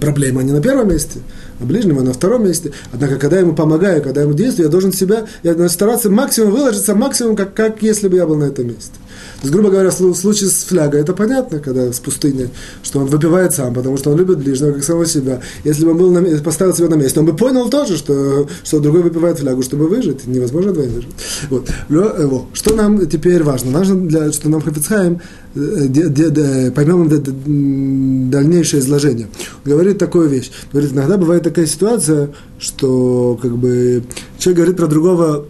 проблемы, 0.00 0.42
они 0.42 0.52
на 0.52 0.60
первом 0.60 0.88
месте 0.88 1.20
ближнего 1.60 2.02
на 2.02 2.12
втором 2.12 2.44
месте. 2.46 2.72
Однако, 2.92 3.16
когда 3.16 3.36
я 3.36 3.42
ему 3.42 3.54
помогаю, 3.54 4.02
когда 4.02 4.20
я 4.20 4.26
ему 4.26 4.36
действую, 4.36 4.66
я 4.66 4.70
должен 4.70 4.92
себя, 4.92 5.26
я 5.42 5.54
должен 5.54 5.70
стараться 5.70 6.10
максимум 6.10 6.52
выложиться, 6.52 6.94
максимум, 6.94 7.36
как, 7.36 7.54
как 7.54 7.82
если 7.82 8.08
бы 8.08 8.16
я 8.16 8.26
был 8.26 8.36
на 8.36 8.44
этом 8.44 8.68
месте. 8.68 8.92
То 9.40 9.46
есть, 9.46 9.54
грубо 9.54 9.70
говоря, 9.70 9.88
в 9.90 10.14
случае 10.14 10.50
с 10.50 10.64
флягой 10.64 11.00
это 11.00 11.14
понятно, 11.14 11.60
когда 11.60 11.90
с 11.90 11.98
пустыней, 11.98 12.50
что 12.82 13.00
он 13.00 13.06
выпивает 13.06 13.54
сам, 13.54 13.72
потому 13.72 13.96
что 13.96 14.10
он 14.10 14.18
любит 14.18 14.38
ближнего, 14.38 14.72
как 14.72 14.84
самого 14.84 15.06
себя. 15.06 15.40
Если 15.64 15.84
бы 15.86 15.92
он 15.92 15.96
был 15.96 16.10
на, 16.10 16.22
поставил 16.42 16.74
себя 16.74 16.88
на 16.88 16.96
месте, 16.96 17.20
он 17.20 17.26
бы 17.26 17.34
понял 17.34 17.70
тоже, 17.70 17.96
что, 17.96 18.46
что 18.62 18.80
другой 18.80 19.02
выпивает 19.02 19.38
флягу, 19.38 19.62
чтобы 19.62 19.88
выжить. 19.88 20.26
Невозможно 20.26 20.72
двоим 20.72 20.92
выжить. 20.92 21.10
Вот. 21.48 21.70
Э, 21.88 22.28
что 22.52 22.74
нам 22.74 23.06
теперь 23.06 23.42
важно? 23.42 23.70
Важно, 23.70 24.06
для, 24.06 24.30
что 24.30 24.50
нам 24.50 24.60
Хафицхайм 24.60 25.22
э, 25.54 26.70
поймем 26.72 27.08
дальнейшее 28.30 28.80
изложение. 28.80 29.28
Говорит 29.64 29.96
такую 29.96 30.28
вещь. 30.28 30.50
Говорит, 30.70 30.92
иногда 30.92 31.16
бывает 31.16 31.44
такая 31.44 31.64
ситуация, 31.64 32.30
что 32.58 33.38
как 33.40 33.56
бы 33.56 34.02
человек 34.38 34.56
говорит 34.58 34.76
про 34.76 34.86
другого 34.86 35.46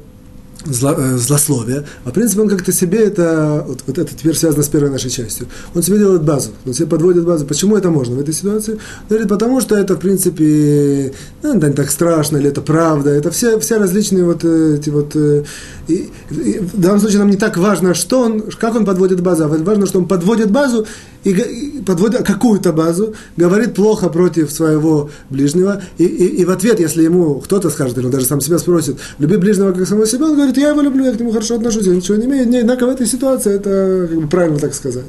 зло, 0.65 0.95
э, 0.97 1.17
злословие, 1.17 1.85
а 2.05 2.11
в 2.11 2.13
принципе 2.13 2.43
он 2.43 2.49
как-то 2.49 2.73
себе 2.73 2.99
это, 2.99 3.65
вот, 3.67 3.83
вот 3.87 3.99
это 3.99 4.15
теперь 4.15 4.35
связано 4.35 4.63
с 4.63 4.69
первой 4.69 4.91
нашей 4.91 5.11
частью, 5.11 5.47
он 5.75 5.83
себе 5.83 5.99
делает 5.99 6.23
базу, 6.23 6.51
он 6.67 6.75
себе 6.75 6.87
подводит 6.87 7.25
базу. 7.25 7.47
Почему 7.47 7.77
это 7.77 7.91
можно 7.91 8.17
в 8.17 8.21
этой 8.21 8.35
ситуации? 8.35 8.79
Говорит, 9.09 9.29
потому 9.29 9.61
что 9.61 9.77
это, 9.77 9.95
в 9.95 9.99
принципе, 9.99 11.13
ну, 11.43 11.55
не 11.55 11.73
так 11.73 11.91
страшно, 11.91 12.37
или 12.39 12.49
это 12.49 12.61
правда, 12.61 13.11
это 13.11 13.31
все, 13.31 13.59
все 13.61 13.79
различные 13.79 14.25
вот 14.25 14.45
эти 14.45 14.91
вот... 14.91 15.15
Э, 15.15 15.45
и, 15.89 16.11
и, 16.31 16.59
в 16.61 16.81
данном 16.81 17.01
случае 17.01 17.19
нам 17.19 17.31
не 17.31 17.37
так 17.37 17.57
важно, 17.57 17.95
что 17.95 18.21
он, 18.21 18.43
как 18.43 18.75
он 18.75 18.85
подводит 18.85 19.21
базу, 19.21 19.45
а 19.45 19.49
важно, 19.49 19.87
что 19.87 19.99
он 19.99 20.07
подводит 20.07 20.51
базу 20.51 20.87
и, 21.25 21.31
и 21.31 21.83
подводит 21.83 22.23
какую-то 22.23 22.73
базу, 22.73 23.15
говорит 23.37 23.75
плохо 23.75 24.09
против 24.09 24.51
своего 24.51 25.11
ближнего, 25.29 25.83
и, 25.99 26.05
и, 26.05 26.27
и 26.41 26.45
в 26.45 26.51
ответ, 26.51 26.81
если 26.81 27.03
ему 27.03 27.41
кто-то 27.41 27.71
скажет, 27.71 27.99
или 27.99 28.07
он 28.07 28.11
даже 28.11 28.27
сам 28.27 28.41
себя 28.41 28.59
спросит, 28.59 28.97
люби 29.19 29.37
ближнего 29.37 29.73
как 29.73 29.87
самого 29.87 30.07
себя, 30.07 30.27
он 30.27 30.35
говорит, 30.35 30.57
я 30.57 30.71
его 30.71 30.81
люблю, 30.81 31.05
я 31.05 31.13
к 31.13 31.21
нему 31.21 31.33
хорошо 31.33 31.57
отношусь, 31.57 31.87
я 31.87 31.95
ничего 31.95 32.17
не 32.17 32.27
имею. 32.27 32.49
Не, 32.49 32.59
однако 32.59 32.87
в 32.87 32.89
этой 32.89 33.07
ситуации 33.07 33.55
это 33.55 34.07
как 34.09 34.21
бы, 34.21 34.29
правильно 34.29 34.59
так 34.59 34.75
сказать. 34.75 35.05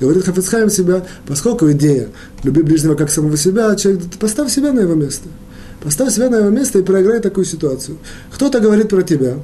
Говорит 0.00 0.24
Хафицхайм 0.24 0.70
себя, 0.70 1.04
поскольку 1.26 1.70
идея 1.72 2.08
люби 2.42 2.62
ближнего 2.62 2.94
как 2.94 3.10
самого 3.10 3.36
себя, 3.36 3.74
человек, 3.76 4.02
поставь 4.20 4.52
себя 4.52 4.72
на 4.72 4.80
его 4.80 4.94
место. 4.94 5.28
Поставь 5.82 6.12
себя 6.12 6.30
на 6.30 6.36
его 6.36 6.50
место 6.50 6.78
и 6.78 6.82
проиграй 6.82 7.20
такую 7.20 7.44
ситуацию. 7.44 7.98
Кто-то 8.32 8.60
говорит 8.60 8.88
про 8.88 9.02
тебя, 9.02 9.34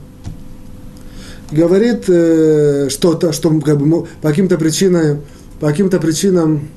говорит 1.50 2.04
э, 2.08 2.88
что-то, 2.90 3.32
что 3.32 3.50
как 3.60 3.78
бы, 3.78 4.06
по 4.20 4.28
каким-то 4.28 4.56
причинам, 4.56 5.20
по 5.62 5.68
каким-то 5.68 6.00
причинам 6.00 6.68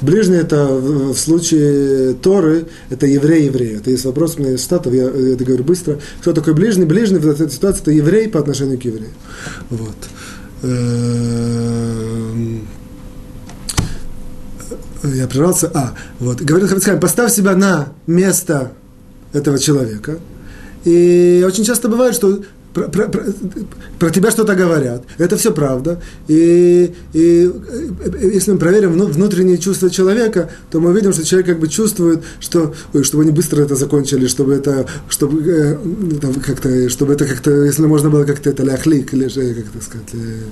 Ближний 0.00 0.36
это 0.36 0.68
в 0.68 1.16
случае 1.16 2.14
Торы, 2.14 2.68
это 2.88 3.04
еврей-еврей. 3.04 3.78
Это 3.78 3.90
есть 3.90 4.04
вопрос 4.04 4.38
мне 4.38 4.56
штатов, 4.56 4.94
я 4.94 5.06
это 5.06 5.44
говорю 5.44 5.64
быстро. 5.64 5.98
Кто 6.20 6.32
такой 6.32 6.54
ближний? 6.54 6.84
Ближний 6.84 7.18
в 7.18 7.26
этой 7.26 7.50
ситуации 7.50 7.82
это 7.82 7.90
еврей 7.90 8.28
по 8.28 8.38
отношению 8.38 8.78
к 8.78 8.84
еврею. 8.84 9.10
Вот. 9.70 9.96
Эм, 10.62 12.68
я 15.02 15.26
прервался. 15.26 15.68
А, 15.74 15.96
вот. 16.20 16.42
Говорит 16.42 16.68
Хавицхайм, 16.68 17.00
поставь 17.00 17.34
себя 17.34 17.56
на 17.56 17.88
место 18.06 18.70
этого 19.32 19.58
человека. 19.58 20.20
И 20.84 21.42
очень 21.44 21.64
часто 21.64 21.88
бывает, 21.88 22.14
что 22.14 22.38
про, 22.78 22.88
про, 22.88 23.08
про, 23.08 23.22
про 23.98 24.10
тебя 24.10 24.30
что-то 24.30 24.54
говорят. 24.54 25.02
Это 25.18 25.36
все 25.36 25.52
правда. 25.52 26.00
И, 26.28 26.94
и 27.12 27.50
если 28.20 28.52
мы 28.52 28.58
проверим 28.58 28.92
внутренние 28.92 29.58
чувства 29.58 29.90
человека, 29.90 30.50
то 30.70 30.80
мы 30.80 30.92
видим, 30.92 31.12
что 31.12 31.24
человек 31.24 31.48
как 31.48 31.58
бы 31.58 31.68
чувствует, 31.68 32.22
что, 32.40 32.74
ой, 32.94 33.04
чтобы 33.04 33.24
они 33.24 33.32
быстро 33.32 33.62
это 33.62 33.76
закончили, 33.76 34.26
чтобы 34.26 34.54
это, 34.54 34.86
чтобы, 35.08 35.42
э, 35.42 35.76
там, 36.20 36.34
как-то, 36.34 36.88
чтобы 36.88 37.14
это 37.14 37.26
как-то, 37.26 37.50
если 37.64 37.86
можно 37.86 38.10
было 38.10 38.24
как-то 38.24 38.50
это 38.50 38.62
ляхлик, 38.62 39.14
или 39.14 39.28
же, 39.28 39.54
как 39.54 39.64
это 39.74 39.84
сказать, 39.84 40.08
э, 40.14 40.42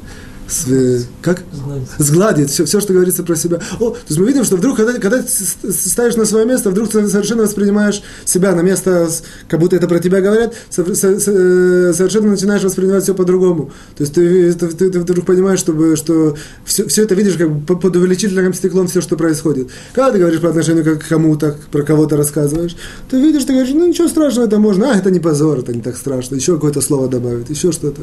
с, 0.49 1.07
как? 1.23 1.43
Сгладить. 1.53 1.89
Сгладить 1.99 2.51
все, 2.51 2.65
все, 2.65 2.81
что 2.81 2.93
говорится 2.93 3.23
про 3.23 3.37
себя. 3.37 3.61
О, 3.81 3.91
то 3.91 3.99
есть 4.09 4.19
мы 4.19 4.27
видим, 4.27 4.45
что 4.45 4.57
вдруг, 4.57 4.77
когда, 4.77 4.93
когда 4.95 5.23
ты 5.23 5.73
ставишь 5.73 6.17
на 6.17 6.25
свое 6.25 6.47
место, 6.47 6.71
вдруг 6.71 6.89
ты 6.89 7.07
совершенно 7.09 7.43
воспринимаешь 7.43 8.03
себя 8.25 8.55
на 8.55 8.61
место, 8.61 9.09
как 9.49 9.61
будто 9.61 9.77
это 9.77 9.89
про 9.89 9.99
тебя 9.99 10.21
говорят, 10.21 10.55
совершенно 10.71 12.31
начинаешь 12.31 12.63
воспринимать 12.63 13.03
все 13.03 13.15
по-другому. 13.15 13.73
То 13.97 14.03
есть 14.03 14.15
ты, 14.15 14.53
ты, 14.55 14.69
ты, 14.69 14.91
ты 14.91 15.01
вдруг 15.01 15.27
понимаешь, 15.27 15.59
чтобы, 15.59 15.97
что 15.97 16.37
все, 16.65 16.87
все 16.87 17.03
это 17.03 17.15
видишь 17.15 17.37
как 17.37 17.51
бы 17.51 17.77
под 17.77 17.97
увеличительным 17.97 18.55
стеклом 18.55 18.87
все, 18.87 19.01
что 19.01 19.17
происходит. 19.17 19.71
Когда 19.95 20.13
ты 20.13 20.19
говоришь 20.19 20.41
по 20.41 20.49
отношению 20.49 20.99
к 20.99 21.09
кому-то, 21.09 21.57
про 21.73 21.83
кого-то 21.83 22.17
рассказываешь, 22.17 22.77
ты 23.11 23.21
видишь, 23.21 23.45
ты 23.45 23.53
говоришь, 23.53 23.75
ну 23.75 23.87
ничего 23.87 24.09
страшного, 24.09 24.47
это 24.47 24.59
можно, 24.59 24.93
а 24.93 24.97
это 24.97 25.11
не 25.11 25.21
позор, 25.21 25.59
это 25.59 25.75
не 25.75 25.83
так 25.83 25.97
страшно, 25.97 26.37
еще 26.37 26.55
какое-то 26.55 26.81
слово 26.81 27.09
добавить, 27.09 27.51
еще 27.51 27.73
что-то. 27.73 28.03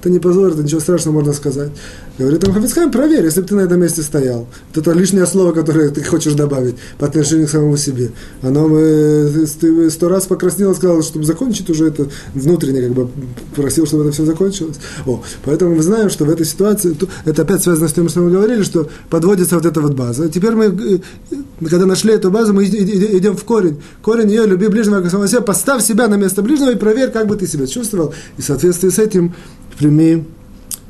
Это 0.00 0.10
не 0.10 0.18
позор, 0.18 0.52
это 0.52 0.62
ничего 0.62 0.80
страшного 0.80 1.16
можно 1.16 1.32
сказать. 1.32 1.70
Говорит 2.18 2.40
там 2.40 2.52
Хафицхайм, 2.52 2.90
проверь, 2.90 3.24
если 3.24 3.40
бы 3.40 3.46
ты 3.46 3.54
на 3.54 3.60
этом 3.60 3.80
месте 3.80 4.02
стоял. 4.02 4.46
Вот 4.74 4.86
это 4.86 4.92
лишнее 4.92 5.26
слово, 5.26 5.52
которое 5.52 5.88
ты 5.88 6.04
хочешь 6.04 6.34
добавить 6.34 6.76
по 6.98 7.06
отношению 7.06 7.46
к 7.46 7.50
самому 7.50 7.78
себе. 7.78 8.10
Оно 8.42 8.68
э, 8.78 9.46
ты 9.58 9.90
сто 9.90 10.08
раз 10.10 10.26
покраснел 10.26 10.72
и 10.72 10.74
сказал, 10.74 11.02
чтобы 11.02 11.24
закончить 11.24 11.70
уже 11.70 11.86
это 11.86 12.08
внутренне, 12.34 12.82
как 12.82 12.92
бы 12.92 13.08
просил, 13.56 13.86
чтобы 13.86 14.04
это 14.04 14.12
все 14.12 14.26
закончилось. 14.26 14.76
О, 15.06 15.22
поэтому 15.44 15.74
мы 15.74 15.82
знаем, 15.82 16.10
что 16.10 16.26
в 16.26 16.30
этой 16.30 16.44
ситуации, 16.44 16.94
это 17.24 17.42
опять 17.42 17.62
связано 17.62 17.88
с 17.88 17.92
тем, 17.94 18.10
что 18.10 18.20
мы 18.20 18.30
говорили, 18.30 18.62
что 18.62 18.90
подводится 19.08 19.54
вот 19.54 19.64
эта 19.64 19.80
вот 19.80 19.94
база. 19.94 20.28
Теперь 20.28 20.52
мы, 20.52 20.66
э, 20.66 21.36
когда 21.66 21.86
нашли 21.86 22.12
эту 22.12 22.30
базу, 22.30 22.52
мы 22.52 22.66
идем 22.66 23.38
в 23.38 23.44
корень. 23.44 23.80
Корень 24.02 24.28
ее, 24.28 24.44
люби 24.44 24.68
ближнего 24.68 25.00
как 25.00 25.10
самого 25.10 25.28
себя, 25.28 25.40
поставь 25.40 25.82
себя 25.82 26.08
на 26.08 26.16
место 26.16 26.42
ближнего 26.42 26.72
и 26.72 26.76
проверь, 26.76 27.10
как 27.10 27.26
бы 27.26 27.36
ты 27.36 27.46
себя 27.46 27.66
чувствовал. 27.66 28.12
И 28.36 28.42
в 28.42 28.44
соответствии 28.44 28.90
с 28.90 28.98
этим 28.98 29.34
прими 29.78 30.24
Э, 30.24 30.41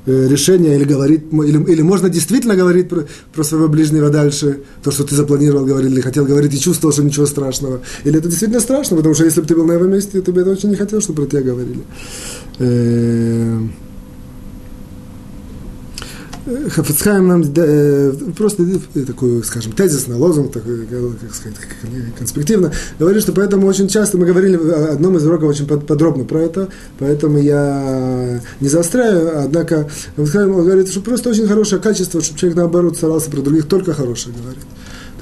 решение 0.06 0.76
или 0.76 0.84
говорить, 0.84 1.22
или, 1.32 1.72
или 1.72 1.82
можно 1.82 2.08
действительно 2.08 2.56
говорить 2.56 2.88
про, 2.88 3.06
про 3.32 3.44
своего 3.44 3.68
ближнего 3.68 4.10
дальше, 4.10 4.62
то, 4.82 4.90
что 4.90 5.04
ты 5.04 5.14
запланировал 5.14 5.64
говорить 5.64 5.92
или 5.92 6.00
хотел 6.00 6.24
говорить 6.24 6.54
и 6.54 6.60
чувствовал, 6.60 6.92
что 6.92 7.02
ничего 7.02 7.26
страшного. 7.26 7.80
Или 8.04 8.18
это 8.18 8.28
действительно 8.28 8.60
страшно, 8.60 8.96
потому 8.96 9.14
что 9.14 9.24
если 9.24 9.40
бы 9.40 9.46
ты 9.46 9.54
был 9.54 9.64
на 9.64 9.72
его 9.72 9.84
месте, 9.84 10.20
ты 10.20 10.32
бы 10.32 10.40
это 10.40 10.50
очень 10.50 10.70
не 10.70 10.76
хотел, 10.76 11.00
чтобы 11.00 11.22
про 11.22 11.30
тебя 11.30 11.42
говорили. 11.42 11.80
Э, 16.44 16.68
Хафицхайм 16.70 17.28
нам 17.28 17.42
э, 17.56 18.12
просто 18.36 18.64
такой, 19.06 19.44
скажем, 19.44 19.72
тезисный 19.72 20.16
лозунг, 20.16 20.52
такой, 20.52 20.86
как 20.86 21.34
сказать, 21.34 21.56
конспективно, 22.18 22.72
говорит, 22.98 23.22
что 23.22 23.32
поэтому 23.32 23.66
очень 23.66 23.86
часто 23.88 24.18
мы 24.18 24.26
говорили 24.26 24.56
в 24.56 24.90
одном 24.90 25.16
из 25.16 25.24
уроков 25.24 25.50
очень 25.50 25.66
подробно 25.66 26.24
про 26.24 26.40
это, 26.40 26.68
поэтому 26.98 27.38
я 27.38 28.40
не 28.60 28.68
заостряю, 28.68 29.44
однако 29.44 29.88
Хафицхайм 30.16 30.52
говорит, 30.52 30.90
что 30.90 31.00
просто 31.00 31.30
очень 31.30 31.46
хорошее 31.46 31.80
качество, 31.80 32.20
чтобы 32.20 32.40
человек 32.40 32.56
наоборот 32.56 32.96
старался 32.96 33.30
про 33.30 33.40
других 33.40 33.68
только 33.68 33.94
хорошее 33.94 34.34
говорить. 34.36 34.62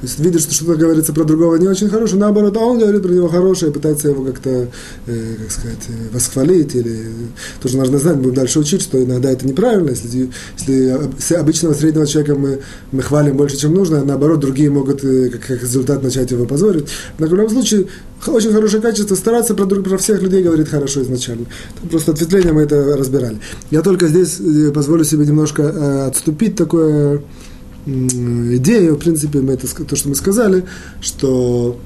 То 0.01 0.07
есть 0.07 0.19
видит, 0.19 0.41
что 0.41 0.51
что-то 0.51 0.75
говорится 0.75 1.13
про 1.13 1.23
другого 1.25 1.57
не 1.57 1.67
очень 1.67 1.87
хорошее, 1.87 2.19
наоборот, 2.19 2.57
а 2.57 2.59
он 2.59 2.79
говорит 2.79 3.03
про 3.03 3.11
него 3.11 3.27
хорошее, 3.27 3.71
пытается 3.71 4.09
его 4.09 4.23
как-то, 4.23 4.67
э, 5.05 5.35
как 5.39 5.51
сказать, 5.51 5.77
э, 5.89 6.13
восхвалить, 6.13 6.73
или 6.73 7.05
тоже 7.61 7.77
нужно 7.77 7.99
знать, 7.99 8.17
будем 8.17 8.33
дальше 8.33 8.59
учить, 8.59 8.81
что 8.81 9.01
иногда 9.01 9.29
это 9.29 9.47
неправильно, 9.47 9.91
если, 9.91 10.31
если 10.57 11.35
обычного 11.35 11.75
среднего 11.75 12.07
человека 12.07 12.33
мы, 12.33 12.61
мы 12.91 13.03
хвалим 13.03 13.37
больше, 13.37 13.57
чем 13.57 13.75
нужно, 13.75 14.01
а 14.01 14.03
наоборот, 14.03 14.39
другие 14.39 14.71
могут 14.71 15.03
э, 15.03 15.29
как, 15.29 15.45
как 15.45 15.61
результат 15.61 16.01
начать 16.01 16.31
его 16.31 16.45
позорить. 16.45 16.87
Но 17.19 17.27
в 17.27 17.33
любом 17.35 17.51
случае, 17.51 17.85
очень 18.25 18.51
хорошее 18.51 18.81
качество, 18.81 19.13
стараться 19.13 19.53
про, 19.53 19.67
про 19.67 19.97
всех 19.99 20.19
людей 20.23 20.41
говорить 20.41 20.69
хорошо 20.69 21.03
изначально. 21.03 21.45
Просто 21.91 22.13
ответвление 22.13 22.53
мы 22.53 22.63
это 22.63 22.97
разбирали. 22.97 23.37
Я 23.69 23.83
только 23.83 24.07
здесь 24.07 24.39
э, 24.39 24.71
позволю 24.71 25.03
себе 25.03 25.27
немножко 25.27 25.61
э, 25.61 26.07
отступить 26.07 26.55
такое 26.55 27.21
идею, 27.85 28.95
в 28.95 28.99
принципе, 28.99 29.39
мы 29.39 29.53
это, 29.53 29.67
то, 29.85 29.95
что 29.95 30.09
мы 30.09 30.15
сказали, 30.15 30.65
что 31.01 31.79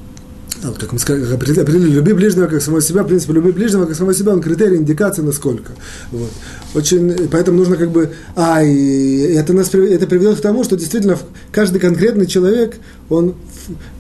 а, 0.64 0.74
как 0.80 0.94
мы 0.94 1.00
сказали, 1.00 1.34
определили, 1.34 1.92
люби 1.92 2.14
ближнего 2.14 2.48
как 2.48 2.62
самого 2.62 2.82
себя, 2.82 3.04
в 3.04 3.08
принципе, 3.08 3.34
люби 3.34 3.52
ближнего 3.52 3.86
как 3.86 3.96
самого 3.96 4.14
себя, 4.14 4.32
он 4.32 4.42
критерий, 4.42 4.78
индикация, 4.78 5.24
насколько. 5.24 5.74
Вот. 6.12 6.30
Очень, 6.74 7.28
поэтому 7.30 7.58
нужно 7.58 7.76
как 7.76 7.92
бы, 7.92 8.12
а, 8.36 8.64
и 8.64 9.34
это, 9.34 9.54
нас, 9.54 9.74
это 9.74 10.08
приведет 10.08 10.38
к 10.38 10.42
тому, 10.42 10.64
что 10.64 10.78
действительно 10.78 11.18
каждый 11.52 11.80
конкретный 11.80 12.26
человек, 12.26 12.78
он 13.10 13.36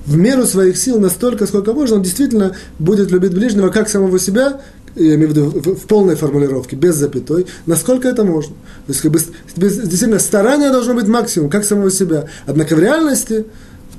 в 0.05 0.17
меру 0.17 0.45
своих 0.45 0.77
сил 0.77 0.99
настолько, 0.99 1.45
сколько 1.45 1.73
можно, 1.73 1.97
он 1.97 2.03
действительно 2.03 2.55
будет 2.79 3.11
любить 3.11 3.33
ближнего 3.33 3.69
как 3.69 3.89
самого 3.89 4.17
себя, 4.19 4.61
я 4.95 5.15
имею 5.15 5.29
в 5.29 5.31
виду 5.31 5.45
в, 5.49 5.75
в 5.75 5.87
полной 5.87 6.15
формулировке, 6.15 6.75
без 6.75 6.95
запятой, 6.95 7.47
насколько 7.65 8.07
это 8.07 8.23
можно. 8.23 8.55
То 8.87 8.93
есть, 8.93 9.01
как 9.01 9.11
бы, 9.11 9.19
действительно, 9.55 10.19
старание 10.19 10.71
должно 10.71 10.93
быть 10.93 11.07
максимум, 11.07 11.49
как 11.49 11.65
самого 11.65 11.91
себя. 11.91 12.27
Однако 12.45 12.75
в 12.75 12.79
реальности 12.79 13.45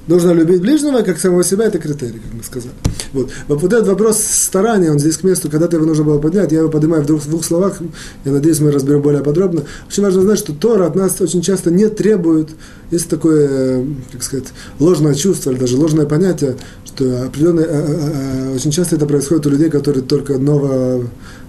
нужно 0.06 0.32
любить 0.32 0.60
ближнего, 0.60 1.02
как 1.02 1.18
самого 1.18 1.44
себя, 1.44 1.64
это 1.64 1.78
критерий, 1.78 2.20
как 2.20 2.34
мы 2.34 2.42
сказали. 2.42 2.74
Вот. 3.12 3.30
Вот 3.48 3.72
этот 3.72 3.88
вопрос 3.88 4.18
старания, 4.18 4.90
он 4.90 4.98
здесь 4.98 5.16
к 5.16 5.24
месту, 5.24 5.50
когда-то 5.50 5.76
его 5.76 5.86
нужно 5.86 6.04
было 6.04 6.18
поднять, 6.18 6.52
я 6.52 6.60
его 6.60 6.68
поднимаю 6.68 7.02
в 7.02 7.06
двух, 7.06 7.22
в 7.22 7.28
двух 7.28 7.44
словах, 7.44 7.80
я 8.24 8.32
надеюсь, 8.32 8.60
мы 8.60 8.70
разберем 8.70 9.02
более 9.02 9.22
подробно. 9.22 9.62
Очень 9.88 10.02
важно 10.02 10.22
знать, 10.22 10.38
что 10.38 10.52
Тора 10.52 10.86
от 10.86 10.94
нас 10.94 11.20
очень 11.20 11.42
часто 11.42 11.70
не 11.70 11.88
требует, 11.88 12.50
есть 12.90 13.08
такое, 13.08 13.48
э, 13.50 13.84
как 14.12 14.22
сказать, 14.22 14.46
ложное 14.78 15.14
чувство, 15.14 15.50
или 15.50 15.58
даже 15.58 15.76
ложное 15.76 16.06
понятие, 16.06 16.56
что 16.84 17.24
определенное, 17.24 17.64
э, 17.64 18.50
э, 18.50 18.54
очень 18.54 18.70
часто 18.70 18.96
это 18.96 19.06
происходит 19.06 19.46
у 19.46 19.50
людей, 19.50 19.70
которые 19.70 20.02
только 20.02 20.38
ново, 20.38 21.04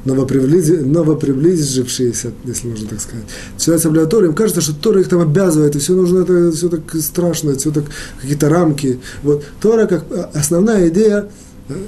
новоприближившиеся, 0.07 2.31
если 2.45 2.67
можно 2.67 2.87
так 2.87 3.01
сказать, 3.01 3.25
начинают 3.53 3.83
соблюдать 3.83 4.09
Тору, 4.09 4.27
им 4.27 4.33
кажется, 4.33 4.61
что 4.61 4.73
Тора 4.73 5.01
их 5.01 5.09
там 5.09 5.21
обязывает, 5.21 5.75
и 5.75 5.79
все 5.79 5.93
нужно, 5.93 6.19
это 6.19 6.51
все 6.51 6.69
так 6.69 6.81
страшно, 7.01 7.55
все 7.55 7.71
так 7.71 7.85
какие-то 8.21 8.49
рамки. 8.49 8.99
Вот 9.23 9.43
Тора 9.61 9.87
как 9.87 10.05
основная 10.33 10.89
идея, 10.89 11.27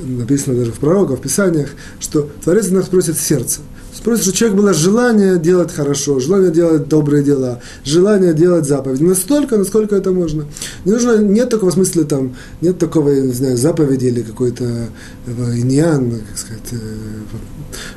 написано 0.05 0.57
даже 0.57 0.71
в 0.71 0.79
пророках, 0.79 1.19
в 1.19 1.21
писаниях, 1.21 1.69
что 1.99 2.29
Творец 2.43 2.69
нас 2.69 2.87
просит 2.87 3.17
сердце– 3.17 3.61
Просит, 4.03 4.23
чтобы 4.23 4.37
человек 4.37 4.57
было 4.57 4.73
желание 4.73 5.37
делать 5.37 5.73
хорошо, 5.73 6.19
желание 6.19 6.51
делать 6.51 6.87
добрые 6.87 7.23
дела, 7.23 7.59
желание 7.83 8.33
делать 8.33 8.65
заповеди. 8.65 9.03
Настолько, 9.03 9.57
насколько 9.57 9.95
это 9.95 10.11
можно. 10.11 10.45
Не 10.85 10.93
нужно, 10.93 11.17
нет 11.17 11.49
такого 11.49 11.71
смысла 11.71 12.05
там, 12.05 12.35
нет 12.61 12.77
такого, 12.77 13.09
я 13.09 13.21
не 13.21 13.33
знаю, 13.33 13.57
заповеди 13.57 14.05
или 14.05 14.21
какой-то 14.21 14.63
э, 14.63 15.57
иньян, 15.57 16.21
как 16.29 16.37
сказать, 16.37 16.63
э, 16.71 16.77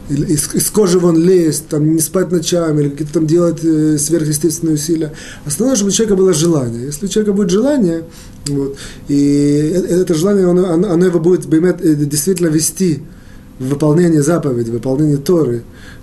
из, 0.09 0.55
из 0.55 0.71
кожи 0.71 0.99
вон 0.99 1.23
лезть, 1.23 1.69
там, 1.69 1.95
не 1.95 2.01
спать 2.01 2.31
ночами, 2.31 2.83
или 2.83 2.89
какие-то 2.91 3.15
там 3.15 3.27
делать 3.27 3.65
э, 3.65 3.99
сверхъестественные 3.99 4.75
усилия. 4.75 5.13
Основное, 5.45 5.77
чтобы 5.77 5.91
у 5.91 5.93
человека 5.93 6.17
было 6.17 6.33
желание. 6.33 6.87
Если 6.87 7.07
у 7.07 7.09
человека 7.09 7.33
будет 7.33 7.51
желание, 7.51 8.05
вот, 8.47 8.77
и 9.09 9.85
это 9.89 10.15
желание, 10.15 10.49
оно, 10.49 10.73
оно 10.73 11.05
его 11.05 11.21
будет 11.21 11.49
действительно 11.49 12.49
вести 12.49 13.03
в 13.59 13.69
выполнении 13.69 14.19
заповеди, 14.19 14.71
выполнении 14.71 15.17
Торы, 15.17 15.63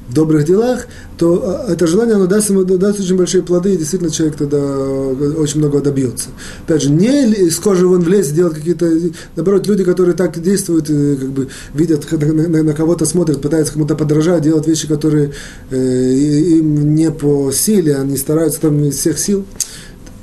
в 0.09 0.13
добрых 0.13 0.45
делах, 0.45 0.87
то 1.17 1.65
а, 1.67 1.71
это 1.71 1.85
желание, 1.85 2.15
оно 2.15 2.25
даст 2.25 2.49
ему 2.49 2.63
даст 2.63 2.99
очень 2.99 3.15
большие 3.15 3.43
плоды, 3.43 3.73
и 3.73 3.77
действительно 3.77 4.09
человек 4.09 4.37
тогда 4.37 4.57
э, 4.57 5.33
очень 5.37 5.59
много 5.59 5.81
добьется. 5.81 6.29
Опять 6.65 6.81
же, 6.81 6.89
не 6.89 7.31
из 7.31 7.57
кожи 7.59 7.87
вон 7.87 8.01
влезть, 8.01 8.33
делать 8.33 8.55
какие-то, 8.55 8.91
наоборот, 9.35 9.67
люди, 9.67 9.83
которые 9.83 10.15
так 10.15 10.41
действуют, 10.41 10.87
как 10.87 11.29
бы 11.29 11.49
видят, 11.75 12.11
на, 12.11 12.47
на, 12.47 12.63
на 12.63 12.73
кого-то 12.73 13.05
смотрят, 13.05 13.41
пытаются 13.41 13.73
кому-то 13.73 13.95
подражать, 13.95 14.41
делать 14.41 14.67
вещи, 14.67 14.87
которые 14.87 15.31
э, 15.69 15.77
им 15.77 16.95
не 16.95 17.11
по 17.11 17.51
силе, 17.51 17.97
они 17.97 18.17
стараются 18.17 18.61
там 18.61 18.83
из 18.83 18.97
всех 18.97 19.19
сил. 19.19 19.45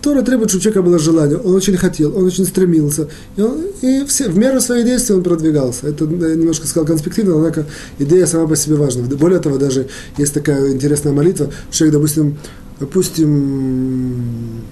Тора 0.06 0.22
требует, 0.22 0.50
чтобы 0.50 0.60
у 0.60 0.62
человека 0.62 0.82
было 0.82 0.98
желание. 1.00 1.36
Он 1.36 1.56
очень 1.56 1.76
хотел, 1.76 2.16
он 2.16 2.26
очень 2.26 2.46
стремился. 2.46 3.08
И, 3.36 3.42
он, 3.42 3.56
и 3.82 4.04
все, 4.04 4.28
в 4.28 4.38
меру 4.38 4.60
своих 4.60 4.84
действий 4.84 5.16
он 5.16 5.24
продвигался. 5.24 5.88
Это 5.88 6.04
я 6.04 6.36
немножко 6.36 6.68
сказал 6.68 6.86
конспективно, 6.86 7.34
однако 7.34 7.66
идея 7.98 8.24
сама 8.26 8.46
по 8.46 8.54
себе 8.54 8.76
важна. 8.76 9.02
Более 9.16 9.40
того, 9.40 9.58
даже 9.58 9.88
есть 10.16 10.32
такая 10.32 10.72
интересная 10.72 11.12
молитва. 11.12 11.50
Человек, 11.72 11.94
допустим, 11.94 12.38
допустим, 12.78 14.62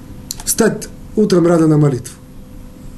встать 0.45 0.89
утром 1.17 1.49
рано 1.49 1.67
на 1.67 1.79
молитву 1.79 2.15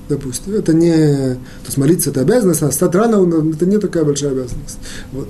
допустим. 0.09 0.55
Это 0.55 0.73
не... 0.73 0.91
То 1.35 1.67
есть 1.67 1.79
молиться 1.79 2.11
это 2.11 2.21
обязанность, 2.21 2.63
а 2.63 2.71
стать 2.71 2.95
рано 2.95 3.51
это 3.53 3.67
не 3.67 3.79
такая 3.79 4.05
большая 4.05 4.33
обязанность. 4.33 4.79
Вот. 5.13 5.29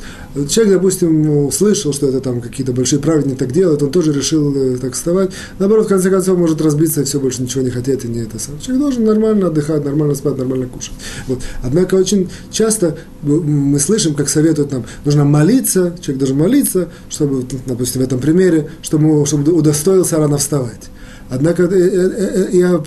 Человек, 0.48 0.74
допустим, 0.74 1.46
услышал, 1.46 1.92
что 1.92 2.08
это 2.08 2.20
там 2.20 2.40
какие-то 2.40 2.72
большие 2.72 3.00
праведники 3.00 3.38
так 3.38 3.52
делают, 3.52 3.82
он 3.82 3.90
тоже 3.90 4.12
решил 4.12 4.54
э, 4.54 4.76
так 4.76 4.94
вставать. 4.94 5.30
Наоборот, 5.58 5.86
в 5.86 5.88
конце 5.88 6.10
концов, 6.10 6.38
может 6.38 6.60
разбиться 6.60 7.00
и 7.00 7.04
все 7.04 7.20
больше 7.20 7.42
ничего 7.42 7.62
не 7.62 7.70
хотеть, 7.70 8.04
и 8.04 8.08
не 8.08 8.20
это 8.20 8.38
сам. 8.38 8.58
Человек 8.60 8.82
должен 8.82 9.04
нормально 9.04 9.46
отдыхать, 9.48 9.84
нормально 9.84 10.14
спать, 10.14 10.36
нормально 10.38 10.66
кушать. 10.66 10.94
Вот. 11.26 11.40
Однако 11.62 11.94
очень 11.94 12.28
часто 12.50 12.98
мы 13.22 13.78
слышим, 13.78 14.14
как 14.14 14.28
советуют 14.28 14.72
нам, 14.72 14.84
нужно 15.04 15.24
молиться, 15.24 15.96
человек 16.00 16.18
должен 16.18 16.38
молиться, 16.38 16.88
чтобы, 17.08 17.44
допустим, 17.66 18.02
в 18.02 18.04
этом 18.04 18.18
примере, 18.18 18.70
чтобы, 18.82 19.24
чтобы 19.26 19.52
удостоился 19.52 20.16
рано 20.16 20.38
вставать. 20.38 20.90
Однако 21.28 21.64
э, 21.64 21.68
э, 21.68 22.46
э, 22.52 22.56
я 22.56 22.82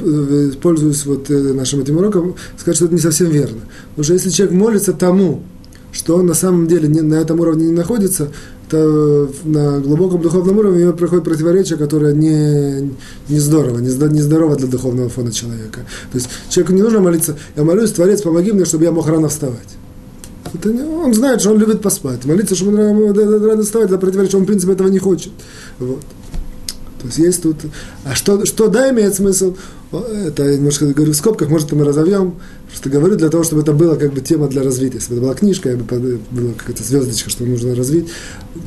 пользуюсь 0.62 1.06
вот 1.06 1.30
нашим 1.30 1.82
этим 1.82 1.98
уроком, 1.98 2.36
сказать, 2.58 2.78
что 2.78 2.86
это 2.86 2.94
не 2.94 3.02
совсем 3.02 3.30
верно. 3.30 3.62
Потому 3.90 4.04
что 4.04 4.14
если 4.14 4.30
человек 4.30 4.56
молится 4.56 4.94
тому, 4.94 5.44
что 5.92 6.16
он 6.18 6.28
на 6.28 6.34
самом 6.34 6.68
деле 6.68 6.88
не, 6.88 7.02
на 7.02 7.16
этом 7.16 7.40
уровне 7.40 7.66
не 7.66 7.74
находится, 7.74 8.30
то 8.70 9.30
на 9.44 9.80
глубоком 9.80 10.22
духовном 10.22 10.60
уровне 10.60 10.84
у 10.84 10.84
него 10.84 10.94
проходит 10.94 11.26
противоречие, 11.26 11.78
которое 11.78 12.14
не, 12.14 12.92
не 13.28 13.40
здорово, 13.40 13.80
не, 13.80 13.90
не 13.90 14.22
здорово 14.22 14.56
для 14.56 14.68
духовного 14.68 15.10
фона 15.10 15.32
человека. 15.32 15.82
То 16.12 16.18
есть 16.18 16.30
человеку 16.50 16.74
не 16.74 16.84
нужно 16.84 17.00
молиться, 17.00 17.36
я 17.56 17.64
молюсь, 17.64 17.92
Творец, 17.92 18.22
помоги 18.22 18.52
мне, 18.52 18.66
чтобы 18.66 18.84
я 18.84 18.92
мог 18.92 19.08
рано 19.08 19.28
вставать. 19.28 19.58
Это 20.54 20.72
не, 20.72 20.82
он 20.82 21.14
знает, 21.14 21.42
что 21.42 21.52
он 21.52 21.58
любит 21.58 21.82
поспать. 21.82 22.24
Молиться, 22.26 22.56
чтобы 22.56 22.78
он 22.78 23.12
рано 23.44 23.64
вставать, 23.64 23.90
это 23.90 23.98
противоречие, 23.98 24.38
он 24.38 24.44
в 24.44 24.48
принципе 24.48 24.74
этого 24.74 24.88
не 24.88 25.00
хочет. 25.00 25.32
Вот. 25.80 26.04
То 27.00 27.06
есть 27.06 27.18
есть 27.18 27.44
тут... 27.44 27.58
А 28.04 28.14
что, 28.14 28.46
что 28.46 28.68
да, 28.68 28.92
имеет 28.92 29.16
смысл? 29.16 29.56
Это 29.92 30.44
я 30.44 30.58
немножко 30.58 30.86
говорю 30.86 31.14
в 31.14 31.16
скобках, 31.16 31.50
может, 31.50 31.72
мы 31.72 31.86
разовьем. 31.86 32.36
Просто 32.68 32.90
говорю 32.90 33.16
для 33.16 33.30
того, 33.30 33.44
чтобы 33.44 33.62
это 33.64 33.74
была 33.74 33.96
как 33.96 34.14
бы 34.14 34.22
тема 34.22 34.48
для 34.48 34.62
развития. 34.62 34.98
Если 34.98 35.10
бы 35.10 35.16
это 35.16 35.26
была 35.26 35.34
книжка, 35.34 35.70
я 35.70 35.78
бы 35.78 35.84
была 35.84 36.54
какая-то 36.58 36.84
звездочка, 36.84 37.30
что 37.30 37.46
нужно 37.46 37.74
развить. 37.74 38.10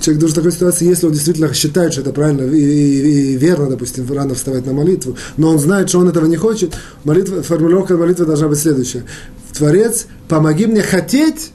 Человек 0.01 0.21
должен 0.21 0.35
в 0.35 0.37
такой 0.37 0.53
ситуации, 0.53 0.89
если 0.89 1.07
он 1.07 1.13
действительно 1.13 1.53
считает, 1.53 1.93
что 1.93 2.01
это 2.01 2.13
правильно 2.13 2.51
и, 2.51 2.59
и, 2.59 3.33
и 3.35 3.37
верно, 3.37 3.69
допустим, 3.69 4.11
рано 4.11 4.35
вставать 4.35 4.67
на 4.67 4.73
молитву, 4.73 5.17
но 5.37 5.51
он 5.51 5.59
знает, 5.59 5.91
что 5.91 6.01
он 6.01 6.09
этого 6.09 6.27
не 6.27 6.37
хочет, 6.37 6.75
молитва, 7.05 7.43
формулировка 7.43 7.97
молитвы 7.97 8.27
должна 8.27 8.49
быть 8.49 8.59
следующая. 8.59 9.05
Творец, 9.53 10.07
помоги 10.29 10.67
мне 10.67 10.83
хотеть, 10.83 11.53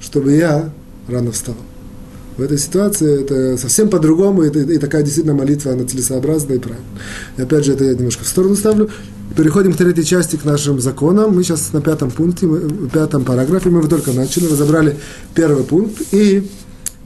чтобы 0.00 0.32
я 0.32 0.70
рано 1.08 1.32
вставал 1.32 1.67
в 2.38 2.42
этой 2.42 2.56
ситуации 2.56 3.22
это 3.22 3.58
совсем 3.58 3.90
по-другому, 3.90 4.44
и, 4.44 4.48
и 4.48 4.78
такая 4.78 5.02
действительно 5.02 5.34
молитва, 5.34 5.72
она 5.72 5.84
целесообразна 5.84 6.54
и 6.54 6.58
правильная. 6.58 6.86
И 7.36 7.42
опять 7.42 7.64
же, 7.64 7.72
это 7.72 7.84
я 7.84 7.94
немножко 7.94 8.24
в 8.24 8.28
сторону 8.28 8.54
ставлю. 8.54 8.88
Переходим 9.36 9.72
к 9.72 9.76
третьей 9.76 10.04
части, 10.04 10.36
к 10.36 10.44
нашим 10.44 10.80
законам. 10.80 11.34
Мы 11.34 11.42
сейчас 11.42 11.72
на 11.72 11.80
пятом 11.80 12.10
пункте, 12.10 12.46
в 12.46 12.88
пятом 12.90 13.24
параграфе, 13.24 13.70
мы 13.70 13.86
только 13.88 14.12
начали, 14.12 14.46
разобрали 14.46 14.96
первый 15.34 15.64
пункт, 15.64 16.00
и 16.12 16.48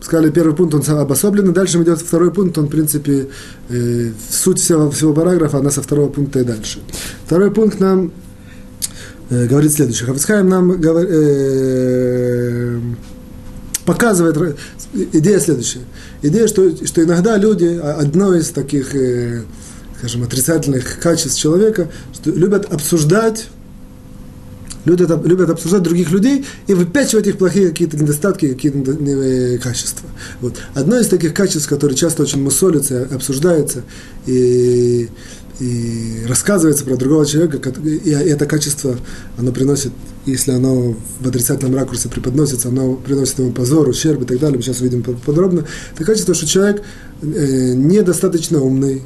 сказали, 0.02 0.30
первый 0.30 0.54
пункт, 0.54 0.74
он 0.74 0.98
обособлен, 0.98 1.52
дальше 1.52 1.82
идет 1.82 2.00
второй 2.00 2.30
пункт, 2.30 2.58
он, 2.58 2.66
в 2.66 2.70
принципе, 2.70 3.28
э, 3.70 4.10
суть 4.30 4.60
всего, 4.60 4.90
всего 4.90 5.14
параграфа, 5.14 5.58
она 5.58 5.70
со 5.70 5.80
второго 5.80 6.10
пункта 6.10 6.40
и 6.40 6.44
дальше. 6.44 6.80
Второй 7.24 7.50
пункт 7.50 7.80
нам 7.80 8.12
э, 9.30 9.46
говорит 9.46 9.72
следующее. 9.72 10.06
Хавицхайм 10.06 10.48
нам 10.48 10.72
говорит... 10.78 11.10
Э, 11.10 12.80
показывает, 13.84 14.58
идея 14.94 15.40
следующая. 15.40 15.80
Идея, 16.22 16.46
что, 16.46 16.86
что 16.86 17.02
иногда 17.02 17.36
люди, 17.36 17.80
одно 17.82 18.34
из 18.34 18.50
таких, 18.50 18.94
э, 18.94 19.42
скажем, 19.98 20.22
отрицательных 20.22 20.98
качеств 21.00 21.38
человека, 21.38 21.88
что 22.14 22.30
любят 22.30 22.72
обсуждать 22.72 23.48
любят, 24.84 25.24
любят 25.24 25.50
обсуждать 25.50 25.82
других 25.82 26.10
людей 26.10 26.44
и 26.66 26.74
выпячивать 26.74 27.26
их 27.26 27.38
плохие 27.38 27.68
какие-то 27.68 27.96
недостатки, 27.96 28.52
какие-то 28.52 28.90
э, 28.90 29.58
качества. 29.58 30.08
Вот. 30.40 30.56
Одно 30.74 30.98
из 30.98 31.08
таких 31.08 31.34
качеств, 31.34 31.68
которые 31.68 31.96
часто 31.96 32.22
очень 32.22 32.42
мусолятся, 32.42 33.08
обсуждаются 33.12 33.82
и, 34.26 35.08
и 35.60 36.24
рассказывается 36.26 36.84
про 36.84 36.96
другого 36.96 37.26
человека, 37.26 37.72
и 37.82 38.10
это 38.10 38.46
качество, 38.46 38.96
оно 39.36 39.52
приносит, 39.52 39.92
если 40.26 40.52
оно 40.52 40.96
в 41.20 41.28
отрицательном 41.28 41.74
ракурсе 41.74 42.08
преподносится, 42.08 42.68
оно 42.68 42.94
приносит 42.94 43.38
ему 43.38 43.52
позор, 43.52 43.88
ущерб 43.88 44.22
и 44.22 44.24
так 44.24 44.38
далее, 44.38 44.56
мы 44.56 44.62
сейчас 44.62 44.80
увидим 44.80 45.02
подробно, 45.02 45.64
это 45.94 46.04
качество, 46.04 46.34
что 46.34 46.46
человек 46.46 46.82
э, 47.22 47.74
недостаточно 47.74 48.60
умный, 48.60 49.02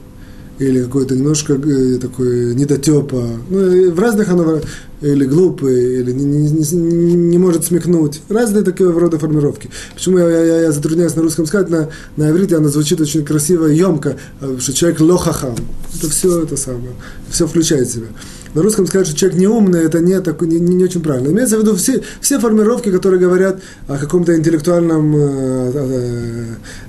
или 0.59 0.83
какой-то 0.83 1.15
немножко 1.15 1.55
э, 1.55 1.99
такой 1.99 2.55
недотепа. 2.55 3.23
Ну, 3.51 3.91
в 3.93 3.99
разных 3.99 4.29
оно, 4.29 4.61
или 5.01 5.25
глупый, 5.25 6.01
или 6.01 6.13
не, 6.13 6.25
не, 6.25 6.77
не, 6.77 7.15
не 7.15 7.39
может 7.39 7.65
смекнуть. 7.65 8.23
Разные 8.29 8.65
такие 8.65 8.91
рода 8.91 9.19
формировки. 9.19 9.71
Почему 9.95 10.19
я, 10.19 10.29
я, 10.29 10.61
я 10.63 10.73
затрудняюсь 10.73 11.15
на 11.15 11.23
русском 11.23 11.47
сказать, 11.47 11.69
на, 11.69 11.89
на 12.17 12.31
иврите 12.31 12.57
оно 12.57 12.69
звучит 12.69 13.01
очень 13.01 13.25
красиво, 13.25 13.67
емко, 13.67 14.17
что 14.59 14.73
человек 14.73 15.01
лохахам. 15.01 15.57
Это 15.99 16.11
все 16.11 16.43
это 16.43 16.57
самое, 16.57 16.93
все 17.31 17.47
включает 17.47 17.89
в 17.89 17.93
себя 17.93 18.07
на 18.55 18.63
русском 18.63 18.87
сказать, 18.87 19.07
что 19.07 19.17
человек 19.17 19.39
неумный, 19.39 19.85
это 19.85 20.01
не, 20.01 20.21
так, 20.21 20.41
не, 20.43 20.59
не, 20.59 20.85
очень 20.85 21.03
правильно. 21.03 21.29
Имеется 21.29 21.57
в 21.57 21.61
виду 21.61 21.77
все, 21.77 22.03
все 22.21 22.39
формировки, 22.39 22.91
которые 22.91 23.21
говорят 23.21 23.61
о 23.89 23.99
каком-то 23.99 24.37
интеллектуальном, 24.37 25.15
э, 25.17 25.71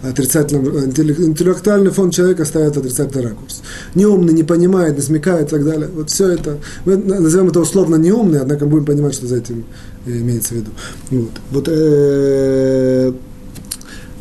э, 0.04 0.10
отрицательном, 0.10 0.86
интеллектуальный 0.86 1.92
фон 1.92 2.12
человека 2.12 2.46
ставит 2.46 2.78
отрицательный 2.78 3.30
ракурс. 3.30 3.62
Неумный, 3.96 4.34
не 4.34 4.44
понимает, 4.44 4.96
не 4.96 5.02
смекает 5.02 5.48
и 5.48 5.52
так 5.52 5.66
далее. 5.66 5.90
Вот 5.94 6.10
все 6.10 6.30
это, 6.30 6.58
мы 6.86 6.98
назовем 6.98 7.50
это 7.50 7.60
условно 7.60 7.96
неумный, 7.96 8.40
однако 8.42 8.66
будем 8.66 8.86
понимать, 8.86 9.14
что 9.14 9.28
за 9.28 9.38
этим 9.38 9.66
имеется 10.06 10.54
в 10.54 10.58
виду. 10.58 10.72
Вот. 11.12 11.32
вот 11.52 11.68
э, 11.70 13.12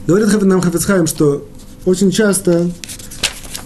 говорит 0.07 0.43
нам 0.43 0.61
Хафицхайм, 0.61 1.07
что 1.07 1.47
очень 1.85 2.11
часто 2.11 2.71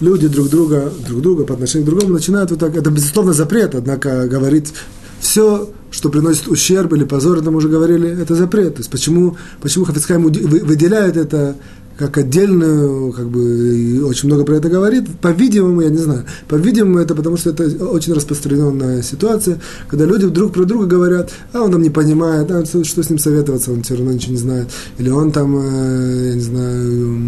люди 0.00 0.28
друг 0.28 0.48
друга, 0.48 0.92
друг 1.06 1.20
друга 1.22 1.44
по 1.44 1.54
отношению 1.54 1.86
к 1.86 1.90
другому 1.90 2.14
начинают 2.14 2.50
вот 2.50 2.60
так, 2.60 2.76
это 2.76 2.90
безусловно 2.90 3.32
запрет, 3.32 3.74
однако 3.74 4.26
говорить 4.26 4.72
все, 5.20 5.70
что 5.90 6.08
приносит 6.08 6.48
ущерб 6.48 6.92
или 6.94 7.04
позор, 7.04 7.38
это 7.38 7.50
мы 7.50 7.58
уже 7.58 7.68
говорили, 7.68 8.08
это 8.08 8.34
запрет. 8.34 8.74
То 8.74 8.80
есть 8.80 8.90
почему, 8.90 9.36
почему 9.60 9.84
Хафицхайм 9.84 10.24
выделяет 10.24 11.16
это 11.16 11.56
как 12.00 12.16
отдельную, 12.16 13.12
как 13.12 13.28
бы, 13.28 14.02
очень 14.06 14.28
много 14.28 14.44
про 14.44 14.56
это 14.56 14.70
говорит. 14.70 15.06
По-видимому, 15.20 15.82
я 15.82 15.90
не 15.90 15.98
знаю, 15.98 16.24
по-видимому, 16.48 16.98
это 16.98 17.14
потому 17.14 17.36
что 17.36 17.50
это 17.50 17.64
очень 17.84 18.14
распространенная 18.14 19.02
ситуация, 19.02 19.60
когда 19.86 20.06
люди 20.06 20.26
друг 20.26 20.54
про 20.54 20.64
друга 20.64 20.86
говорят, 20.86 21.30
а 21.52 21.60
он 21.60 21.72
там 21.72 21.82
не 21.82 21.90
понимает, 21.90 22.50
а 22.50 22.64
что 22.64 23.02
с 23.02 23.10
ним 23.10 23.18
советоваться, 23.18 23.70
он 23.70 23.82
все 23.82 23.96
равно 23.96 24.12
ничего 24.12 24.32
не 24.32 24.38
знает. 24.38 24.70
Или 24.96 25.10
он 25.10 25.30
там, 25.30 25.54
э, 25.58 26.28
я 26.30 26.34
не 26.36 26.40
знаю, 26.40 27.18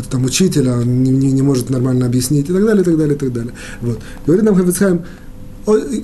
какой-то 0.00 0.10
там 0.10 0.24
учитель, 0.24 0.68
а 0.68 0.78
он 0.78 1.02
не, 1.02 1.10
не, 1.10 1.32
не 1.32 1.42
может 1.42 1.70
нормально 1.70 2.06
объяснить, 2.06 2.48
и 2.48 2.52
так 2.52 2.64
далее, 2.64 2.82
и 2.82 2.84
так 2.84 2.96
далее, 2.96 3.14
и 3.14 3.18
так 3.18 3.32
далее. 3.32 3.52
Вот. 3.80 3.98
Говорит 4.26 4.44
нам 4.44 4.54
Хафицхайм, 4.54 5.04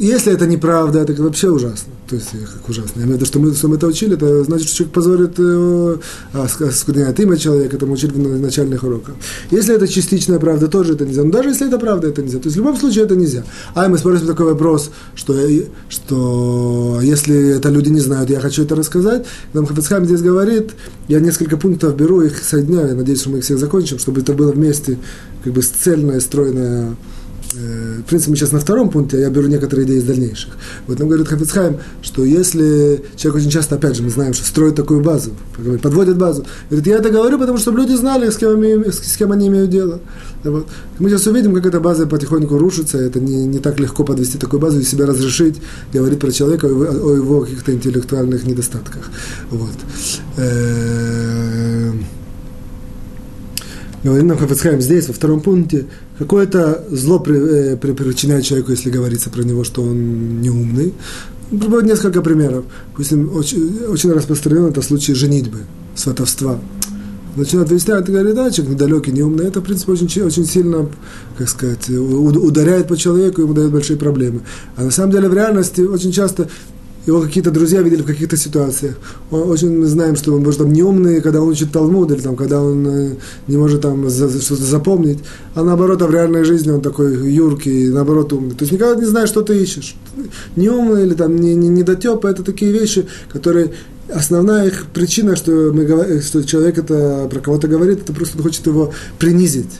если 0.00 0.32
это 0.32 0.46
неправда, 0.46 1.00
это 1.00 1.22
вообще 1.22 1.50
ужасно. 1.50 1.92
То 2.08 2.14
есть, 2.14 2.30
как 2.30 2.68
ужасно. 2.68 3.00
Я 3.00 3.04
имею 3.04 3.14
в 3.14 3.16
виду, 3.16 3.26
что 3.26 3.40
мы, 3.40 3.52
что 3.52 3.68
мы 3.68 3.76
это 3.76 3.86
учили, 3.86 4.14
это 4.14 4.44
значит, 4.44 4.68
что 4.68 4.76
человек 4.76 4.94
позорит, 4.94 5.34
э, 5.38 5.96
а, 6.34 6.44
оскверняет 6.44 7.18
имя 7.18 7.36
человека, 7.36 7.76
это 7.76 7.86
мы 7.86 7.94
учили 7.94 8.12
в 8.12 8.40
начальных 8.40 8.84
уроках. 8.84 9.16
Если 9.50 9.74
это 9.74 9.88
частичная 9.88 10.38
правда, 10.38 10.68
тоже 10.68 10.92
это 10.92 11.04
нельзя. 11.04 11.24
Но 11.24 11.32
даже 11.32 11.48
если 11.48 11.66
это 11.66 11.78
правда, 11.78 12.08
это 12.08 12.22
нельзя. 12.22 12.38
То 12.38 12.46
есть, 12.46 12.56
в 12.56 12.60
любом 12.60 12.76
случае 12.76 13.04
это 13.04 13.16
нельзя. 13.16 13.42
А 13.74 13.88
мы 13.88 13.98
спросим 13.98 14.26
такой 14.28 14.46
вопрос, 14.46 14.90
что, 15.16 15.36
что 15.88 17.00
если 17.02 17.56
это 17.56 17.70
люди 17.70 17.88
не 17.88 18.00
знают, 18.00 18.30
я 18.30 18.38
хочу 18.38 18.62
это 18.62 18.76
рассказать, 18.76 19.26
нам 19.52 19.66
Хафицхайм 19.66 20.04
здесь 20.04 20.22
говорит, 20.22 20.70
я 21.08 21.18
несколько 21.18 21.56
пунктов 21.56 21.96
беру, 21.96 22.22
их 22.22 22.38
соединяю, 22.38 22.88
я 22.88 22.94
надеюсь, 22.94 23.20
что 23.20 23.30
мы 23.30 23.38
их 23.38 23.44
всех 23.44 23.58
закончим, 23.58 23.98
чтобы 23.98 24.20
это 24.20 24.32
было 24.32 24.52
вместе, 24.52 24.98
как 25.42 25.52
бы 25.52 25.62
цельная, 25.62 26.20
стройная 26.20 26.76
Э, 26.76 26.94
в 27.56 28.02
принципе, 28.08 28.30
мы 28.30 28.36
сейчас 28.36 28.52
на 28.52 28.60
втором 28.60 28.90
пункте, 28.90 29.16
а 29.16 29.20
я 29.20 29.30
беру 29.30 29.48
некоторые 29.48 29.86
идеи 29.86 29.98
из 29.98 30.04
дальнейших. 30.04 30.56
Вот 30.86 30.98
нам 30.98 31.08
говорит 31.08 31.28
Хафицхайм, 31.28 31.78
что 32.02 32.24
если 32.24 33.02
человек 33.16 33.42
очень 33.42 33.50
часто, 33.50 33.76
опять 33.76 33.96
же, 33.96 34.02
мы 34.02 34.10
знаем, 34.10 34.34
что 34.34 34.44
строит 34.46 34.74
такую 34.74 35.02
базу, 35.02 35.32
подводит 35.82 36.16
базу, 36.16 36.44
говорит, 36.68 36.86
я 36.86 36.96
это 36.96 37.10
говорю, 37.10 37.38
потому 37.38 37.58
что 37.58 37.70
люди 37.70 37.94
знали, 37.94 38.30
с 38.30 38.36
кем, 38.36 38.60
они, 38.60 38.90
с 38.90 39.16
кем 39.16 39.32
они 39.32 39.48
имеют 39.48 39.70
дело. 39.70 40.00
Вот. 40.44 40.66
Мы 40.98 41.08
сейчас 41.08 41.26
увидим, 41.26 41.54
как 41.54 41.66
эта 41.66 41.80
база 41.80 42.06
потихоньку 42.06 42.58
рушится, 42.58 42.98
это 42.98 43.20
не, 43.20 43.46
не 43.46 43.58
так 43.58 43.80
легко 43.80 44.04
подвести 44.04 44.38
такую 44.38 44.60
базу 44.60 44.80
и 44.80 44.84
себя 44.84 45.06
разрешить, 45.06 45.56
говорить 45.92 46.20
про 46.20 46.30
человека 46.30 46.66
о, 46.66 47.14
его 47.14 47.40
каких-то 47.40 47.72
интеллектуальных 47.72 48.44
недостатках. 48.44 49.10
Вот. 49.50 49.76
Говорит 54.06 54.26
нам 54.26 54.38
Хафицхайм 54.38 54.80
здесь, 54.80 55.08
во 55.08 55.14
втором 55.14 55.40
пункте, 55.40 55.86
какое-то 56.16 56.84
зло 56.90 57.20
э, 57.26 57.76
при, 57.76 57.90
причиняет 57.90 58.44
человеку, 58.44 58.70
если 58.70 58.88
говорится 58.88 59.30
про 59.30 59.42
него, 59.42 59.64
что 59.64 59.82
он 59.82 60.40
неумный. 60.40 60.94
Приводит 61.50 61.90
несколько 61.90 62.22
примеров. 62.22 62.66
Допустим, 62.92 63.34
очень, 63.34 63.84
очень 63.88 64.12
распространен 64.12 64.66
это 64.66 64.80
случай 64.80 65.12
женитьбы, 65.12 65.62
сватовства. 65.96 66.60
Начинают 67.34 67.68
выяснять, 67.68 68.04
говорят, 68.04 68.36
да, 68.36 68.50
человек 68.52 68.76
недалекий, 68.76 69.12
неумный. 69.12 69.46
Это, 69.46 69.60
в 69.60 69.64
принципе, 69.64 69.90
очень, 69.90 70.22
очень 70.22 70.46
сильно, 70.46 70.88
как 71.36 71.48
сказать, 71.48 71.90
ударяет 71.90 72.86
по 72.86 72.96
человеку, 72.96 73.40
ему 73.40 73.54
дает 73.54 73.72
большие 73.72 73.98
проблемы. 73.98 74.42
А 74.76 74.84
на 74.84 74.92
самом 74.92 75.10
деле, 75.10 75.28
в 75.28 75.34
реальности, 75.34 75.80
очень 75.80 76.12
часто 76.12 76.48
его 77.06 77.20
какие-то 77.20 77.50
друзья 77.50 77.82
видели 77.82 78.02
в 78.02 78.06
каких-то 78.06 78.36
ситуациях. 78.36 78.96
Он, 79.30 79.48
очень 79.48 79.78
мы 79.78 79.86
знаем, 79.86 80.16
что 80.16 80.34
он 80.34 80.42
может 80.42 80.58
там 80.58 80.72
неумный, 80.72 81.20
когда 81.20 81.40
он 81.40 81.48
учит 81.48 81.70
Талмуд, 81.70 82.10
или 82.10 82.20
там, 82.20 82.36
когда 82.36 82.60
он 82.60 82.86
э, 82.86 83.14
не 83.46 83.56
может 83.56 83.82
там 83.82 84.10
за, 84.10 84.28
что-то 84.40 84.64
запомнить, 84.64 85.20
а 85.54 85.62
наоборот, 85.62 86.02
а 86.02 86.06
в 86.06 86.10
реальной 86.10 86.44
жизни 86.44 86.70
он 86.70 86.80
такой 86.80 87.32
юркий, 87.32 87.88
наоборот, 87.90 88.32
умный. 88.32 88.54
То 88.54 88.64
есть 88.64 88.72
никогда 88.72 89.00
не 89.00 89.06
знаешь, 89.06 89.28
что 89.28 89.42
ты 89.42 89.56
ищешь. 89.56 89.94
Неумный 90.56 91.04
или 91.04 91.14
там 91.14 91.36
не, 91.36 91.54
не, 91.54 91.68
недотеп, 91.68 92.24
это 92.24 92.42
такие 92.42 92.72
вещи, 92.72 93.06
которые 93.32 93.72
основная 94.12 94.66
их 94.66 94.86
причина, 94.92 95.36
что, 95.36 95.72
мы, 95.72 96.20
что 96.20 96.42
человек 96.42 96.78
это 96.78 97.28
про 97.30 97.40
кого-то 97.40 97.68
говорит, 97.68 98.02
это 98.02 98.12
просто 98.12 98.36
он 98.38 98.42
хочет 98.42 98.66
его 98.66 98.92
принизить 99.18 99.70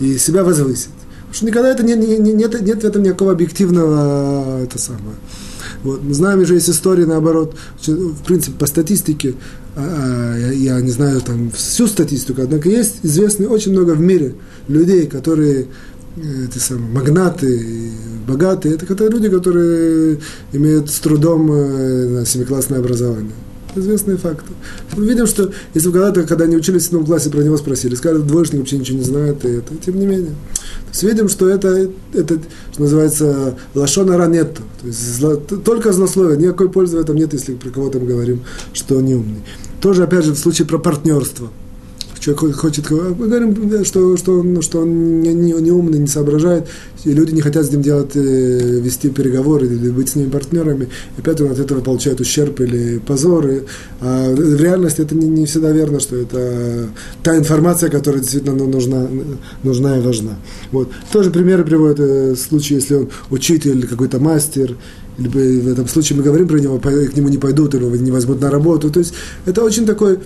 и 0.00 0.18
себя 0.18 0.44
возвысить. 0.44 0.90
Потому 1.20 1.34
что 1.34 1.46
никогда 1.46 1.68
это 1.70 1.82
не, 1.82 1.94
не, 1.94 2.18
не, 2.18 2.32
нет, 2.34 2.60
нет 2.60 2.82
в 2.82 2.84
этом 2.84 3.02
никакого 3.02 3.32
объективного 3.32 4.62
это 4.62 4.78
самое. 4.78 5.16
Вот. 5.82 6.02
Мы 6.02 6.14
знаем 6.14 6.40
уже 6.40 6.54
есть 6.54 6.70
истории, 6.70 7.04
наоборот, 7.04 7.54
в 7.86 8.22
принципе, 8.24 8.56
по 8.58 8.66
статистике, 8.66 9.34
а, 9.74 10.34
а, 10.34 10.52
я, 10.52 10.80
не 10.80 10.90
знаю 10.90 11.20
там 11.20 11.50
всю 11.50 11.86
статистику, 11.86 12.42
однако 12.42 12.68
есть 12.68 13.00
известны 13.02 13.48
очень 13.48 13.72
много 13.72 13.92
в 13.92 14.00
мире 14.00 14.34
людей, 14.68 15.06
которые 15.06 15.66
э, 16.16 16.44
эти 16.44 16.58
самые 16.58 16.92
магнаты, 16.92 17.90
богатые, 18.28 18.74
это, 18.74 18.92
это 18.92 19.08
люди, 19.08 19.28
которые 19.28 20.18
имеют 20.52 20.90
с 20.90 20.98
трудом 21.00 21.50
э, 21.50 22.24
семиклассное 22.26 22.78
образование 22.78 23.32
известные 23.76 24.16
факты. 24.16 24.52
Мы 24.96 25.06
видим, 25.06 25.26
что 25.26 25.50
если 25.74 25.90
когда-то, 25.90 26.24
когда 26.24 26.44
они 26.44 26.56
учились 26.56 26.82
в 26.82 26.84
седьмом 26.86 27.06
классе, 27.06 27.30
про 27.30 27.40
него 27.40 27.56
спросили, 27.56 27.94
сказали, 27.94 28.22
двоечник 28.22 28.60
вообще 28.60 28.78
ничего 28.78 28.98
не 28.98 29.04
знает, 29.04 29.44
и 29.44 29.48
это, 29.48 29.74
тем 29.76 29.98
не 29.98 30.06
менее. 30.06 30.30
То 30.32 30.90
есть 30.90 31.02
видим, 31.02 31.28
что 31.28 31.48
это, 31.48 31.90
это 32.12 32.38
что 32.72 32.82
называется, 32.82 33.56
лашонара 33.74 34.26
нет. 34.26 34.54
То 34.80 34.86
есть 34.86 35.16
зло, 35.16 35.36
только 35.36 35.92
злословие, 35.92 36.36
никакой 36.36 36.70
пользы 36.70 36.96
в 36.96 37.00
этом 37.00 37.16
нет, 37.16 37.32
если 37.32 37.54
про 37.54 37.70
кого-то 37.70 37.98
мы 37.98 38.06
говорим, 38.06 38.42
что 38.72 38.96
он 38.96 39.04
не 39.04 39.14
умный. 39.14 39.42
Тоже, 39.80 40.04
опять 40.04 40.24
же, 40.24 40.32
в 40.32 40.38
случае 40.38 40.66
про 40.66 40.78
партнерство– 40.78 41.50
человек 42.22 42.56
хочет, 42.56 42.88
мы 42.90 43.26
говорим, 43.26 43.84
что, 43.84 44.16
что 44.16 44.38
он, 44.38 44.62
что 44.62 44.82
он 44.82 45.20
не, 45.20 45.34
не, 45.34 45.52
не 45.52 45.70
умный, 45.72 45.98
не 45.98 46.06
соображает, 46.06 46.68
и 47.04 47.12
люди 47.12 47.32
не 47.32 47.40
хотят 47.40 47.66
с 47.66 47.72
ним 47.72 47.82
делать, 47.82 48.12
э, 48.14 48.80
вести 48.80 49.10
переговоры 49.10 49.66
или 49.66 49.90
быть 49.90 50.10
с 50.10 50.14
ними 50.14 50.30
партнерами, 50.30 50.88
и 51.16 51.20
опять 51.20 51.40
он 51.40 51.50
от 51.50 51.58
этого 51.58 51.80
получает 51.80 52.20
ущерб 52.20 52.60
или 52.60 52.98
позоры. 52.98 53.64
А 54.00 54.32
в 54.32 54.60
реальности 54.62 55.00
это 55.00 55.16
не, 55.16 55.26
не 55.26 55.46
всегда 55.46 55.72
верно, 55.72 55.98
что 55.98 56.16
это 56.16 56.90
та 57.24 57.36
информация, 57.36 57.90
которая 57.90 58.20
действительно 58.20 58.54
ну, 58.54 58.68
нужна, 58.68 59.08
нужна 59.64 59.98
и 59.98 60.00
важна. 60.00 60.36
Вот. 60.70 60.90
Тоже 61.12 61.32
примеры 61.32 61.64
приводят 61.64 61.98
э, 61.98 62.36
случаи, 62.36 62.74
если 62.74 62.94
он 62.94 63.08
учитель, 63.30 63.84
какой-то 63.88 64.20
мастер, 64.20 64.76
или 65.18 65.60
в 65.60 65.68
этом 65.68 65.88
случае 65.88 66.18
мы 66.18 66.22
говорим 66.22 66.46
про 66.46 66.58
него, 66.58 66.78
к 66.78 67.16
нему 67.16 67.28
не 67.28 67.38
пойдут, 67.38 67.74
или 67.74 67.84
не 67.98 68.12
возьмут 68.12 68.40
на 68.40 68.50
работу. 68.50 68.90
То 68.90 69.00
есть 69.00 69.12
это 69.44 69.62
очень 69.62 69.86
такой 69.86 70.20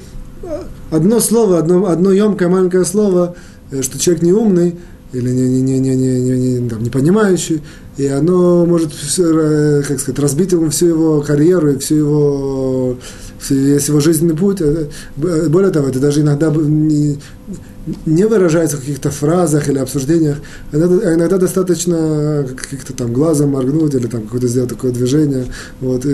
одно 0.90 1.20
слово, 1.20 1.58
одно, 1.58 1.86
одно 1.86 2.12
емкое 2.12 2.48
маленькое 2.48 2.84
слово, 2.84 3.34
э, 3.70 3.82
что 3.82 3.98
человек 3.98 4.22
не 4.22 4.32
умный 4.32 4.76
или 5.12 5.30
не, 5.30 5.62
не, 5.62 5.78
не, 5.78 5.94
не, 5.94 6.20
не, 6.20 6.60
не, 6.60 6.68
там, 6.68 6.82
не 6.82 6.90
понимающий, 6.90 7.62
и 7.96 8.06
оно 8.06 8.66
может, 8.66 8.92
э, 9.18 9.82
как 9.86 10.00
сказать, 10.00 10.18
разбить 10.18 10.52
ему 10.52 10.70
всю 10.70 10.86
его 10.86 11.20
карьеру 11.22 11.72
и 11.72 11.78
всю 11.78 11.94
его, 11.96 12.96
весь 13.48 13.88
его 13.88 14.00
жизненный 14.00 14.36
путь. 14.36 14.60
Более 15.16 15.70
того, 15.70 15.88
это 15.88 16.00
даже 16.00 16.20
иногда 16.20 16.50
не, 16.50 17.18
не 18.04 18.26
выражается 18.26 18.76
в 18.76 18.80
каких-то 18.80 19.10
фразах 19.10 19.68
или 19.68 19.78
обсуждениях, 19.78 20.38
иногда, 20.72 21.14
иногда 21.14 21.38
достаточно 21.38 22.46
как-то 22.70 22.92
там 22.92 23.12
глазом 23.12 23.50
моргнуть 23.50 23.94
или 23.94 24.06
там 24.06 24.22
какое-то 24.22 24.48
сделать 24.48 24.70
такое 24.70 24.90
движение, 24.90 25.46
вот, 25.80 26.04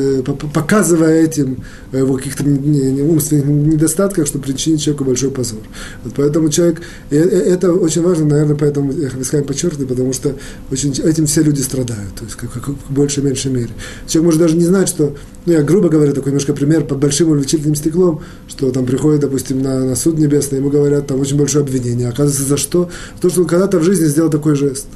показывая 0.52 1.22
этим 1.22 1.64
его 1.92 2.14
каких-то 2.16 2.44
умственных 2.44 3.46
недостатках, 3.46 4.26
что 4.26 4.38
причинить 4.38 4.82
человеку 4.82 5.04
большой 5.04 5.30
позор. 5.30 5.60
Вот 6.04 6.14
поэтому 6.16 6.48
человек, 6.50 6.82
это 7.10 7.72
очень 7.72 8.02
важно, 8.02 8.26
наверное, 8.26 8.56
поэтому 8.56 8.92
я 8.92 9.08
Хавискаем 9.08 9.44
подчеркиваю, 9.44 9.88
потому 9.88 10.12
что 10.12 10.34
очень, 10.70 10.92
этим 11.02 11.26
все 11.26 11.42
люди 11.42 11.62
страдают, 11.62 12.14
то 12.18 12.24
есть 12.24 12.36
как, 12.36 12.52
как 12.52 12.68
в 12.68 12.92
большей 12.92 13.22
меньшей 13.22 13.50
мере. 13.50 13.70
Человек 14.06 14.26
может 14.26 14.40
даже 14.40 14.56
не 14.56 14.64
знать, 14.64 14.88
что, 14.88 15.14
ну 15.46 15.52
я 15.52 15.62
грубо 15.62 15.88
говоря, 15.88 16.12
такой 16.12 16.32
немножко 16.32 16.52
пример 16.52 16.84
под 16.84 16.98
большим 16.98 17.30
увеличительным 17.30 17.74
стеклом, 17.74 18.20
что 18.48 18.70
там 18.70 18.84
приходит, 18.84 19.20
допустим, 19.20 19.62
на, 19.62 19.84
на 19.84 19.96
суд 19.96 20.18
небесный, 20.18 20.58
ему 20.58 20.70
говорят, 20.70 21.06
там 21.06 21.20
очень 21.20 21.38
большое 21.38 21.61
обвинение. 21.62 22.08
Оказывается, 22.08 22.44
за 22.44 22.56
что? 22.56 22.90
То, 23.20 23.30
что 23.30 23.42
он 23.42 23.46
когда-то 23.46 23.78
в 23.78 23.82
жизни 23.82 24.04
сделал 24.06 24.30
такой 24.30 24.54
жест. 24.56 24.86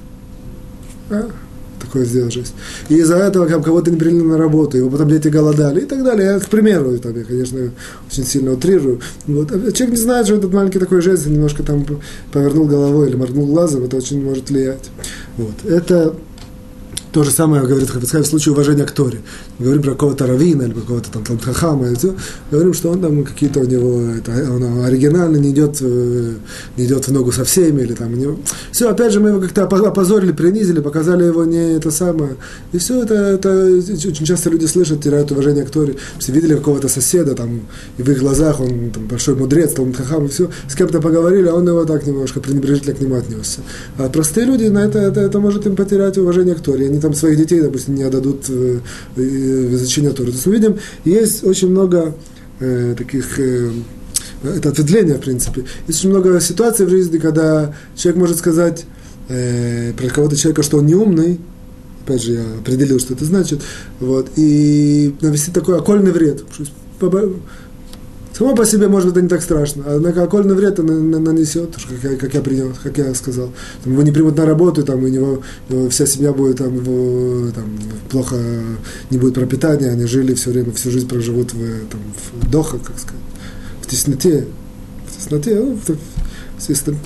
А? 1.10 1.28
Такой 1.80 2.04
сделал 2.04 2.30
жест. 2.30 2.54
И 2.88 2.94
из-за 2.96 3.16
этого 3.16 3.46
как, 3.46 3.64
кого-то 3.64 3.90
не 3.90 3.96
приняли 3.96 4.22
на 4.22 4.38
работу, 4.38 4.76
его 4.76 4.90
потом 4.90 5.08
дети 5.08 5.28
голодали 5.28 5.80
и 5.80 5.84
так 5.84 6.02
далее. 6.02 6.34
Я, 6.34 6.40
к 6.40 6.48
примеру, 6.48 6.98
там, 6.98 7.16
я, 7.16 7.24
конечно, 7.24 7.70
очень 8.10 8.24
сильно 8.24 8.52
утрирую. 8.52 9.00
Вот. 9.26 9.52
А 9.52 9.72
человек 9.72 9.96
не 9.96 10.02
знает, 10.02 10.26
что 10.26 10.36
этот 10.36 10.52
маленький 10.52 10.78
такой 10.78 11.00
жест, 11.02 11.26
немножко 11.26 11.62
там 11.62 11.86
повернул 12.32 12.66
головой 12.66 13.08
или 13.08 13.16
моргнул 13.16 13.46
глазом, 13.46 13.84
это 13.84 13.96
очень 13.96 14.22
может 14.22 14.50
влиять. 14.50 14.90
Вот. 15.36 15.64
Это 15.64 16.14
то 17.16 17.24
же 17.24 17.30
самое 17.30 17.62
говорит 17.62 17.88
Хафицхай 17.88 18.20
в 18.20 18.26
случае 18.26 18.52
уважения 18.52 18.84
к 18.84 18.90
Торе. 18.90 19.20
Говорим 19.58 19.80
про 19.80 19.92
какого-то 19.92 20.26
равина 20.26 20.64
или 20.64 20.74
какого-то 20.74 21.10
там 21.10 21.24
Талхахама, 21.24 21.86
говорим, 22.50 22.74
что 22.74 22.90
он 22.90 23.00
там 23.00 23.24
какие-то 23.24 23.60
у 23.60 23.64
него, 23.64 24.02
это, 24.18 24.32
он 24.52 24.84
оригинально 24.84 25.38
не 25.38 25.50
идет, 25.52 25.78
э, 25.80 26.34
не 26.76 26.84
идет 26.84 27.08
в 27.08 27.12
ногу 27.12 27.32
со 27.32 27.46
всеми, 27.46 27.80
или 27.80 27.94
там 27.94 28.12
у. 28.12 28.38
Все, 28.70 28.90
опять 28.90 29.14
же, 29.14 29.20
мы 29.20 29.30
его 29.30 29.40
как-то 29.40 29.62
опозорили, 29.62 30.32
принизили, 30.32 30.80
показали 30.80 31.24
его 31.24 31.46
не 31.46 31.76
это 31.76 31.90
самое. 31.90 32.36
И 32.72 32.76
все 32.76 33.02
это, 33.02 33.14
это 33.14 33.64
очень 33.64 34.26
часто 34.26 34.50
люди 34.50 34.66
слышат, 34.66 35.00
теряют 35.00 35.32
уважение 35.32 35.64
к 35.64 35.70
Торе. 35.70 35.96
Все 36.18 36.32
видели 36.32 36.54
какого-то 36.54 36.88
соседа, 36.88 37.34
там, 37.34 37.62
и 37.96 38.02
в 38.02 38.10
их 38.10 38.18
глазах 38.18 38.60
он 38.60 38.90
там, 38.90 39.06
большой 39.06 39.36
мудрец, 39.36 39.72
там, 39.72 39.94
Хахам, 39.94 40.26
и 40.26 40.28
все. 40.28 40.50
С 40.68 40.74
кем-то 40.74 41.00
поговорили, 41.00 41.48
а 41.48 41.54
он 41.54 41.66
его 41.66 41.86
так 41.86 42.06
немножко 42.06 42.40
пренебрежительно 42.40 42.94
к 42.94 43.00
нему 43.00 43.14
отнесся. 43.14 43.60
А 43.96 44.10
простые 44.10 44.46
люди 44.46 44.66
на 44.66 44.84
это, 44.84 44.98
это, 44.98 45.22
это 45.22 45.40
может 45.40 45.66
им 45.66 45.76
потерять 45.76 46.18
уважение 46.18 46.54
к 46.54 46.60
Торе. 46.60 46.88
Они 46.88 47.00
там 47.06 47.14
своих 47.14 47.38
детей, 47.38 47.60
допустим, 47.60 47.94
не 47.94 48.02
отдадут 48.02 48.46
э, 48.48 48.80
в 49.14 49.74
изучение 49.74 50.10
Торы. 50.10 50.30
То 50.30 50.34
есть 50.34 50.46
мы 50.46 50.54
видим, 50.54 50.78
есть 51.04 51.44
очень 51.44 51.70
много 51.70 52.14
э, 52.58 52.94
таких 52.98 53.38
э, 53.38 53.70
это 54.42 54.70
ответвление, 54.70 55.16
в 55.16 55.20
принципе. 55.20 55.64
Есть 55.86 56.00
очень 56.00 56.10
много 56.10 56.40
ситуаций 56.40 56.86
в 56.86 56.90
жизни, 56.90 57.18
когда 57.18 57.74
человек 57.94 58.20
может 58.20 58.38
сказать 58.38 58.84
э, 59.28 59.92
про 59.96 60.08
кого-то 60.08 60.36
человека, 60.36 60.62
что 60.62 60.78
он 60.78 60.86
не 60.86 60.94
умный, 60.94 61.40
опять 62.04 62.22
же, 62.22 62.32
я 62.32 62.42
определил, 62.60 62.98
что 62.98 63.14
это 63.14 63.24
значит, 63.24 63.62
вот, 64.00 64.30
и 64.36 65.14
навести 65.20 65.52
такой 65.52 65.78
окольный 65.78 66.10
вред. 66.10 66.44
Само 68.36 68.54
по 68.54 68.66
себе, 68.66 68.86
может 68.88 69.08
быть, 69.08 69.16
это 69.16 69.22
не 69.22 69.28
так 69.28 69.42
страшно, 69.42 69.84
а 69.86 69.98
на 69.98 70.10
окольный 70.10 70.54
вред 70.54 70.76
нанесет, 70.78 71.74
как 71.74 72.10
я, 72.10 72.18
как 72.18 72.34
я 72.34 72.42
принял, 72.42 72.70
как 72.82 72.98
я 72.98 73.14
сказал. 73.14 73.50
Там, 73.82 73.94
его 73.94 74.02
не 74.02 74.12
примут 74.12 74.36
на 74.36 74.44
работу, 74.44 74.82
там, 74.82 75.02
у 75.04 75.08
него, 75.08 75.42
его 75.70 75.88
вся 75.88 76.04
семья 76.04 76.34
будет 76.34 76.58
там, 76.58 76.74
его, 76.74 77.50
там, 77.52 77.64
плохо, 78.10 78.36
не 79.08 79.16
будет 79.16 79.34
пропитания, 79.34 79.90
они 79.90 80.04
жили 80.04 80.34
все 80.34 80.50
время, 80.50 80.72
всю 80.72 80.90
жизнь 80.90 81.08
проживут 81.08 81.54
в, 81.54 81.88
там, 81.88 82.00
в 82.42 82.50
дохах, 82.50 82.82
как 82.82 82.98
сказать, 82.98 83.22
в 83.80 83.86
тесноте, 83.86 84.46
в 85.06 85.16
тесноте, 85.16 85.58
ну, 85.58 85.78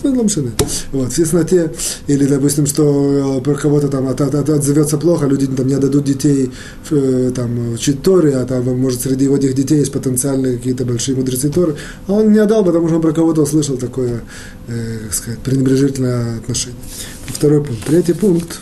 ну, 0.02 0.14
ломшины. 0.14 0.52
Вот, 0.92 1.12
в 1.12 1.14
тесноте, 1.14 1.72
или, 2.06 2.26
допустим, 2.26 2.66
что 2.66 3.38
э, 3.38 3.40
про 3.42 3.54
кого-то 3.54 3.88
там 3.88 4.08
от, 4.08 4.20
от, 4.20 4.34
от, 4.34 4.48
отзовется 4.48 4.96
плохо, 4.98 5.26
люди 5.26 5.46
там 5.46 5.66
не 5.66 5.74
отдадут 5.74 6.04
детей 6.04 6.50
э, 6.90 7.32
там, 7.34 7.72
учить 7.74 8.02
Торе, 8.02 8.36
а 8.36 8.44
там, 8.44 8.64
может, 8.78 9.02
среди 9.02 9.24
его 9.24 9.36
этих 9.36 9.54
детей 9.54 9.78
есть 9.78 9.92
потенциальные 9.92 10.56
какие-то 10.56 10.84
большие 10.84 11.16
мудрецы 11.16 11.50
Торы, 11.50 11.76
а 12.06 12.12
он 12.12 12.32
не 12.32 12.38
отдал, 12.38 12.64
потому 12.64 12.86
что 12.86 12.96
он 12.96 13.02
про 13.02 13.12
кого-то 13.12 13.42
услышал 13.42 13.76
такое, 13.76 14.22
э, 14.68 14.98
как 15.04 15.14
сказать, 15.14 15.38
пренебрежительное 15.40 16.38
отношение. 16.38 16.80
Второй 17.26 17.62
пункт. 17.64 17.84
Третий 17.84 18.12
пункт. 18.12 18.60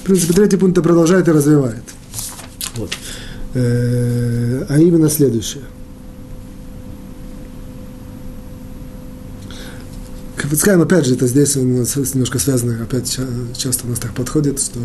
В 0.00 0.04
принципе, 0.04 0.32
третий 0.32 0.56
пункт 0.56 0.82
продолжает 0.82 1.28
и 1.28 1.32
развивает. 1.32 1.82
Вот. 2.76 2.90
Э, 3.54 4.64
а 4.68 4.78
именно 4.78 5.08
следующее– 5.08 5.64
Хафицхайм, 10.38 10.82
опять 10.82 11.06
же, 11.06 11.14
это 11.14 11.26
здесь 11.26 11.56
немножко 11.56 12.38
связано, 12.38 12.82
опять 12.82 13.18
часто 13.56 13.86
у 13.86 13.90
нас 13.90 13.98
так 13.98 14.14
подходит, 14.14 14.60
что 14.60 14.78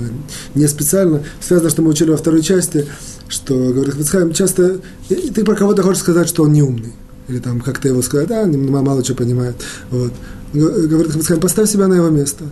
не 0.56 0.68
специально, 0.68 1.24
связано, 1.42 1.70
что 1.70 1.82
мы 1.82 1.90
учили 1.90 2.10
во 2.10 2.18
второй 2.18 2.42
части, 2.42 2.88
что, 3.28 3.56
говорит 3.56 3.94
Хафицхайм, 3.94 4.34
часто 4.34 4.80
ты 5.08 5.44
про 5.44 5.56
кого-то 5.56 5.84
хочешь 5.84 6.02
сказать, 6.02 6.28
что 6.28 6.44
он 6.44 6.54
не 6.54 6.62
умный, 6.62 6.94
или 7.28 7.40
там 7.40 7.62
как-то 7.62 7.88
его 7.88 8.02
сказать, 8.02 8.32
а, 8.32 8.46
мало 8.46 9.04
что 9.04 9.16
понимает, 9.16 9.56
вот. 9.90 10.14
Говорит 10.54 11.12
Хафицхайм, 11.12 11.40
поставь 11.40 11.70
себя 11.70 11.88
на 11.88 11.96
его 11.96 12.10
место, 12.10 12.46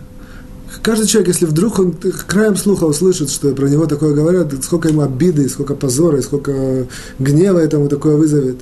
Каждый 0.82 1.06
человек, 1.06 1.28
если 1.28 1.46
вдруг 1.46 1.80
он 1.80 1.94
краем 2.28 2.56
слуха 2.56 2.86
услышит, 2.86 3.30
что 3.30 3.54
про 3.54 3.68
него 3.68 3.86
такое 3.86 4.14
говорят, 4.14 4.52
сколько 4.64 4.88
ему 4.88 5.02
обиды, 5.02 5.48
сколько 5.50 5.76
позора, 5.76 6.22
сколько 6.22 6.88
гнева 7.20 7.60
этому 7.60 7.88
такое 7.90 8.16
вызовет. 8.16 8.58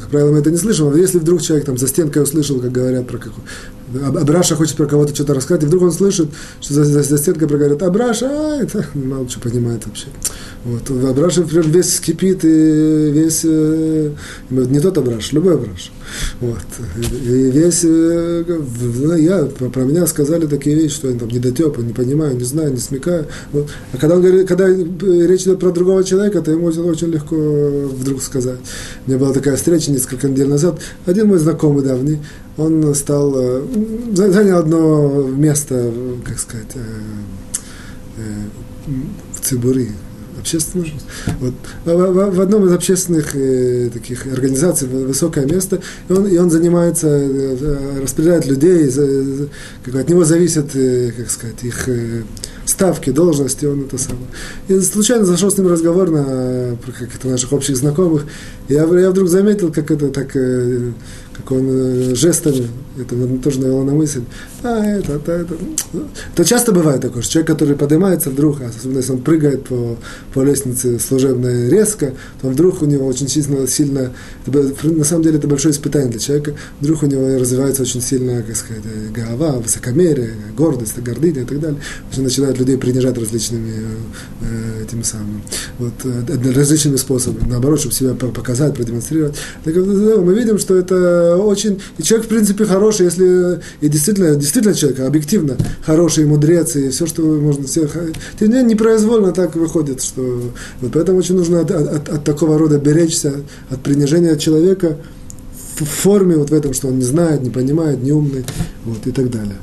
Как 0.00 0.10
правило, 0.10 0.32
мы 0.32 0.38
это 0.38 0.50
не 0.50 0.56
слышим, 0.56 0.90
но 0.90 0.96
если 0.96 1.18
вдруг 1.18 1.42
человек 1.42 1.66
там 1.66 1.78
за 1.78 1.86
стенкой 1.86 2.22
услышал, 2.22 2.60
как 2.60 2.72
говорят 2.72 3.06
про 3.06 3.18
какую... 3.18 3.44
Абраша 4.04 4.56
хочет 4.56 4.76
про 4.76 4.86
кого-то 4.86 5.14
что-то 5.14 5.34
рассказать, 5.34 5.62
и 5.62 5.66
вдруг 5.66 5.82
он 5.82 5.92
слышит, 5.92 6.28
что 6.60 6.74
за, 6.74 6.84
за, 6.84 7.02
за 7.02 7.18
стенкой 7.18 7.46
проговорят, 7.48 7.82
Абраша, 7.82 8.26
а, 8.28 8.62
это 8.62 8.86
мало 8.94 9.28
что 9.28 9.40
понимает 9.40 9.86
вообще. 9.86 10.06
Вот. 10.64 10.90
Абраш 10.90 11.34
прям 11.34 11.70
весь 11.70 11.96
скипит 11.96 12.42
и 12.42 13.10
весь, 13.12 13.42
э, 13.44 14.10
не 14.48 14.80
тот 14.80 14.96
Абраш, 14.96 15.32
любой 15.32 15.56
Абраш. 15.56 15.92
Вот. 16.40 16.56
И 16.96 17.50
весь, 17.50 17.80
э, 17.84 18.44
ну, 18.46 19.14
я, 19.14 19.44
про 19.44 19.82
меня 19.82 20.06
сказали 20.06 20.46
такие 20.46 20.74
вещи, 20.74 20.94
что 20.94 21.10
я 21.10 21.18
там 21.18 21.28
недотеп, 21.28 21.76
не 21.78 21.92
понимаю, 21.92 22.36
не 22.36 22.44
знаю, 22.44 22.72
не 22.72 22.78
смекаю. 22.78 23.26
Вот. 23.52 23.68
А 23.92 23.98
когда, 23.98 24.16
он 24.16 24.22
говорит, 24.22 24.48
когда 24.48 24.66
речь 24.68 25.42
идет 25.42 25.60
про 25.60 25.70
другого 25.70 26.02
человека, 26.02 26.40
то 26.40 26.50
ему 26.50 26.66
очень, 26.66 26.80
очень 26.80 27.08
легко 27.08 27.36
вдруг 27.36 28.22
сказать. 28.22 28.58
У 29.06 29.10
меня 29.10 29.20
была 29.20 29.34
такая 29.34 29.56
встреча 29.56 29.90
несколько 29.90 30.28
недель 30.28 30.48
назад. 30.48 30.80
Один 31.04 31.28
мой 31.28 31.38
знакомый 31.40 31.84
давний, 31.84 32.20
он 32.56 32.94
стал, 32.94 33.34
э, 33.36 33.62
занял 34.14 34.58
одно 34.60 35.24
место, 35.24 35.92
как 36.24 36.38
сказать, 36.38 36.72
в 38.86 39.40
Цибури, 39.40 39.90
общественную 40.44 40.90
Вот. 41.40 41.54
В, 41.84 41.90
в, 41.90 42.36
в 42.36 42.40
одном 42.40 42.66
из 42.66 42.72
общественных 42.72 43.34
э, 43.34 43.88
таких 43.92 44.26
организаций 44.26 44.86
высокое 44.86 45.46
место, 45.46 45.80
и 46.08 46.12
он, 46.12 46.26
и 46.26 46.36
он 46.36 46.50
занимается, 46.50 47.08
э, 47.08 48.00
распределяет 48.02 48.46
людей, 48.46 48.86
за, 48.88 49.48
как 49.84 49.94
от 49.94 50.08
него 50.08 50.24
зависят, 50.24 50.76
э, 50.76 51.12
как 51.16 51.30
сказать, 51.30 51.64
их 51.64 51.88
э, 51.88 52.24
ставки, 52.66 53.10
должности, 53.10 53.64
он 53.64 53.84
это 53.84 53.96
самое. 53.96 54.26
И 54.68 54.78
случайно 54.80 55.24
зашел 55.24 55.50
с 55.50 55.56
ним 55.56 55.68
разговор 55.68 56.10
на 56.10 56.76
как 56.98 57.14
это, 57.14 57.28
наших 57.28 57.52
общих 57.52 57.76
знакомых, 57.76 58.26
и 58.68 58.74
я, 58.74 58.82
я 58.84 59.10
вдруг 59.10 59.28
заметил, 59.28 59.72
как 59.72 59.90
это 59.90 60.08
так, 60.08 60.36
э, 60.36 60.92
как 61.36 61.50
он 61.52 61.66
э, 61.68 62.14
жестами, 62.14 62.68
это 62.98 63.16
тоже 63.42 63.60
навело 63.60 63.82
на 63.82 63.92
мысль, 63.92 64.22
а, 64.62 64.84
это, 64.84 65.14
это, 65.14 65.32
это. 65.32 65.54
Это 66.32 66.44
часто 66.44 66.72
бывает 66.72 67.00
такое, 67.00 67.22
что 67.22 67.32
человек, 67.32 67.50
который 67.50 67.76
поднимается 67.76 68.30
вдруг, 68.30 68.60
особенно 68.62 68.98
если 68.98 69.12
он 69.12 69.22
прыгает 69.22 69.64
по, 69.64 69.96
по 70.32 70.42
лестнице 70.42 70.98
служебной 70.98 71.68
резко, 71.68 72.12
то 72.40 72.48
вдруг 72.48 72.82
у 72.82 72.86
него 72.86 73.06
очень 73.06 73.28
сильно, 73.28 73.66
сильно 73.66 74.12
на 74.46 75.04
самом 75.04 75.24
деле 75.24 75.38
это 75.38 75.48
большое 75.48 75.74
испытание 75.74 76.10
для 76.10 76.20
человека, 76.20 76.54
вдруг 76.80 77.02
у 77.02 77.06
него 77.06 77.38
развивается 77.38 77.82
очень 77.82 78.00
сильно, 78.00 78.42
как 78.42 78.56
сказать, 78.56 78.82
голова, 79.12 79.58
высокомерие, 79.58 80.34
гордость, 80.56 80.98
гордыня 80.98 81.42
и 81.42 81.44
так 81.44 81.60
далее. 81.60 81.80
Он 82.16 82.22
начинает 82.22 82.58
людей 82.58 82.78
принижать 82.78 83.18
различными 83.18 83.72
э, 84.40 84.84
этими 84.84 85.02
самыми, 85.02 85.42
вот, 85.78 85.92
э, 86.04 86.52
различными 86.52 86.96
способами, 86.96 87.48
наоборот, 87.48 87.80
чтобы 87.80 87.94
себя 87.94 88.14
показать, 88.14 88.74
продемонстрировать. 88.74 89.36
Так, 89.64 89.74
мы 89.74 90.34
видим, 90.34 90.58
что 90.58 90.76
это 90.76 91.23
очень, 91.36 91.80
и 91.98 92.02
человек, 92.02 92.26
в 92.26 92.28
принципе, 92.28 92.64
хороший, 92.64 93.06
если 93.06 93.60
и 93.80 93.88
действительно, 93.88 94.34
действительно 94.36 94.74
человек 94.74 95.00
объективно 95.00 95.56
хороший, 95.84 96.26
мудрец, 96.26 96.76
и 96.76 96.90
все, 96.90 97.06
что 97.06 97.22
можно, 97.22 97.66
все, 97.66 97.88
тем 98.38 98.48
не 98.48 98.54
менее, 98.54 98.74
непроизвольно 98.74 99.32
так 99.32 99.56
выходит, 99.56 100.02
что, 100.02 100.22
вот 100.80 100.92
поэтому 100.92 101.18
очень 101.18 101.36
нужно 101.36 101.60
от, 101.60 101.70
от, 101.70 102.08
от 102.08 102.24
такого 102.24 102.58
рода 102.58 102.78
беречься, 102.78 103.42
от 103.70 103.82
принижения 103.82 104.36
человека, 104.36 104.98
в 105.76 105.84
форме 105.84 106.36
вот 106.36 106.50
в 106.50 106.54
этом, 106.54 106.72
что 106.72 106.88
он 106.88 106.98
не 106.98 107.04
знает, 107.04 107.42
не 107.42 107.50
понимает, 107.50 108.02
не 108.02 108.12
умный, 108.12 108.44
вот, 108.84 109.06
и 109.06 109.10
так 109.10 109.30
далее. 109.30 109.56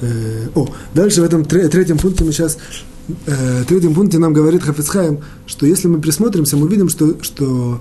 Э, 0.00 0.48
о, 0.54 0.68
дальше 0.94 1.22
в 1.22 1.24
этом 1.24 1.44
третьем 1.44 1.98
пункте 1.98 2.24
мы 2.24 2.32
сейчас 2.32 2.58
э, 3.26 3.64
третьем 3.68 3.94
пункте 3.94 4.18
нам 4.18 4.32
говорит 4.32 4.62
Хафицхайм, 4.62 5.20
что 5.46 5.66
если 5.66 5.88
мы 5.88 6.00
присмотримся, 6.00 6.56
мы 6.56 6.68
видим, 6.68 6.88
что, 6.88 7.16
что 7.22 7.80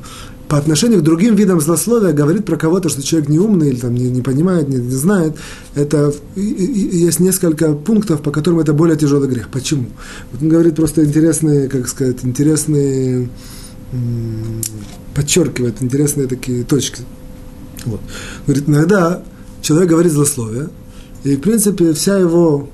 по 0.54 0.60
отношению 0.60 1.00
к 1.00 1.04
другим 1.04 1.34
видам 1.34 1.60
злословия 1.60 2.14
говорит 2.14 2.46
про 2.46 2.58
кого-то, 2.58 2.88
что 2.88 3.02
человек 3.02 3.28
неумный 3.28 3.70
или 3.70 3.80
там, 3.80 3.96
не, 3.96 4.12
не 4.12 4.22
понимает, 4.22 4.70
не, 4.70 4.78
не 4.78 4.92
знает, 4.92 5.36
это 5.74 6.14
и, 6.36 6.42
и, 6.42 6.98
есть 7.00 7.20
несколько 7.20 7.74
пунктов, 7.74 8.22
по 8.22 8.30
которым 8.30 8.60
это 8.60 8.72
более 8.72 8.96
тяжелый 8.96 9.28
грех. 9.28 9.50
Почему? 9.50 9.88
Вот 10.32 10.44
он 10.44 10.50
говорит 10.50 10.76
просто 10.76 11.06
интересные, 11.06 11.70
как 11.70 11.88
сказать, 11.88 12.18
интересные, 12.22 13.30
подчеркивает 15.16 15.82
интересные 15.82 16.28
такие 16.28 16.64
точки. 16.64 17.02
Вот. 17.86 18.02
Говорит, 18.46 18.70
иногда 18.70 19.24
человек 19.64 19.90
говорит 19.90 20.12
злословие, 20.12 20.70
и, 21.24 21.36
в 21.36 21.42
принципе, 21.42 21.94
вся 21.94 22.20
его 22.20 22.70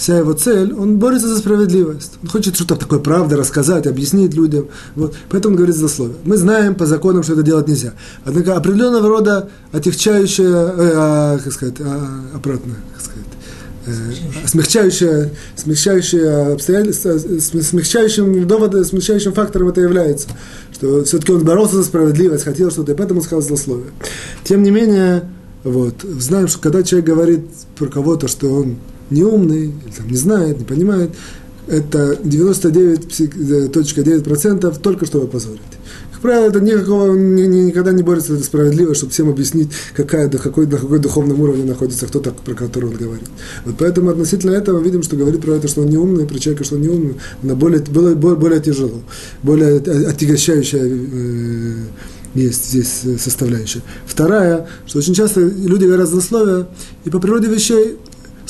вся 0.00 0.16
его 0.16 0.32
цель, 0.32 0.72
он 0.72 0.96
борется 0.96 1.28
за 1.28 1.36
справедливость. 1.36 2.12
Он 2.22 2.28
хочет 2.28 2.54
что-то 2.56 2.74
такое 2.74 3.00
правда 3.00 3.36
рассказать, 3.36 3.86
объяснить 3.86 4.32
людям. 4.32 4.68
Вот. 4.96 5.14
Поэтому 5.28 5.52
он 5.52 5.56
говорит 5.56 5.76
злословие. 5.76 6.16
Мы 6.24 6.38
знаем 6.38 6.74
по 6.74 6.86
законам, 6.86 7.22
что 7.22 7.34
это 7.34 7.42
делать 7.42 7.68
нельзя. 7.68 7.92
Однако 8.24 8.56
определенного 8.56 9.06
рода 9.08 9.50
отягчающее, 9.72 10.46
э, 10.48 10.92
а, 10.96 11.38
как 11.38 11.52
сказать, 11.52 11.74
а, 11.80 12.24
обратно, 12.34 12.76
как 12.94 13.02
сказать, 13.02 13.26
э, 13.86 14.46
смягчающее, 14.46 15.32
смягчающее 15.54 16.54
обстоятельства, 16.54 17.18
смягчающим 17.18 18.46
доводом, 18.46 18.82
смягчающим 18.86 19.34
фактором 19.34 19.68
это 19.68 19.82
является. 19.82 20.28
Что 20.72 21.04
все-таки 21.04 21.32
он 21.32 21.44
боролся 21.44 21.76
за 21.76 21.84
справедливость, 21.84 22.44
хотел 22.44 22.70
что-то, 22.70 22.92
и 22.92 22.94
поэтому 22.94 23.20
сказал 23.20 23.42
злословие. 23.42 23.90
Тем 24.44 24.62
не 24.62 24.70
менее, 24.70 25.28
вот, 25.62 25.96
знаем, 26.02 26.48
что 26.48 26.58
когда 26.58 26.82
человек 26.82 27.06
говорит 27.06 27.40
про 27.76 27.88
кого-то, 27.88 28.28
что 28.28 28.50
он 28.50 28.78
неумный, 29.10 29.66
или 29.66 29.92
там, 29.96 30.08
не 30.08 30.16
знает, 30.16 30.58
не 30.58 30.64
понимает, 30.64 31.10
это 31.70 32.18
99.9% 32.22 34.78
только 34.80 35.06
чтобы 35.06 35.28
позорить. 35.28 35.60
Как 36.12 36.20
правило, 36.22 36.48
это 36.48 36.60
никакого, 36.60 37.16
ни, 37.16 37.42
ни, 37.42 37.60
никогда 37.60 37.92
не 37.92 38.02
борется 38.02 38.36
за 38.36 38.42
справедливость, 38.44 38.98
чтобы 38.98 39.12
всем 39.12 39.30
объяснить, 39.30 39.70
какая, 39.94 40.28
до 40.28 40.38
какой, 40.38 40.66
на 40.66 40.76
какой 40.76 40.98
духовном 40.98 41.40
уровне 41.40 41.64
находится 41.64 42.06
кто 42.06 42.20
так, 42.20 42.34
про 42.36 42.54
которого 42.54 42.90
он 42.90 42.96
говорит. 42.96 43.28
Вот 43.64 43.76
поэтому 43.78 44.10
относительно 44.10 44.50
этого 44.50 44.80
мы 44.80 44.84
видим, 44.84 45.02
что 45.02 45.16
говорит 45.16 45.40
про 45.40 45.54
это, 45.54 45.66
что 45.68 45.80
он 45.82 45.88
неумный, 45.88 46.26
про 46.26 46.38
человека, 46.38 46.64
что 46.64 46.76
он 46.76 46.82
неумный, 46.82 47.14
на 47.42 47.54
более, 47.54 47.80
более, 47.80 48.16
более 48.16 48.60
тяжело, 48.60 49.00
более 49.42 49.78
отягощающая 49.78 50.82
э, 50.84 51.74
есть 52.34 52.70
здесь 52.70 53.00
составляющая. 53.18 53.80
Вторая, 54.06 54.68
что 54.86 54.98
очень 54.98 55.14
часто 55.14 55.40
люди 55.40 55.86
говорят 55.86 56.08
злословия, 56.08 56.66
и 57.04 57.10
по 57.10 57.18
природе 57.18 57.48
вещей 57.48 57.96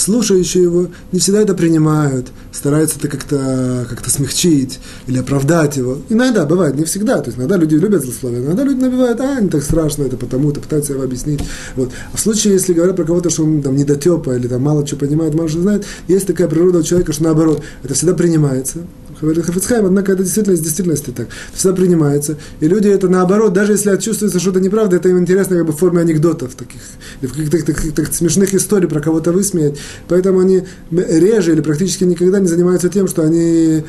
слушающие 0.01 0.63
его 0.63 0.89
не 1.13 1.19
всегда 1.21 1.43
это 1.43 1.55
принимают, 1.55 2.29
стараются 2.53 2.99
это 2.99 3.09
как-то 3.09 3.87
как 3.89 4.07
смягчить 4.09 4.81
или 5.07 5.19
оправдать 5.19 5.77
его. 5.77 5.99
Иногда 6.09 6.47
бывает, 6.47 6.75
не 6.77 6.85
всегда. 6.85 7.19
То 7.19 7.27
есть 7.27 7.39
иногда 7.39 7.57
люди 7.57 7.75
любят 7.75 8.03
злословие, 8.03 8.43
иногда 8.43 8.65
люди 8.65 8.81
набивают, 8.81 9.21
а, 9.21 9.41
не 9.41 9.49
так 9.49 9.63
страшно, 9.63 10.05
это 10.05 10.17
потому-то, 10.17 10.61
пытаются 10.61 10.95
его 10.95 11.03
объяснить. 11.03 11.41
Вот. 11.77 11.91
А 12.13 12.17
в 12.17 12.21
случае, 12.21 12.55
если 12.55 12.73
говорят 12.73 12.97
про 12.97 13.05
кого-то, 13.05 13.31
что 13.31 13.45
он 13.45 13.63
там 13.63 13.77
недотепа 13.77 14.35
или 14.35 14.49
там 14.49 14.63
мало 14.63 14.87
что 14.87 14.97
понимает, 14.97 15.35
мало 15.35 15.49
что 15.49 15.61
знает, 15.61 15.85
есть 16.09 16.27
такая 16.27 16.49
природа 16.49 16.79
у 16.79 16.83
человека, 16.83 17.13
что 17.13 17.25
наоборот, 17.25 17.63
это 17.83 17.95
всегда 17.95 18.15
принимается 18.15 18.81
Хафицхайм, 19.21 19.87
однако 19.87 20.13
это 20.13 20.23
действительно 20.23 20.55
из 20.55 20.61
действительности 20.61 21.11
так. 21.11 21.29
Всегда 21.55 21.77
принимается. 21.77 22.37
И 22.61 22.69
люди 22.69 22.89
это 22.89 23.09
наоборот, 23.09 23.53
даже 23.53 23.73
если 23.73 23.97
чувствуется 23.97 24.41
что-то 24.41 24.61
неправда, 24.61 24.97
это 24.97 25.09
им 25.09 25.19
интересно 25.19 25.57
как 25.57 25.67
бы 25.67 25.73
в 25.73 25.77
форме 25.77 26.01
анекдотов 26.01 26.55
таких, 26.55 26.81
или 27.21 27.29
в 27.29 27.33
каких-то 27.33 27.59
таких, 27.59 27.95
таких 27.95 28.15
смешных 28.15 28.55
историй 28.55 28.89
про 28.89 29.01
кого-то 29.01 29.33
высмеять. 29.33 29.79
Поэтому 30.09 30.41
они 30.41 30.65
реже 30.91 31.53
или 31.53 31.61
практически 31.61 32.05
никогда 32.05 32.41
не 32.41 32.49
занимаются 32.49 32.89
тем, 32.89 33.09
что 33.09 33.23
они 33.23 33.85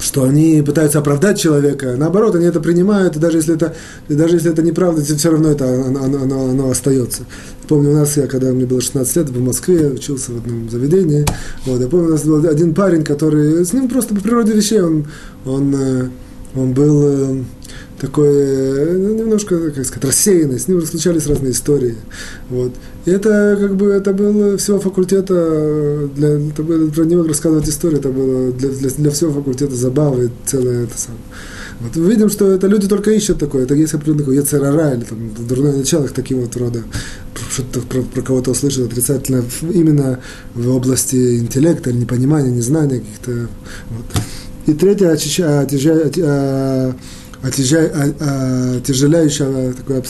что 0.00 0.24
они 0.24 0.62
пытаются 0.62 0.98
оправдать 0.98 1.40
человека. 1.40 1.94
Наоборот, 1.96 2.34
они 2.34 2.46
это 2.46 2.60
принимают, 2.60 3.16
и 3.16 3.18
даже 3.18 3.38
если 3.38 3.54
это, 3.54 3.74
даже 4.08 4.36
если 4.36 4.52
это 4.52 4.62
неправда, 4.62 5.02
все 5.02 5.30
равно 5.30 5.50
это, 5.50 5.64
оно, 5.64 6.04
оно, 6.04 6.22
оно, 6.22 6.50
оно 6.50 6.70
остается. 6.70 7.22
Помню, 7.66 7.90
у 7.90 7.94
нас, 7.94 8.16
я, 8.16 8.26
когда 8.26 8.52
мне 8.52 8.64
было 8.64 8.80
16 8.80 9.16
лет, 9.16 9.28
в 9.28 9.40
Москве, 9.42 9.88
учился 9.88 10.32
в 10.32 10.38
одном 10.38 10.70
заведении, 10.70 11.26
вот, 11.66 11.80
я 11.80 11.88
помню, 11.88 12.08
у 12.08 12.10
нас 12.12 12.22
был 12.22 12.46
один 12.46 12.74
парень, 12.74 13.04
который, 13.04 13.64
с 13.64 13.72
ним 13.72 13.88
просто 13.88 14.14
по 14.14 14.20
природе 14.20 14.52
вещей, 14.52 14.80
он, 14.80 15.06
он, 15.44 15.74
э, 15.76 16.08
он 16.54 16.72
был 16.72 17.02
э, 17.04 17.42
такой, 18.00 18.28
э, 18.28 18.96
ну, 18.96 19.14
немножко, 19.14 19.70
как 19.70 19.84
сказать, 19.84 20.04
рассеянный, 20.04 20.58
с 20.58 20.68
ним 20.68 20.80
случались 20.82 21.26
разные 21.26 21.52
истории. 21.52 21.96
Вот. 22.48 22.72
И 23.04 23.10
это, 23.10 23.56
как 23.60 23.76
бы, 23.76 23.88
это 23.88 24.12
было 24.12 24.56
всего 24.56 24.78
факультета, 24.78 26.08
для, 26.14 26.28
это 26.28 26.62
было, 26.62 26.90
про 26.90 27.04
него 27.04 27.24
рассказывать 27.24 27.68
историю, 27.68 28.00
это 28.00 28.10
было 28.10 28.52
для, 28.52 28.68
для, 28.68 28.90
для 28.90 29.10
всего 29.10 29.32
факультета 29.32 29.74
забавы, 29.74 30.30
целое 30.46 30.84
это 30.84 30.98
самое. 30.98 31.22
Вот 31.80 31.94
мы 31.94 32.10
видим, 32.10 32.28
что 32.28 32.50
это 32.50 32.66
люди 32.66 32.88
только 32.88 33.12
ищут 33.12 33.38
такое, 33.38 33.62
это 33.62 33.74
есть 33.74 33.94
определенный 33.94 34.24
такой 34.24 34.36
яцерара, 34.36 34.94
или 34.94 35.04
там 35.04 35.32
дурное 35.46 35.76
начало, 35.76 36.04
их 36.04 36.12
таким 36.12 36.40
вот 36.40 36.56
рода, 36.56 36.82
что-то 37.52 37.80
про, 37.82 38.02
про 38.02 38.22
кого-то 38.22 38.50
услышать 38.50 38.86
отрицательно 38.86 39.44
именно 39.62 40.18
в 40.54 40.68
области 40.74 41.38
интеллекта 41.38 41.90
или 41.90 41.98
непонимания, 41.98 42.50
незнания 42.50 42.98
каких-то. 42.98 43.48
Вот. 43.90 44.06
И 44.68 44.74
третье, 44.74 45.12
отяжеляющий 47.42 49.72
такой 49.72 50.02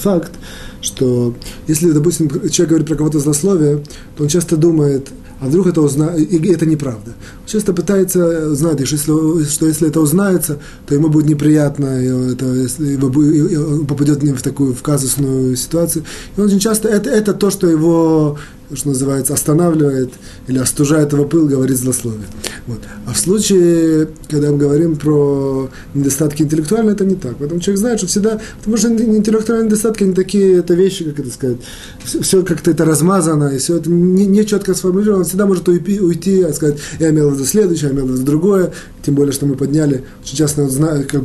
факт, 0.00 0.32
что 0.80 1.34
если, 1.66 1.90
допустим, 1.90 2.30
человек 2.48 2.68
говорит 2.68 2.88
про 2.88 2.96
кого-то 2.96 3.18
злословие, 3.18 3.82
то 4.16 4.22
он 4.22 4.30
часто 4.30 4.56
думает, 4.56 5.10
а 5.40 5.48
вдруг 5.48 5.66
это 5.66 5.82
узнает, 5.82 6.32
и 6.32 6.48
это 6.48 6.64
неправда. 6.64 7.10
Он 7.10 7.46
часто 7.46 7.74
пытается 7.74 8.50
узнать, 8.50 8.86
что 8.86 8.96
если, 8.96 9.50
что 9.50 9.66
если 9.66 9.88
это 9.88 10.00
узнается, 10.00 10.58
то 10.86 10.94
ему 10.94 11.08
будет 11.08 11.26
неприятно, 11.26 11.86
это, 12.32 12.46
если 12.46 12.96
он 12.96 13.86
попадет 13.86 14.22
в 14.22 14.42
такую 14.42 14.72
в 14.72 14.80
казусную 14.80 15.54
ситуацию. 15.56 16.06
И 16.34 16.40
он 16.40 16.46
очень 16.46 16.60
часто, 16.60 16.88
это, 16.88 17.10
это 17.10 17.34
то, 17.34 17.50
что 17.50 17.66
его 17.66 18.38
что 18.72 18.88
называется, 18.88 19.34
останавливает 19.34 20.12
или 20.48 20.58
остужает 20.58 21.12
его 21.12 21.24
пыл, 21.24 21.46
говорит 21.46 21.76
злословие. 21.76 22.26
Вот. 22.66 22.80
А 23.06 23.12
в 23.12 23.18
случае, 23.18 24.08
когда 24.28 24.50
мы 24.50 24.58
говорим 24.58 24.96
про 24.96 25.68
недостатки 25.94 26.42
интеллектуальные, 26.42 26.94
это 26.94 27.04
не 27.04 27.14
так. 27.14 27.36
Поэтому 27.38 27.60
человек 27.60 27.80
знает, 27.80 27.98
что 27.98 28.08
всегда, 28.08 28.40
потому 28.58 28.76
что 28.76 28.88
интеллектуальные 28.88 29.66
недостатки, 29.66 30.04
они 30.04 30.14
такие, 30.14 30.58
это 30.58 30.74
вещи, 30.74 31.04
как 31.04 31.18
это 31.20 31.30
сказать, 31.30 31.58
все, 32.04 32.20
все 32.20 32.42
как-то 32.42 32.70
это 32.70 32.84
размазано, 32.84 33.48
и 33.48 33.58
все 33.58 33.76
это 33.76 33.90
не, 33.90 34.26
не 34.26 34.46
четко 34.46 34.74
сформулировано, 34.74 35.20
он 35.20 35.24
всегда 35.24 35.46
может 35.46 35.68
уйти, 35.68 36.00
уйти 36.00 36.40
и 36.40 36.52
сказать, 36.52 36.78
я 36.98 37.10
имел 37.10 37.30
в 37.30 37.34
виду 37.34 37.44
следующее, 37.44 37.90
я 37.90 37.94
имел 37.94 38.06
в 38.06 38.12
виду 38.12 38.24
другое, 38.24 38.72
тем 39.04 39.14
более, 39.14 39.32
что 39.32 39.46
мы 39.46 39.54
подняли, 39.54 40.04
очень 40.22 40.36
часто 40.36 40.66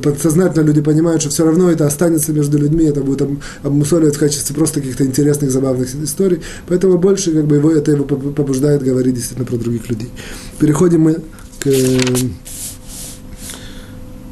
подсознательно 0.04 0.64
люди 0.66 0.82
понимают, 0.82 1.22
что 1.22 1.32
все 1.32 1.46
равно 1.46 1.72
это 1.72 1.88
останется 1.88 2.34
между 2.34 2.58
людьми, 2.58 2.86
это 2.86 3.02
будет 3.02 3.28
обмусоливать 3.64 4.16
в 4.16 4.20
качестве 4.20 4.56
просто 4.56 4.82
каких-то 4.82 5.06
интересных, 5.06 5.52
забавных 5.52 5.94
историй, 6.04 6.42
поэтому 6.68 6.98
больше 6.98 7.32
как 7.32 7.46
бы 7.46 7.56
его, 7.56 7.72
это 7.72 7.92
его 7.92 8.04
побуждает 8.04 8.84
говорить 8.84 9.16
действительно 9.16 9.48
про 9.48 9.58
других 9.58 9.90
людей. 9.90 10.10
Переходим 10.60 11.02
мы 11.02 11.18
к, 11.60 11.68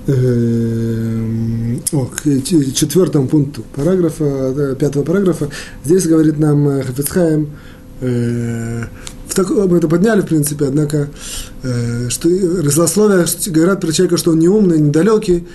э, 0.08 1.76
о, 1.93 2.06
к 2.06 2.24
четвертому 2.43 3.28
пункту 3.28 3.64
параграфа, 3.76 4.24
э, 4.24 4.76
пятого 4.78 5.04
параграфа. 5.04 5.50
Здесь 5.86 6.06
говорит 6.06 6.38
нам 6.38 6.68
э, 6.68 6.84
Хафицхайм, 6.84 7.50
э, 8.02 8.84
так, 9.38 9.51
мы 9.51 9.77
это 9.77 9.88
подняли, 9.88 10.21
в 10.21 10.25
принципе, 10.25 10.65
однако, 10.65 11.09
э, 11.61 12.09
что 12.09 12.27
злословие 12.71 13.27
говорят 13.51 13.81
про 13.81 13.91
человека, 13.91 14.17
что 14.17 14.31
он 14.31 14.39
не 14.39 14.47
умный, 14.47 14.79
недалекий, 14.79 15.47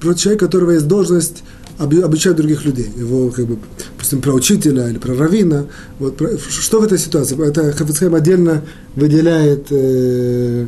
про 0.00 0.14
человека, 0.14 0.44
у 0.44 0.46
которого 0.48 0.72
есть 0.72 0.88
должность 0.88 1.44
обучать 1.78 2.34
других 2.34 2.64
людей. 2.64 2.90
Его, 2.96 3.30
как 3.30 3.46
бы, 3.46 3.58
допустим, 3.92 4.20
про 4.22 4.32
учителя 4.32 4.88
или 4.90 4.98
про 4.98 5.14
равина. 5.14 5.66
Вот, 6.00 6.16
про, 6.16 6.36
что 6.36 6.80
в 6.80 6.82
этой 6.82 6.98
ситуации? 6.98 7.40
Это 7.48 7.70
Хафицхайм 7.70 8.16
отдельно 8.16 8.64
выделяет, 8.96 9.68
э, 9.70 10.66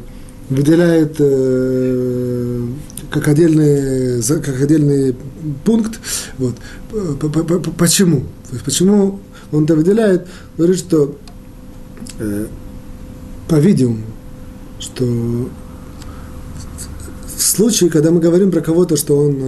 выделяет 0.48 1.16
э, 1.18 2.66
как, 3.10 3.26
отдельный, 3.26 4.22
как 4.22 4.62
отдельный 4.62 5.16
пункт. 5.64 5.98
Вот. 6.38 6.54
Почему? 7.76 8.26
Почему 8.64 9.18
он 9.50 9.64
это 9.64 9.74
выделяет? 9.74 10.28
Говорит, 10.56 10.78
что 10.78 11.16
э, 12.18 12.46
по-видимому, 13.48 14.05
что 14.78 15.48
в 17.40 17.42
случае, 17.42 17.88
когда 17.88 18.11
мы 18.11 18.20
говорим 18.20 18.51
про 18.51 18.61
кого-то, 18.61 18.96
что 18.96 19.16
он, 19.16 19.38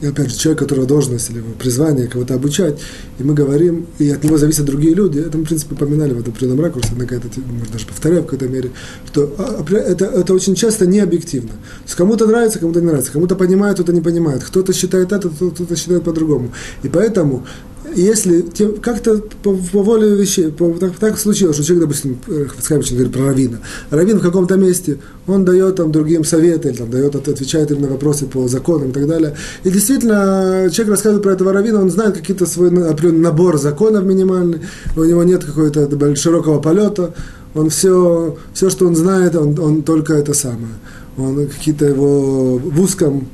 э, 0.00 0.08
опять 0.08 0.30
же, 0.30 0.38
человек, 0.38 0.60
которого 0.60 0.86
должность 0.86 1.30
или 1.30 1.42
призвание 1.58 2.08
кого-то 2.08 2.34
обучать, 2.34 2.80
и 3.18 3.22
мы 3.22 3.34
говорим, 3.34 3.86
и 3.98 4.08
от 4.08 4.24
него 4.24 4.38
зависят 4.38 4.64
другие 4.64 4.94
люди, 4.94 5.18
это 5.18 5.36
мы, 5.36 5.44
в 5.44 5.48
принципе, 5.48 5.74
поминали 5.74 6.14
в 6.14 6.20
этом 6.20 6.32
определенном 6.32 6.64
ракурсе, 6.64 6.88
однако 6.92 7.16
это, 7.16 7.28
может, 7.52 7.72
даже 7.72 7.86
повторяю 7.86 8.22
в 8.22 8.24
какой-то 8.24 8.48
мере, 8.48 8.70
что 9.06 9.34
а, 9.36 9.64
это, 9.74 10.06
это 10.06 10.32
очень 10.32 10.54
часто 10.54 10.86
не 10.86 11.00
объективно. 11.00 11.50
То 11.86 11.96
кому-то 11.96 12.26
нравится, 12.26 12.58
кому-то 12.58 12.80
не 12.80 12.86
нравится, 12.86 13.12
кому-то 13.12 13.36
понимает, 13.36 13.74
кто-то 13.74 13.92
не 13.92 14.00
понимает, 14.00 14.42
кто-то 14.42 14.72
считает 14.72 15.12
это, 15.12 15.28
кто-то 15.28 15.76
считает 15.76 16.02
по-другому. 16.04 16.52
И 16.82 16.88
поэтому 16.88 17.46
если 17.94 18.44
как-то 18.82 19.22
по, 19.42 19.54
по 19.54 19.82
воле 19.82 20.14
вещей, 20.14 20.50
по, 20.50 20.70
так, 20.70 20.96
так 20.96 21.18
случилось, 21.18 21.56
что 21.56 21.64
человек, 21.64 21.88
допустим, 21.88 22.18
Хацкевич 22.48 22.92
говорит 22.92 23.12
про 23.12 23.26
Равина. 23.26 23.58
Равин 23.90 24.18
в 24.18 24.22
каком-то 24.22 24.56
месте, 24.56 24.98
он 25.26 25.44
дает 25.44 25.76
там 25.76 25.92
другим 25.92 26.24
советы, 26.24 26.68
или, 26.68 26.76
там, 26.76 26.90
дает, 26.90 27.14
отвечает 27.14 27.70
им 27.70 27.82
на 27.82 27.88
вопросы 27.88 28.26
по 28.26 28.48
законам 28.48 28.90
и 28.90 28.92
так 28.92 29.06
далее. 29.06 29.36
И 29.64 29.70
действительно, 29.70 30.68
человек 30.72 30.92
рассказывает 30.92 31.22
про 31.22 31.32
этого 31.32 31.52
Равина, 31.52 31.80
он 31.80 31.90
знает 31.90 32.16
какие-то 32.16 32.46
свой 32.46 32.68
определенный 32.68 33.20
набор 33.20 33.58
законов 33.58 34.04
минимальный, 34.04 34.60
у 34.96 35.04
него 35.04 35.22
нет 35.24 35.44
какого-то 35.44 36.16
широкого 36.16 36.60
полета, 36.60 37.14
он 37.54 37.70
все, 37.70 38.36
все, 38.54 38.70
что 38.70 38.86
он 38.86 38.94
знает, 38.94 39.34
он, 39.34 39.58
он 39.58 39.82
только 39.82 40.14
это 40.14 40.34
самое. 40.34 40.74
Он 41.16 41.46
какие-то 41.46 41.86
его 41.86 42.58
в 42.58 42.80
узком 42.80 43.26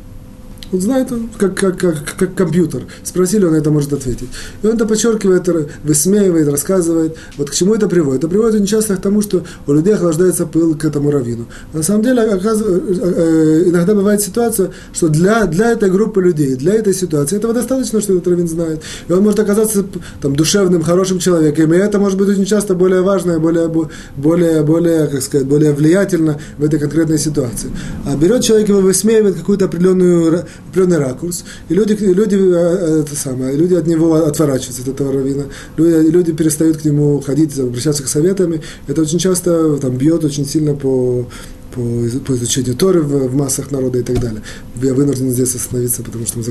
он 0.72 0.80
знает, 0.80 1.12
он 1.12 1.28
как, 1.38 1.54
как, 1.54 1.78
как, 1.78 2.16
как 2.18 2.34
компьютер. 2.34 2.82
Спросили, 3.04 3.44
он 3.44 3.54
это 3.54 3.70
может 3.70 3.92
ответить. 3.92 4.28
И 4.62 4.66
он 4.66 4.74
это 4.74 4.86
подчеркивает, 4.86 5.46
высмеивает, 5.84 6.48
рассказывает. 6.48 7.16
Вот 7.36 7.50
к 7.50 7.54
чему 7.54 7.74
это 7.74 7.88
приводит? 7.88 8.20
Это 8.20 8.28
приводит 8.28 8.56
очень 8.56 8.66
часто 8.66 8.96
к 8.96 9.00
тому, 9.00 9.22
что 9.22 9.44
у 9.66 9.72
людей 9.72 9.94
охлаждается 9.94 10.46
пыл 10.46 10.74
к 10.74 10.84
этому 10.84 11.10
раввину. 11.10 11.46
На 11.72 11.82
самом 11.82 12.02
деле, 12.02 12.22
э, 12.22 13.62
иногда 13.66 13.94
бывает 13.94 14.20
ситуация, 14.20 14.70
что 14.92 15.08
для, 15.08 15.44
для 15.46 15.72
этой 15.72 15.90
группы 15.90 16.20
людей, 16.22 16.56
для 16.56 16.74
этой 16.74 16.94
ситуации, 16.94 17.36
этого 17.36 17.52
достаточно, 17.54 18.00
что 18.00 18.14
этот 18.14 18.28
раввин 18.28 18.48
знает. 18.48 18.82
И 19.08 19.12
он 19.12 19.22
может 19.22 19.38
оказаться 19.38 19.84
там, 20.20 20.34
душевным, 20.34 20.82
хорошим 20.82 21.18
человеком. 21.18 21.72
И 21.72 21.76
это 21.76 21.98
может 21.98 22.18
быть 22.18 22.28
очень 22.28 22.44
часто 22.44 22.74
более 22.74 23.02
важно, 23.02 23.38
более, 23.38 23.70
более, 24.16 24.62
более, 24.62 25.06
как 25.06 25.22
сказать, 25.22 25.46
более 25.46 25.72
влиятельно 25.72 26.40
в 26.58 26.64
этой 26.64 26.80
конкретной 26.80 27.18
ситуации. 27.18 27.70
А 28.04 28.16
берет 28.16 28.42
человек 28.42 28.68
его 28.68 28.80
высмеивает 28.80 29.36
какую-то 29.36 29.66
определенную 29.66 30.44
определенный 30.70 30.98
ракурс, 30.98 31.44
и 31.68 31.74
люди, 31.74 31.94
люди, 31.94 32.36
э, 32.36 33.02
это 33.02 33.16
самое, 33.16 33.56
люди 33.56 33.74
от 33.74 33.86
него 33.86 34.14
отворачиваются, 34.14 34.82
от 34.82 34.88
этого 34.88 35.12
равина, 35.12 35.44
люди, 35.76 36.10
люди 36.10 36.32
перестают 36.32 36.78
к 36.78 36.84
нему 36.84 37.20
ходить, 37.20 37.58
обращаться 37.58 38.02
к 38.02 38.08
советами, 38.08 38.62
это 38.86 39.02
очень 39.02 39.18
часто 39.18 39.76
там, 39.78 39.96
бьет 39.96 40.24
очень 40.24 40.46
сильно 40.46 40.74
по, 40.74 41.26
по, 41.74 41.80
по 42.26 42.32
изучению 42.34 42.74
Торы 42.74 43.02
в, 43.02 43.28
в 43.28 43.34
массах 43.34 43.70
народа 43.70 43.98
и 43.98 44.02
так 44.02 44.20
далее. 44.20 44.42
Я 44.82 44.94
вынужден 44.94 45.30
здесь 45.30 45.54
остановиться, 45.54 46.02
потому 46.02 46.26
что 46.26 46.38
мы 46.38 46.44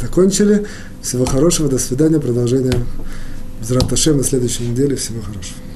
закончили. 0.00 0.66
Всего 1.00 1.24
хорошего, 1.24 1.68
до 1.68 1.78
свидания, 1.78 2.18
продолжение 2.18 2.74
Зраташем 3.62 4.16
на 4.16 4.24
следующей 4.24 4.66
неделе. 4.66 4.96
Всего 4.96 5.20
хорошего. 5.20 5.71